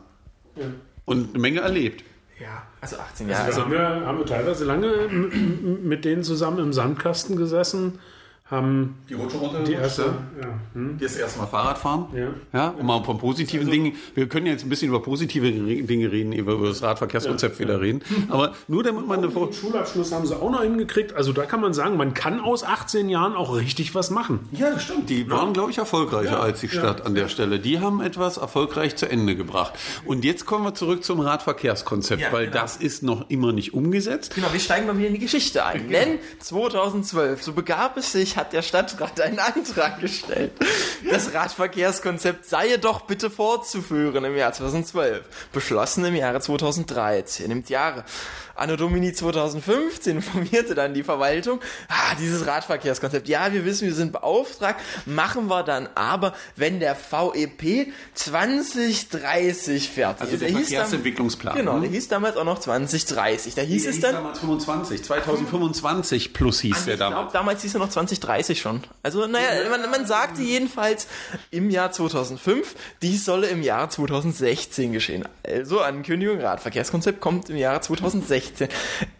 Ja. 0.58 0.66
Und 1.04 1.30
eine 1.30 1.38
Menge 1.38 1.60
erlebt. 1.60 2.04
Ja, 2.40 2.66
also 2.80 2.96
18 2.96 3.28
Jahre. 3.28 3.44
Also, 3.44 3.62
also 3.62 3.64
haben, 3.64 3.72
wir, 3.72 4.06
haben 4.06 4.18
wir 4.18 4.26
teilweise 4.26 4.64
lange 4.64 5.08
mit 5.08 6.04
denen 6.04 6.22
zusammen 6.22 6.58
im 6.58 6.72
Sandkasten 6.72 7.36
gesessen 7.36 7.98
haben 8.50 8.96
die 9.10 9.14
Rutsche 9.14 9.36
runter. 9.36 9.62
Die 9.62 9.74
erste, 9.74 10.02
ja. 10.02 10.48
Hm. 10.72 10.96
Jetzt 10.98 11.18
erstmal 11.18 11.46
Fahrrad 11.48 11.76
fahren. 11.76 12.06
Ja. 12.14 12.28
ja. 12.58 12.68
Und 12.68 12.86
mal 12.86 13.04
von 13.04 13.18
positiven 13.18 13.66
also, 13.66 13.72
Dingen. 13.72 13.96
Wir 14.14 14.26
können 14.26 14.46
jetzt 14.46 14.64
ein 14.64 14.70
bisschen 14.70 14.88
über 14.88 15.02
positive 15.02 15.50
Dinge 15.50 16.10
reden, 16.10 16.32
über 16.32 16.56
das 16.66 16.82
Radverkehrskonzept 16.82 17.56
ja, 17.56 17.66
wieder 17.66 17.80
reden. 17.82 18.00
Aber 18.30 18.54
nur 18.66 18.82
damit 18.82 19.06
man 19.06 19.18
eine 19.22 19.28
Den 19.28 19.52
Schulabschluss 19.52 20.12
haben 20.12 20.26
sie 20.26 20.34
auch 20.34 20.50
noch 20.50 20.62
hingekriegt. 20.62 21.12
Also 21.12 21.34
da 21.34 21.44
kann 21.44 21.60
man 21.60 21.74
sagen, 21.74 21.98
man 21.98 22.14
kann 22.14 22.40
aus 22.40 22.64
18 22.64 23.10
Jahren 23.10 23.34
auch 23.34 23.54
richtig 23.54 23.94
was 23.94 24.08
machen. 24.08 24.48
Ja, 24.52 24.70
das 24.70 24.84
stimmt. 24.84 25.10
Die 25.10 25.28
waren, 25.30 25.52
glaube 25.52 25.70
ich, 25.70 25.76
erfolgreicher 25.76 26.40
als 26.40 26.60
die 26.60 26.70
Stadt 26.70 27.04
an 27.04 27.14
der 27.14 27.28
Stelle. 27.28 27.58
Die 27.58 27.80
haben 27.80 28.00
etwas 28.00 28.38
erfolgreich 28.38 28.96
zu 28.96 29.10
Ende 29.10 29.36
gebracht. 29.36 29.74
Und 30.06 30.24
jetzt 30.24 30.46
kommen 30.46 30.64
wir 30.64 30.72
zurück 30.74 31.04
zum 31.04 31.20
Radverkehrskonzept, 31.20 32.32
weil 32.32 32.46
genau. 32.46 32.62
das 32.62 32.78
ist 32.78 33.02
noch 33.02 33.28
immer 33.28 33.52
nicht 33.52 33.74
umgesetzt. 33.74 34.34
Genau, 34.34 34.50
wir 34.50 34.60
steigen 34.60 34.86
mal 34.86 34.96
wieder 34.96 35.08
in 35.08 35.14
die 35.14 35.20
Geschichte 35.20 35.66
ein. 35.66 35.88
Genau. 35.88 35.98
Denn 35.98 36.18
2012, 36.38 37.42
so 37.42 37.52
begab 37.52 37.98
es 37.98 38.12
sich, 38.12 38.37
hat 38.38 38.52
der 38.52 38.62
Stadtrat 38.62 39.20
einen 39.20 39.38
Antrag 39.38 40.00
gestellt. 40.00 40.52
Das 41.10 41.34
Radverkehrskonzept 41.34 42.46
sei 42.46 42.76
doch 42.76 43.02
bitte 43.02 43.30
fortzuführen 43.30 44.24
im 44.24 44.36
Jahr 44.36 44.52
2012. 44.52 45.24
Beschlossen 45.52 46.04
im 46.04 46.14
Jahre 46.14 46.40
2013. 46.40 47.50
Im 47.50 47.64
Jahre 47.66 48.04
Anno 48.58 48.76
Domini 48.76 49.12
2015 49.12 50.16
informierte 50.16 50.74
dann 50.74 50.94
die 50.94 51.02
Verwaltung, 51.02 51.60
ah, 51.88 52.14
dieses 52.18 52.46
Radverkehrskonzept, 52.46 53.28
ja, 53.28 53.52
wir 53.52 53.64
wissen, 53.64 53.86
wir 53.86 53.94
sind 53.94 54.12
beauftragt, 54.12 54.80
machen 55.06 55.46
wir 55.48 55.62
dann 55.62 55.88
aber, 55.94 56.34
wenn 56.56 56.80
der 56.80 56.96
VEP 56.96 57.92
2030 58.14 59.88
fertig 59.88 60.20
also 60.22 60.34
ist. 60.34 60.42
Der 60.42 60.50
Verkehrsentwicklungsplan. 60.50 61.56
Genau, 61.56 61.74
ne? 61.74 61.82
der 61.82 61.90
hieß 61.90 62.08
damals 62.08 62.36
auch 62.36 62.44
noch 62.44 62.58
2030. 62.58 63.54
Da 63.54 63.62
hieß 63.62 63.82
der 63.82 63.90
es 63.90 63.96
hieß 63.96 64.02
dann. 64.02 64.14
damals 64.14 64.38
25, 64.40 65.04
2025 65.04 66.32
plus 66.32 66.60
hieß 66.60 66.84
der 66.84 66.96
damals. 66.96 67.26
Ich 67.26 67.32
glaube, 67.32 67.32
damals 67.32 67.62
hieß 67.62 67.74
er 67.74 67.80
noch 67.80 67.90
2030 67.90 68.60
schon. 68.60 68.82
Also, 69.02 69.26
naja, 69.26 69.68
man, 69.70 69.90
man 69.90 70.06
sagte 70.06 70.42
jedenfalls 70.42 71.06
im 71.50 71.70
Jahr 71.70 71.92
2005, 71.92 72.74
dies 73.02 73.24
solle 73.24 73.48
im 73.48 73.62
Jahr 73.62 73.90
2016 73.90 74.92
geschehen. 74.92 75.24
Also, 75.46 75.80
Ankündigung, 75.80 76.40
Radverkehrskonzept 76.40 77.20
kommt 77.20 77.50
im 77.50 77.56
Jahr 77.56 77.80
2016. 77.80 78.47
2016. 78.52 79.17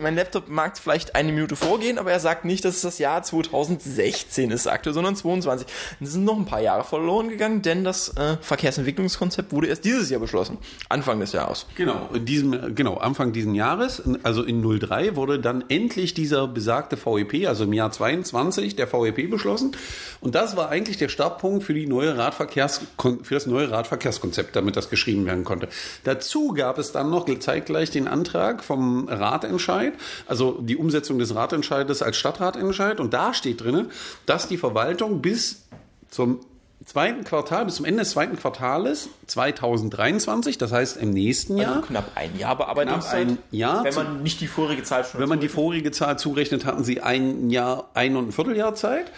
Mein 0.00 0.16
Laptop 0.16 0.48
mag 0.48 0.76
vielleicht 0.78 1.14
eine 1.14 1.32
Minute 1.32 1.56
vorgehen, 1.56 1.98
aber 1.98 2.12
er 2.12 2.20
sagt 2.20 2.44
nicht, 2.44 2.64
dass 2.64 2.76
es 2.76 2.82
das 2.82 2.98
Jahr 2.98 3.22
2016 3.22 4.50
ist 4.50 4.66
aktuell, 4.66 4.94
sondern 4.94 5.16
22. 5.16 5.66
Es 6.00 6.12
sind 6.12 6.24
noch 6.24 6.36
ein 6.36 6.44
paar 6.44 6.60
Jahre 6.60 6.84
verloren 6.84 7.28
gegangen, 7.28 7.62
denn 7.62 7.84
das 7.84 8.08
äh, 8.16 8.36
Verkehrsentwicklungskonzept 8.40 9.52
wurde 9.52 9.68
erst 9.68 9.84
dieses 9.84 10.10
Jahr 10.10 10.20
beschlossen, 10.20 10.58
Anfang 10.88 11.20
des 11.20 11.32
Jahres. 11.32 11.66
Genau, 11.76 12.08
in 12.12 12.24
diesem, 12.24 12.74
genau, 12.74 12.96
Anfang 12.96 13.32
diesen 13.32 13.54
Jahres, 13.54 14.02
also 14.22 14.42
in 14.42 14.62
03 14.62 15.16
wurde 15.16 15.38
dann 15.38 15.64
endlich 15.68 16.14
dieser 16.14 16.48
besagte 16.48 16.96
VEP, 16.96 17.46
also 17.46 17.64
im 17.64 17.72
Jahr 17.72 17.90
22 17.90 18.76
der 18.76 18.92
VEP 18.92 19.30
beschlossen. 19.30 19.76
Und 20.20 20.34
das 20.34 20.56
war 20.56 20.70
eigentlich 20.70 20.96
der 20.96 21.08
Startpunkt 21.08 21.64
für 21.64 21.74
die 21.74 21.86
neue 21.86 22.16
Radverkehrs, 22.16 22.80
für 22.98 23.34
das 23.34 23.46
neue 23.46 23.70
Radverkehrskonzept, 23.70 24.56
damit 24.56 24.76
das 24.76 24.88
geschrieben 24.88 25.26
werden 25.26 25.44
konnte. 25.44 25.68
Dazu 26.04 26.52
gab 26.52 26.78
es 26.78 26.92
dann 26.92 27.10
noch 27.10 27.26
zeitgleich 27.38 27.90
den 27.90 28.08
Antrag 28.08 28.64
vom 28.64 29.08
Ratentscheid, 29.08 29.83
also 30.26 30.58
die 30.60 30.76
Umsetzung 30.76 31.18
des 31.18 31.34
Ratentscheides 31.34 32.02
als 32.02 32.16
Stadtratentscheid. 32.16 33.00
Und 33.00 33.14
da 33.14 33.34
steht 33.34 33.62
drin, 33.62 33.90
dass 34.26 34.48
die 34.48 34.56
Verwaltung 34.56 35.22
bis 35.22 35.62
zum 36.10 36.40
zweiten 36.84 37.24
Quartal, 37.24 37.64
bis 37.64 37.76
zum 37.76 37.84
Ende 37.84 38.00
des 38.00 38.10
zweiten 38.10 38.36
Quartales 38.36 39.08
2023, 39.26 40.58
das 40.58 40.72
heißt 40.72 40.96
im 40.98 41.10
nächsten 41.10 41.54
also 41.54 41.62
Jahr. 41.62 41.76
Also 41.76 41.86
knapp 41.86 42.10
ein 42.14 42.38
Jahr 42.38 42.56
Bearbeitungszeit. 42.56 43.28
Ein 43.28 43.38
Jahr. 43.50 43.84
Wenn 43.84 43.94
man 43.94 44.22
nicht 44.22 44.40
die 44.40 44.46
vorige 44.46 44.82
Zahl 44.82 45.04
schon 45.04 45.20
Wenn 45.20 45.28
man 45.28 45.40
die 45.40 45.48
vorige 45.48 45.90
Zahl 45.92 46.18
zurechnet, 46.18 46.64
hatten 46.64 46.84
sie 46.84 47.00
ein 47.00 47.50
Jahr, 47.50 47.88
ein 47.94 48.16
und 48.16 48.28
ein 48.28 48.32
Vierteljahr 48.32 48.74
Zeit 48.74 49.10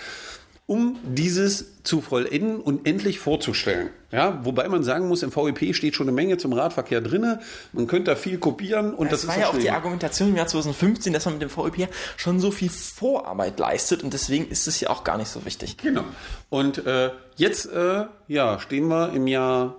um 0.67 0.99
dieses 1.05 1.83
zu 1.85 2.01
vollenden 2.01 2.61
und 2.61 2.87
endlich 2.87 3.21
vorzustellen. 3.21 3.91
Ja, 4.11 4.45
wobei 4.45 4.69
man 4.69 4.83
sagen 4.83 5.07
muss, 5.07 5.23
im 5.23 5.35
VEP 5.35 5.75
steht 5.75 5.95
schon 5.95 6.09
eine 6.09 6.15
Menge 6.15 6.39
zum 6.39 6.53
Radverkehr 6.53 7.01
drin. 7.01 7.39
Man 7.73 7.87
könnte 7.87 8.11
da 8.11 8.17
viel 8.17 8.39
kopieren 8.39 8.93
und 8.93 9.13
das, 9.13 9.23
das 9.23 9.31
war 9.31 9.39
ja 9.39 9.49
auch 9.49 9.59
die 9.59 9.71
Argumentation 9.71 10.31
im 10.31 10.37
Jahr 10.37 10.49
2015, 10.49 11.13
dass 11.13 11.25
man 11.25 11.39
mit 11.39 11.43
dem 11.43 11.57
VEP 11.57 11.89
schon 12.17 12.41
so 12.41 12.51
viel 12.51 12.71
Vorarbeit 12.71 13.59
leistet 13.61 14.03
und 14.03 14.13
deswegen 14.13 14.49
ist 14.49 14.67
es 14.67 14.81
ja 14.81 14.91
auch 14.91 15.05
gar 15.05 15.19
nicht 15.19 15.29
so 15.29 15.45
wichtig. 15.45 15.77
Genau. 15.77 16.05
Und 16.51 16.85
äh, 16.85 17.11
jetzt 17.37 17.67
äh, 17.67 18.07
ja, 18.27 18.59
stehen 18.59 18.89
wir 18.89 19.13
im 19.13 19.29
Jahr 19.29 19.77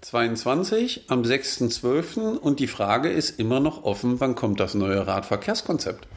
22 0.00 1.04
am 1.08 1.22
6.12. 1.22 2.38
und 2.38 2.58
die 2.58 2.66
Frage 2.66 3.10
ist 3.10 3.38
immer 3.38 3.60
noch 3.60 3.84
offen, 3.84 4.18
wann 4.20 4.34
kommt 4.34 4.60
das 4.60 4.74
neue 4.74 5.06
Radverkehrskonzept? 5.06 6.08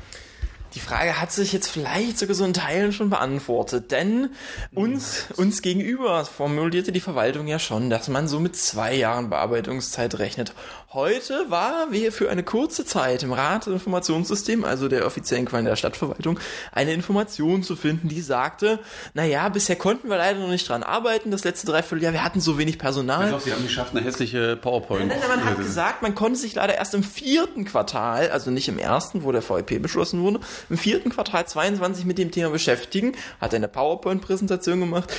Die 0.75 0.81
Frage 0.81 1.21
hat 1.21 1.31
sich 1.31 1.53
jetzt 1.53 1.69
vielleicht 1.69 2.19
sogar 2.19 2.35
so 2.35 2.43
in 2.43 2.53
Teilen 2.53 2.91
schon 2.91 3.09
beantwortet, 3.09 3.91
denn 3.91 4.31
uns, 4.73 5.27
uns 5.37 5.61
gegenüber 5.61 6.25
formulierte 6.25 6.91
die 6.91 6.99
Verwaltung 6.99 7.47
ja 7.47 7.59
schon, 7.59 7.89
dass 7.89 8.09
man 8.09 8.27
so 8.27 8.41
mit 8.41 8.57
zwei 8.57 8.93
Jahren 8.93 9.29
Bearbeitungszeit 9.29 10.19
rechnet. 10.19 10.53
Heute 10.95 11.49
war 11.49 11.91
wir 11.91 12.13
für 12.13 12.29
eine 12.29 12.41
kurze 12.41 12.85
Zeit 12.85 13.21
im 13.21 13.33
Ratinformationssystem, 13.33 14.63
also 14.63 14.87
der 14.87 15.05
offiziellen 15.05 15.45
Quellen 15.45 15.65
der 15.65 15.75
Stadtverwaltung, 15.75 16.39
eine 16.71 16.93
Information 16.93 17.63
zu 17.63 17.75
finden, 17.75 18.07
die 18.07 18.21
sagte, 18.21 18.79
naja, 19.13 19.49
bisher 19.49 19.75
konnten 19.75 20.07
wir 20.07 20.15
leider 20.15 20.39
noch 20.39 20.47
nicht 20.47 20.69
dran 20.69 20.83
arbeiten, 20.83 21.31
das 21.31 21.43
letzte 21.43 21.67
Dreivierteljahr, 21.67 22.13
wir 22.13 22.23
hatten 22.23 22.39
so 22.39 22.57
wenig 22.57 22.79
Personal. 22.79 23.29
Doch, 23.29 23.41
Sie 23.41 23.51
haben 23.51 23.63
geschafft, 23.63 23.93
eine 23.93 24.05
hässliche 24.05 24.55
PowerPoint. 24.55 25.09
Nein, 25.09 25.17
nein, 25.19 25.27
man 25.37 25.43
hat 25.43 25.57
gesagt, 25.57 26.01
man 26.01 26.15
konnte 26.15 26.39
sich 26.39 26.55
leider 26.55 26.75
erst 26.75 26.93
im 26.93 27.03
vierten 27.03 27.65
Quartal, 27.65 28.29
also 28.29 28.49
nicht 28.49 28.69
im 28.69 28.79
ersten, 28.79 29.25
wo 29.25 29.33
der 29.33 29.41
VEP 29.41 29.81
beschlossen 29.81 30.21
wurde, 30.21 30.39
im 30.69 30.77
vierten 30.77 31.09
Quartal 31.09 31.45
22 31.45 32.05
mit 32.05 32.17
dem 32.17 32.31
Thema 32.31 32.51
beschäftigen, 32.51 33.17
hat 33.41 33.53
eine 33.53 33.67
PowerPoint-Präsentation 33.67 34.79
gemacht, 34.79 35.11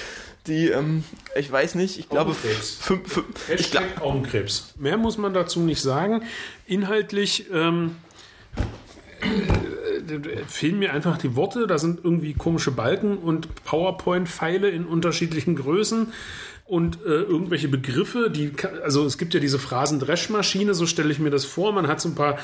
die, 0.46 0.68
ähm, 0.68 1.04
ich 1.36 1.50
weiß 1.50 1.74
nicht, 1.74 1.98
ich 1.98 2.08
glaube, 2.08 2.34
fünf, 2.34 3.12
fünf, 3.12 3.26
ich 3.48 3.70
glaub, 3.70 3.84
Augenkrebs. 4.00 4.74
Mehr 4.78 4.96
muss 4.96 5.18
man 5.18 5.34
dazu 5.34 5.60
nicht 5.60 5.80
sagen. 5.80 6.22
Inhaltlich 6.66 7.46
ähm, 7.52 7.96
äh, 9.20 10.44
fehlen 10.46 10.78
mir 10.78 10.92
einfach 10.92 11.18
die 11.18 11.36
Worte. 11.36 11.66
Da 11.66 11.78
sind 11.78 12.04
irgendwie 12.04 12.34
komische 12.34 12.70
Balken 12.70 13.18
und 13.18 13.64
PowerPoint-Pfeile 13.64 14.70
in 14.70 14.86
unterschiedlichen 14.86 15.56
Größen 15.56 16.12
und 16.64 16.98
äh, 17.04 17.08
irgendwelche 17.08 17.68
Begriffe, 17.68 18.28
die, 18.28 18.52
also 18.82 19.06
es 19.06 19.18
gibt 19.18 19.34
ja 19.34 19.40
diese 19.40 19.58
Phrasen-Dreschmaschine, 19.58 20.74
so 20.74 20.86
stelle 20.86 21.12
ich 21.12 21.18
mir 21.18 21.30
das 21.30 21.44
vor. 21.44 21.72
Man 21.72 21.86
hat 21.86 22.00
so 22.00 22.08
ein 22.08 22.14
paar 22.14 22.38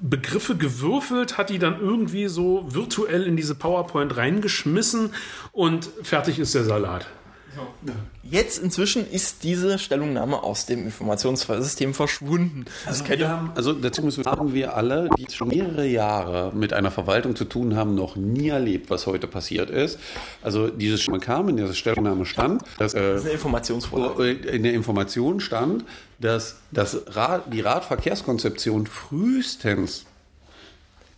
Begriffe 0.00 0.56
gewürfelt, 0.56 1.38
hat 1.38 1.48
die 1.48 1.58
dann 1.58 1.80
irgendwie 1.80 2.26
so 2.26 2.66
virtuell 2.68 3.22
in 3.22 3.36
diese 3.36 3.54
PowerPoint 3.54 4.16
reingeschmissen 4.16 5.14
und 5.52 5.88
fertig 6.02 6.38
ist 6.38 6.54
der 6.54 6.64
Salat. 6.64 7.06
Jetzt 8.22 8.58
inzwischen 8.58 9.08
ist 9.10 9.42
diese 9.42 9.78
Stellungnahme 9.78 10.42
aus 10.42 10.66
dem 10.66 10.84
Informationssystem 10.84 11.92
verschwunden. 11.92 12.64
Also, 12.86 13.06
wir 13.08 13.28
haben, 13.28 13.52
also 13.54 13.72
dazu 13.72 14.02
müssen 14.02 14.24
wir 14.24 14.30
haben 14.30 14.54
wir 14.54 14.76
alle, 14.76 15.10
die 15.18 15.26
schon 15.32 15.48
mehrere 15.48 15.86
Jahre 15.86 16.52
mit 16.54 16.72
einer 16.72 16.90
Verwaltung 16.90 17.36
zu 17.36 17.44
tun 17.44 17.76
haben, 17.76 17.94
noch 17.94 18.16
nie 18.16 18.48
erlebt, 18.48 18.90
was 18.90 19.06
heute 19.06 19.26
passiert 19.26 19.70
ist. 19.70 19.98
Also 20.42 20.68
dieses 20.68 21.06
man 21.08 21.20
kam 21.20 21.48
in 21.48 21.56
dieser 21.56 21.74
Stellungnahme 21.74 22.24
stand, 22.24 22.62
dass 22.78 22.94
äh, 22.94 23.14
das 23.14 23.22
eine 23.22 23.32
Informationsvorlage. 23.32 24.30
in 24.30 24.62
der 24.62 24.72
Information 24.72 25.40
stand, 25.40 25.84
dass 26.18 26.56
das 26.70 27.02
Rad, 27.08 27.52
die 27.52 27.60
Radverkehrskonzeption 27.60 28.86
frühestens 28.86 30.06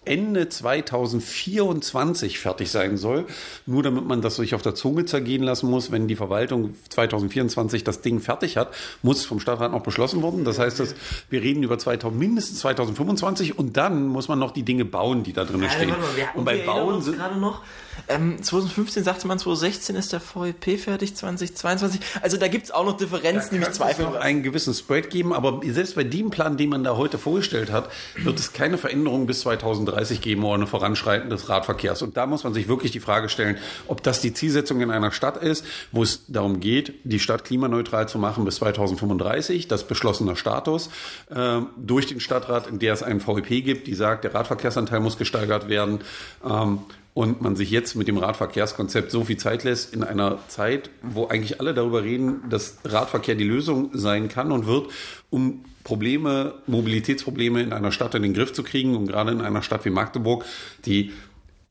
Ende 0.07 0.49
2024 0.49 2.39
fertig 2.39 2.71
sein 2.71 2.97
soll. 2.97 3.27
Nur 3.67 3.83
damit 3.83 4.05
man 4.07 4.23
das 4.23 4.37
sich 4.37 4.55
auf 4.55 4.63
der 4.63 4.75
Zunge 4.75 5.05
zergehen 5.05 5.43
lassen 5.43 5.71
muss, 5.71 5.91
wenn 5.91 6.09
die 6.09 6.17
Verwaltung 6.17 6.75
2024 6.89 7.85
das 7.85 8.01
Ding 8.01 8.21
fertig 8.21 8.57
hat, 8.57 8.75
muss 9.03 9.25
vom 9.25 9.41
Stadtrat 9.41 9.73
noch 9.73 9.83
beschlossen 9.83 10.23
werden. 10.23 10.45
Das 10.45 10.59
heißt, 10.59 10.81
dass 10.81 10.95
wir 11.31 11.43
reden 11.43 11.63
über 11.63 11.79
2000, 11.79 12.19
mindestens 12.19 12.61
2025 12.61 13.59
und 13.59 13.77
dann 13.77 14.07
muss 14.07 14.29
man 14.29 14.39
noch 14.39 14.51
die 14.51 14.63
Dinge 14.63 14.85
bauen, 14.85 15.23
die 15.23 15.33
da 15.33 15.45
drin 15.45 15.65
stehen. 15.69 15.95
und 16.35 16.45
bei 16.45 16.59
Bauen 16.59 17.03
sind 17.03 17.17
gerade 17.17 17.39
noch 17.39 17.63
ähm, 18.09 18.43
2015 18.43 19.05
sagte 19.05 19.27
man, 19.27 19.39
2016 19.39 19.97
ist 19.97 20.13
der 20.13 20.21
VEP 20.21 20.79
fertig, 20.79 21.15
2022. 21.17 22.01
Also 22.23 22.37
da 22.37 22.49
gibt 22.49 22.65
es 22.65 22.71
auch 22.71 22.85
noch 22.85 22.97
Differenzen, 22.97 23.51
die 23.53 23.59
mich 23.59 23.71
zweifeln. 23.73 24.09
Es 24.15 24.21
einen 24.21 24.43
gewissen 24.43 24.75
Spread 24.75 25.11
geben, 25.11 25.33
aber 25.33 25.61
selbst 25.65 25.95
bei 25.95 26.05
dem 26.05 26.31
Plan, 26.31 26.57
den 26.57 26.69
man 26.71 26.85
da 26.85 26.97
heute 26.97 27.19
vorgestellt 27.19 27.73
hat, 27.73 27.91
wird 28.17 28.39
es 28.39 28.53
keine 28.53 28.79
Veränderung 28.79 29.27
bis 29.27 29.41
2030 29.41 30.21
geben 30.21 30.45
oder 30.45 30.55
eine 30.55 30.67
Voranschreiten 30.67 31.31
des 31.31 31.49
Radverkehrs. 31.49 32.03
Und 32.03 32.17
da 32.17 32.27
muss 32.27 32.45
man 32.45 32.55
sich 32.55 32.69
wirklich 32.69 32.93
die 32.93 33.01
Frage 33.01 33.29
stellen, 33.29 33.57
ob 33.87 34.03
das 34.03 34.21
die 34.21 34.33
Zielsetzung 34.33 34.81
in 34.81 34.91
einer 34.91 35.13
Stadt 35.13 35.37
ist, 35.37 35.65
wo 35.93 36.03
es 36.03 36.25
darum 36.29 36.61
geht, 36.61 36.95
die 37.05 37.21
Stadt 37.21 37.45
klimaneutral 37.45 38.09
zu 38.09 38.19
machen 38.19 38.45
bis 38.45 38.57
2035, 38.57 39.69
das 39.69 39.85
beschlossener 39.87 40.37
Status, 40.37 40.91
äh, 41.31 41.61
durch 41.77 42.07
den 42.07 42.21
Stadtrat, 42.21 42.67
in 42.67 42.79
der 42.79 42.93
es 42.93 43.03
einen 43.03 43.27
VEP 43.27 43.65
gibt, 43.65 43.87
die 43.87 43.95
sagt, 43.95 44.25
der 44.25 44.35
Radverkehrsanteil 44.35 45.01
muss 45.01 45.19
gesteigert 45.19 45.69
werden. 45.69 46.01
Ähm, 46.45 46.81
und 47.15 47.41
man 47.41 47.55
sich 47.55 47.71
jetzt 47.71 47.95
mit 47.95 48.09
dem 48.09 48.19
Radverkehrskonzept 48.19 49.11
so 49.11 49.25
viel 49.25 49.37
Zeit 49.37 49.63
lässt 49.63 49.95
in 49.95 50.03
einer 50.03 50.41
Zeit, 50.49 50.91
wo 51.01 51.29
eigentlich 51.29 51.61
alle 51.61 51.73
darüber 51.73 52.03
reden, 52.03 52.43
dass 52.51 52.79
Radverkehr 52.85 53.37
die 53.37 53.45
Lösung 53.45 53.91
sein 53.93 54.29
kann 54.29 54.51
und 54.51 54.67
wird, 54.67 54.91
um 55.31 55.65
Probleme, 55.85 56.55
Mobilitätsprobleme 56.67 57.63
in 57.63 57.73
einer 57.73 57.93
Stadt 57.93 58.15
in 58.17 58.23
den 58.23 58.35
Griff 58.35 58.53
zu 58.53 58.65
kriegen 58.65 58.97
und 58.97 59.07
gerade 59.07 59.31
in 59.31 59.41
einer 59.41 59.63
Stadt 59.63 59.85
wie 59.85 59.91
Magdeburg, 59.91 60.45
die 60.87 61.13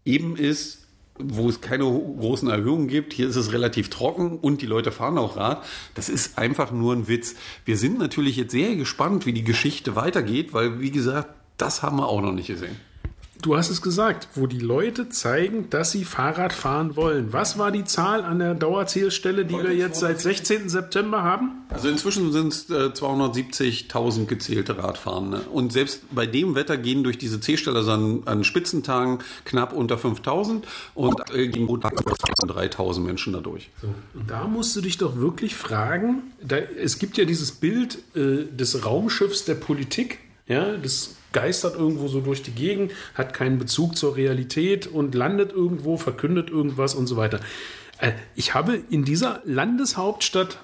eben 0.06 0.38
ist, 0.38 0.80
wo 1.20 1.50
es 1.50 1.62
keine 1.62 1.84
großen 1.84 2.50
Erhöhungen 2.50 2.88
gibt. 2.88 3.14
Hier 3.14 3.28
ist 3.28 3.36
es 3.36 3.52
relativ 3.52 3.90
trocken 3.90 4.38
und 4.40 4.62
die 4.62 4.66
Leute 4.66 4.92
fahren 4.92 5.18
auch 5.18 5.36
Rad. 5.36 5.64
Das 5.94 6.10
ist 6.10 6.38
einfach 6.38 6.72
nur 6.72 6.94
ein 6.94 7.08
Witz. 7.08 7.36
Wir 7.66 7.78
sind 7.78 8.00
natürlich 8.00 8.38
jetzt 8.38 8.52
sehr 8.52 8.76
gespannt, 8.76 9.26
wie 9.26 9.34
die 9.34 9.44
Geschichte 9.44 9.96
weitergeht, 9.96 10.54
weil, 10.54 10.80
wie 10.80 10.92
gesagt, 10.92 11.30
das 11.58 11.84
haben 11.84 11.98
wir 11.98 12.08
auch 12.08 12.22
noch 12.22 12.32
nicht 12.32 12.48
gesehen. 12.48 12.78
Du 13.44 13.58
hast 13.58 13.70
es 13.70 13.82
gesagt, 13.82 14.30
wo 14.36 14.48
die 14.48 14.60
Leute 14.60 15.10
zeigen, 15.10 15.70
dass 15.70 15.92
sie 15.92 16.06
Fahrrad 16.06 16.54
fahren 16.54 16.96
wollen. 16.96 17.34
Was 17.34 17.58
war 17.58 17.72
die 17.72 17.84
Zahl 17.84 18.24
an 18.24 18.40
der 18.40 18.56
Dauerzählstelle, 18.56 19.44
die 19.44 19.62
wir 19.62 19.76
jetzt 19.76 20.00
seit 20.00 20.22
16. 20.22 20.70
September 20.70 21.24
haben? 21.24 21.52
Also 21.68 21.90
inzwischen 21.90 22.32
sind 22.32 22.54
es 22.54 22.70
äh, 22.70 22.92
270.000 22.94 24.28
gezählte 24.28 24.78
Radfahrende. 24.78 25.42
Und 25.52 25.74
selbst 25.74 26.04
bei 26.12 26.26
dem 26.26 26.56
Wetter 26.56 26.78
gehen 26.78 27.04
durch 27.04 27.18
diese 27.18 27.42
Zählstelle 27.42 27.80
an, 27.92 28.22
an 28.24 28.46
Spitzentagen 28.46 29.20
knapp 29.44 29.74
unter 29.74 29.98
5.000 29.98 30.62
und 30.96 31.20
äh, 31.34 31.50
gegen 31.50 31.68
3.000 31.68 33.00
Menschen 33.02 33.34
dadurch. 33.34 33.72
So. 33.82 33.90
Und 34.14 34.30
da 34.30 34.48
musst 34.48 34.74
du 34.78 34.80
dich 34.80 34.98
doch 34.98 35.18
wirklich 35.18 35.54
fragen, 35.54 36.32
da, 36.42 36.56
es 36.56 36.98
gibt 36.98 37.18
ja 37.18 37.26
dieses 37.26 37.52
Bild 37.52 37.98
äh, 38.16 38.46
des 38.46 38.86
Raumschiffs 38.86 39.44
der 39.44 39.56
Politik, 39.56 40.20
ja, 40.48 40.78
das 40.78 41.16
geistert 41.32 41.76
irgendwo 41.76 42.08
so 42.08 42.22
durch 42.22 42.44
die 42.44 42.52
Gegend, 42.52 42.92
hat 43.16 43.34
keinen 43.34 43.58
Bezug 43.58 43.96
zur 43.96 44.16
Realität 44.16 44.88
und 44.88 45.16
landet 45.16 45.52
irgendwo, 45.52 45.98
verkündet 45.98 46.50
irgendwas 46.50 46.96
und 46.96 47.08
so 47.08 47.18
weiter. 47.18 47.40
Äh, 48.00 48.12
ich 48.36 48.54
habe 48.54 48.80
in 48.90 49.06
dieser 49.06 49.42
Landeshauptstadt 49.46 50.60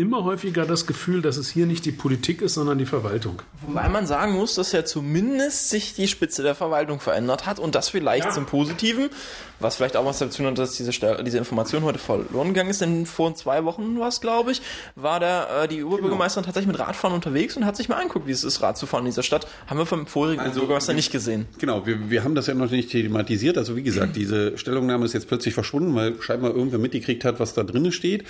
immer 0.00 0.24
häufiger 0.24 0.64
das 0.64 0.86
Gefühl, 0.86 1.20
dass 1.20 1.36
es 1.36 1.50
hier 1.50 1.66
nicht 1.66 1.84
die 1.84 1.92
Politik 1.92 2.40
ist, 2.40 2.54
sondern 2.54 2.78
die 2.78 2.86
Verwaltung. 2.86 3.42
Wobei 3.66 3.86
man 3.90 4.06
sagen 4.06 4.32
muss, 4.32 4.54
dass 4.54 4.72
ja 4.72 4.82
zumindest 4.82 5.68
sich 5.68 5.92
die 5.92 6.08
Spitze 6.08 6.42
der 6.42 6.54
Verwaltung 6.54 7.00
verändert 7.00 7.44
hat 7.44 7.58
und 7.58 7.74
das 7.74 7.90
vielleicht 7.90 8.24
ja. 8.24 8.30
zum 8.30 8.46
Positiven, 8.46 9.10
was 9.58 9.76
vielleicht 9.76 9.98
auch 9.98 10.06
was 10.06 10.18
dazu 10.18 10.42
hat, 10.46 10.56
dass 10.56 10.72
diese, 10.72 10.90
diese 11.22 11.36
Information 11.36 11.82
heute 11.82 11.98
verloren 11.98 12.48
gegangen 12.48 12.70
ist, 12.70 12.80
denn 12.80 13.04
vor 13.04 13.34
zwei 13.34 13.64
Wochen 13.64 14.00
war 14.00 14.08
es, 14.08 14.22
glaube 14.22 14.52
ich, 14.52 14.62
war 14.96 15.20
der, 15.20 15.64
äh, 15.64 15.68
die 15.68 15.84
Oberbürgermeisterin 15.84 16.44
genau. 16.44 16.54
tatsächlich 16.54 16.78
mit 16.78 16.80
Radfahren 16.80 17.14
unterwegs 17.14 17.58
und 17.58 17.66
hat 17.66 17.76
sich 17.76 17.90
mal 17.90 17.96
angeguckt, 17.96 18.26
wie 18.26 18.32
es 18.32 18.42
ist, 18.42 18.62
Rad 18.62 18.78
zu 18.78 18.86
fahren 18.86 19.00
in 19.00 19.10
dieser 19.10 19.22
Stadt. 19.22 19.46
Haben 19.66 19.78
wir 19.78 19.86
vom 19.86 20.06
vorigen 20.06 20.40
also, 20.40 20.60
Bürgermeister 20.60 20.94
nicht 20.94 21.12
gesehen. 21.12 21.46
Genau, 21.58 21.84
wir, 21.84 22.08
wir 22.08 22.24
haben 22.24 22.34
das 22.34 22.46
ja 22.46 22.54
noch 22.54 22.70
nicht 22.70 22.90
thematisiert. 22.90 23.58
Also 23.58 23.76
wie 23.76 23.82
gesagt, 23.82 24.16
diese 24.16 24.56
Stellungnahme 24.56 25.04
ist 25.04 25.12
jetzt 25.12 25.28
plötzlich 25.28 25.52
verschwunden, 25.52 25.94
weil 25.94 26.20
scheinbar 26.22 26.54
irgendwer 26.54 26.78
mitgekriegt 26.78 27.26
hat, 27.26 27.38
was 27.38 27.52
da 27.52 27.64
drin 27.64 27.92
steht. 27.92 28.24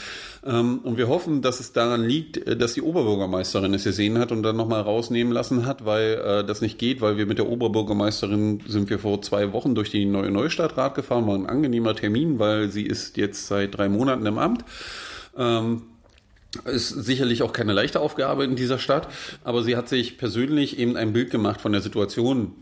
Ähm, 0.45 0.81
und 0.85 0.97
wir 0.97 1.09
hoffen, 1.09 1.43
dass 1.43 1.61
es 1.61 1.73
daran 1.73 2.03
liegt, 2.03 2.39
äh, 2.39 2.57
dass 2.57 2.75
die 2.75 2.83
Oberbürgermeisterin 2.83 3.75
es 3.75 3.85
gesehen 3.85 4.19
hat 4.19 4.33
und 4.33 4.43
dann 4.43 4.57
nochmal 4.57 4.81
rausnehmen 4.81 5.33
lassen 5.33 5.67
hat, 5.67 5.85
weil 5.85 6.15
äh, 6.15 6.45
das 6.45 6.63
nicht 6.63 6.79
geht, 6.79 7.01
weil 7.01 7.19
wir 7.19 7.27
mit 7.27 7.39
der 7.39 7.49
Oberbürgermeisterin 7.49 8.61
sind 8.67 8.89
wir 8.89 8.99
vor 8.99 9.21
zwei 9.21 9.53
Wochen 9.53 9.75
durch 9.75 9.91
die 9.91 10.07
neue 10.07 10.31
Neustadtrat 10.31 10.95
gefahren, 10.95 11.27
war 11.27 11.35
ein 11.35 11.47
angenehmer 11.47 11.95
Termin, 11.95 12.39
weil 12.39 12.71
sie 12.71 12.85
ist 12.85 13.17
jetzt 13.17 13.49
seit 13.49 13.77
drei 13.77 13.89
Monaten 13.89 14.25
im 14.25 14.39
Amt. 14.39 14.65
Ähm, 15.37 15.83
ist 16.65 16.89
sicherlich 16.89 17.43
auch 17.43 17.53
keine 17.53 17.73
leichte 17.73 18.01
Aufgabe 18.01 18.45
in 18.45 18.57
dieser 18.57 18.79
Stadt, 18.79 19.09
aber 19.45 19.63
sie 19.63 19.77
hat 19.77 19.89
sich 19.89 20.19
persönlich 20.19 20.79
eben 20.79 20.97
ein 20.97 21.13
Bild 21.13 21.31
gemacht 21.31 21.61
von 21.61 21.73
der 21.73 21.81
Situation 21.81 22.55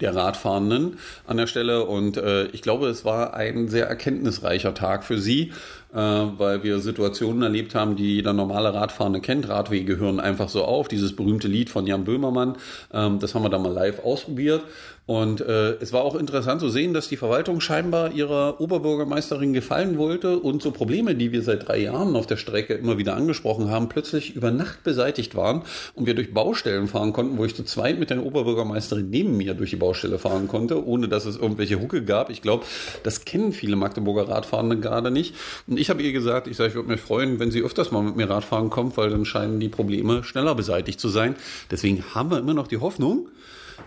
der 0.00 0.14
Radfahrenden 0.14 0.98
an 1.26 1.36
der 1.36 1.46
Stelle 1.46 1.84
und 1.84 2.16
äh, 2.16 2.46
ich 2.46 2.62
glaube, 2.62 2.88
es 2.88 3.04
war 3.04 3.34
ein 3.34 3.68
sehr 3.68 3.86
erkenntnisreicher 3.86 4.74
Tag 4.74 5.04
für 5.04 5.18
sie 5.18 5.52
äh, 5.92 5.96
weil 5.96 6.62
wir 6.62 6.80
Situationen 6.80 7.42
erlebt 7.42 7.74
haben, 7.74 7.96
die 7.96 8.16
jeder 8.16 8.32
normale 8.32 8.74
Radfahrende 8.74 9.20
kennt. 9.20 9.48
Radwege 9.48 9.84
gehören 9.84 10.20
einfach 10.20 10.48
so 10.48 10.64
auf. 10.64 10.88
Dieses 10.88 11.16
berühmte 11.16 11.48
Lied 11.48 11.70
von 11.70 11.86
Jan 11.86 12.04
Böhmermann, 12.04 12.56
ähm, 12.92 13.18
das 13.20 13.34
haben 13.34 13.42
wir 13.42 13.48
da 13.48 13.58
mal 13.58 13.72
live 13.72 14.04
ausprobiert. 14.04 14.62
Und 15.08 15.40
äh, 15.40 15.70
es 15.80 15.94
war 15.94 16.02
auch 16.02 16.14
interessant 16.14 16.60
zu 16.60 16.68
sehen, 16.68 16.92
dass 16.92 17.08
die 17.08 17.16
Verwaltung 17.16 17.62
scheinbar 17.62 18.12
ihrer 18.12 18.60
Oberbürgermeisterin 18.60 19.54
gefallen 19.54 19.96
wollte 19.96 20.38
und 20.38 20.60
so 20.60 20.70
Probleme, 20.70 21.14
die 21.14 21.32
wir 21.32 21.40
seit 21.40 21.66
drei 21.66 21.78
Jahren 21.78 22.14
auf 22.14 22.26
der 22.26 22.36
Strecke 22.36 22.74
immer 22.74 22.98
wieder 22.98 23.16
angesprochen 23.16 23.70
haben, 23.70 23.88
plötzlich 23.88 24.36
über 24.36 24.50
Nacht 24.50 24.84
beseitigt 24.84 25.34
waren 25.34 25.62
und 25.94 26.04
wir 26.04 26.14
durch 26.14 26.34
Baustellen 26.34 26.88
fahren 26.88 27.14
konnten, 27.14 27.38
wo 27.38 27.46
ich 27.46 27.56
zu 27.56 27.64
zweit 27.64 27.98
mit 27.98 28.10
der 28.10 28.22
Oberbürgermeisterin 28.22 29.08
neben 29.08 29.38
mir 29.38 29.54
durch 29.54 29.70
die 29.70 29.76
Baustelle 29.76 30.18
fahren 30.18 30.46
konnte, 30.46 30.86
ohne 30.86 31.08
dass 31.08 31.24
es 31.24 31.38
irgendwelche 31.38 31.80
Hucke 31.80 32.04
gab. 32.04 32.28
Ich 32.28 32.42
glaube, 32.42 32.66
das 33.02 33.24
kennen 33.24 33.54
viele 33.54 33.76
Magdeburger 33.76 34.28
Radfahrende 34.28 34.78
gerade 34.78 35.10
nicht. 35.10 35.34
Und 35.66 35.80
ich 35.80 35.88
habe 35.88 36.02
ihr 36.02 36.12
gesagt, 36.12 36.48
ich 36.48 36.58
sage, 36.58 36.68
ich 36.68 36.74
würde 36.74 36.90
mich 36.90 37.00
freuen, 37.00 37.40
wenn 37.40 37.50
sie 37.50 37.62
öfters 37.62 37.90
mal 37.92 38.02
mit 38.02 38.16
mir 38.16 38.28
Radfahren 38.28 38.68
kommt, 38.68 38.98
weil 38.98 39.08
dann 39.08 39.24
scheinen 39.24 39.58
die 39.58 39.70
Probleme 39.70 40.22
schneller 40.22 40.54
beseitigt 40.54 41.00
zu 41.00 41.08
sein. 41.08 41.34
Deswegen 41.70 42.04
haben 42.14 42.30
wir 42.30 42.38
immer 42.38 42.52
noch 42.52 42.66
die 42.66 42.76
Hoffnung, 42.76 43.28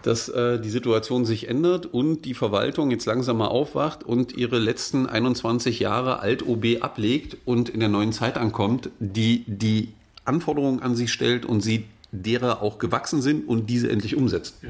dass 0.04 0.30
äh, 0.30 0.60
die 0.60 0.70
Situation 0.70 1.26
sich 1.26 1.48
ändert 1.48 1.86
und 1.86 2.24
die 2.24 2.34
Verwaltung 2.34 2.92
jetzt 2.92 3.06
langsam 3.06 3.38
mal 3.38 3.48
aufwacht 3.48 4.04
und 4.04 4.36
ihre 4.36 4.60
letzten 4.60 5.08
21 5.08 5.80
Jahre 5.80 6.20
Alt-OB 6.20 6.82
ablegt 6.82 7.38
und 7.46 7.70
in 7.70 7.80
der 7.80 7.90
neuen 7.90 8.14
Zeit 8.14 8.38
ankommt, 8.38 8.90
die 9.00 9.44
die 9.48 9.90
Anforderungen 10.26 10.82
an 10.82 10.96
sich 10.96 11.12
stellt 11.12 11.46
und 11.46 11.62
sie 11.62 11.86
derer 12.12 12.62
auch 12.62 12.78
gewachsen 12.78 13.22
sind 13.22 13.48
und 13.48 13.70
diese 13.70 13.90
endlich 13.90 14.16
umsetzt. 14.16 14.58
Ja. 14.62 14.70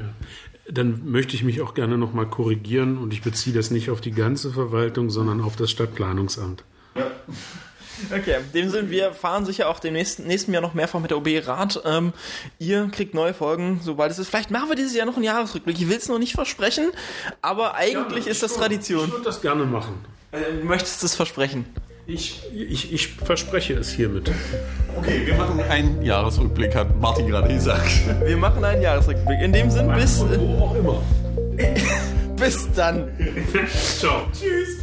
Dann 0.70 1.10
möchte 1.10 1.34
ich 1.34 1.42
mich 1.42 1.60
auch 1.60 1.74
gerne 1.74 1.98
nochmal 1.98 2.26
korrigieren 2.26 2.98
und 2.98 3.12
ich 3.12 3.22
beziehe 3.22 3.54
das 3.54 3.70
nicht 3.70 3.90
auf 3.90 4.00
die 4.00 4.12
ganze 4.12 4.52
Verwaltung, 4.52 5.10
sondern 5.10 5.40
auf 5.40 5.56
das 5.56 5.70
Stadtplanungsamt. 5.70 6.64
Ja. 6.94 7.10
Okay, 8.10 8.36
in 8.36 8.52
dem 8.52 8.70
Sinne, 8.70 8.90
wir 8.90 9.12
fahren 9.12 9.44
sicher 9.44 9.68
auch 9.68 9.78
dem 9.78 9.94
nächsten, 9.94 10.26
nächsten 10.26 10.52
Jahr 10.52 10.62
noch 10.62 10.74
mehrfach 10.74 11.00
mit 11.00 11.10
der 11.10 11.18
OB 11.18 11.46
Rad. 11.46 11.82
Ähm, 11.84 12.12
ihr 12.58 12.88
kriegt 12.92 13.14
neue 13.14 13.34
Folgen, 13.34 13.80
sobald 13.82 14.10
es 14.10 14.18
ist. 14.18 14.28
Vielleicht 14.28 14.50
machen 14.50 14.68
wir 14.68 14.76
dieses 14.76 14.94
Jahr 14.94 15.06
noch 15.06 15.16
einen 15.16 15.24
Jahresrückblick. 15.24 15.78
Ich 15.78 15.88
will 15.88 15.96
es 15.96 16.08
noch 16.08 16.18
nicht 16.18 16.34
versprechen, 16.34 16.90
aber 17.40 17.74
eigentlich 17.74 18.26
ja, 18.26 18.32
ist 18.32 18.42
das 18.42 18.54
Tradition. 18.54 19.06
Ich 19.06 19.12
würde 19.12 19.24
das 19.24 19.40
gerne 19.40 19.64
machen. 19.64 20.04
Äh, 20.32 20.60
du 20.60 20.66
möchtest 20.66 21.02
es 21.04 21.14
versprechen? 21.14 21.66
Ich, 22.06 22.42
ich, 22.52 22.92
ich 22.92 23.08
verspreche 23.08 23.74
es 23.74 23.90
hiermit. 23.90 24.30
Okay, 24.98 25.24
wir 25.24 25.34
machen 25.34 25.60
einen 25.60 26.02
Jahresrückblick, 26.02 26.74
hat 26.74 27.00
Martin 27.00 27.28
gerade 27.28 27.52
gesagt. 27.52 27.88
Wir 28.24 28.36
machen 28.36 28.64
einen 28.64 28.82
Jahresrückblick. 28.82 29.40
In 29.40 29.52
dem 29.52 29.70
Sinne, 29.70 29.94
bis. 29.94 30.20
Wo 30.20 30.64
auch 30.64 30.74
immer. 30.74 31.02
bis 32.36 32.68
dann. 32.74 33.08
Ciao. 33.98 34.26
Tschüss. 34.32 34.81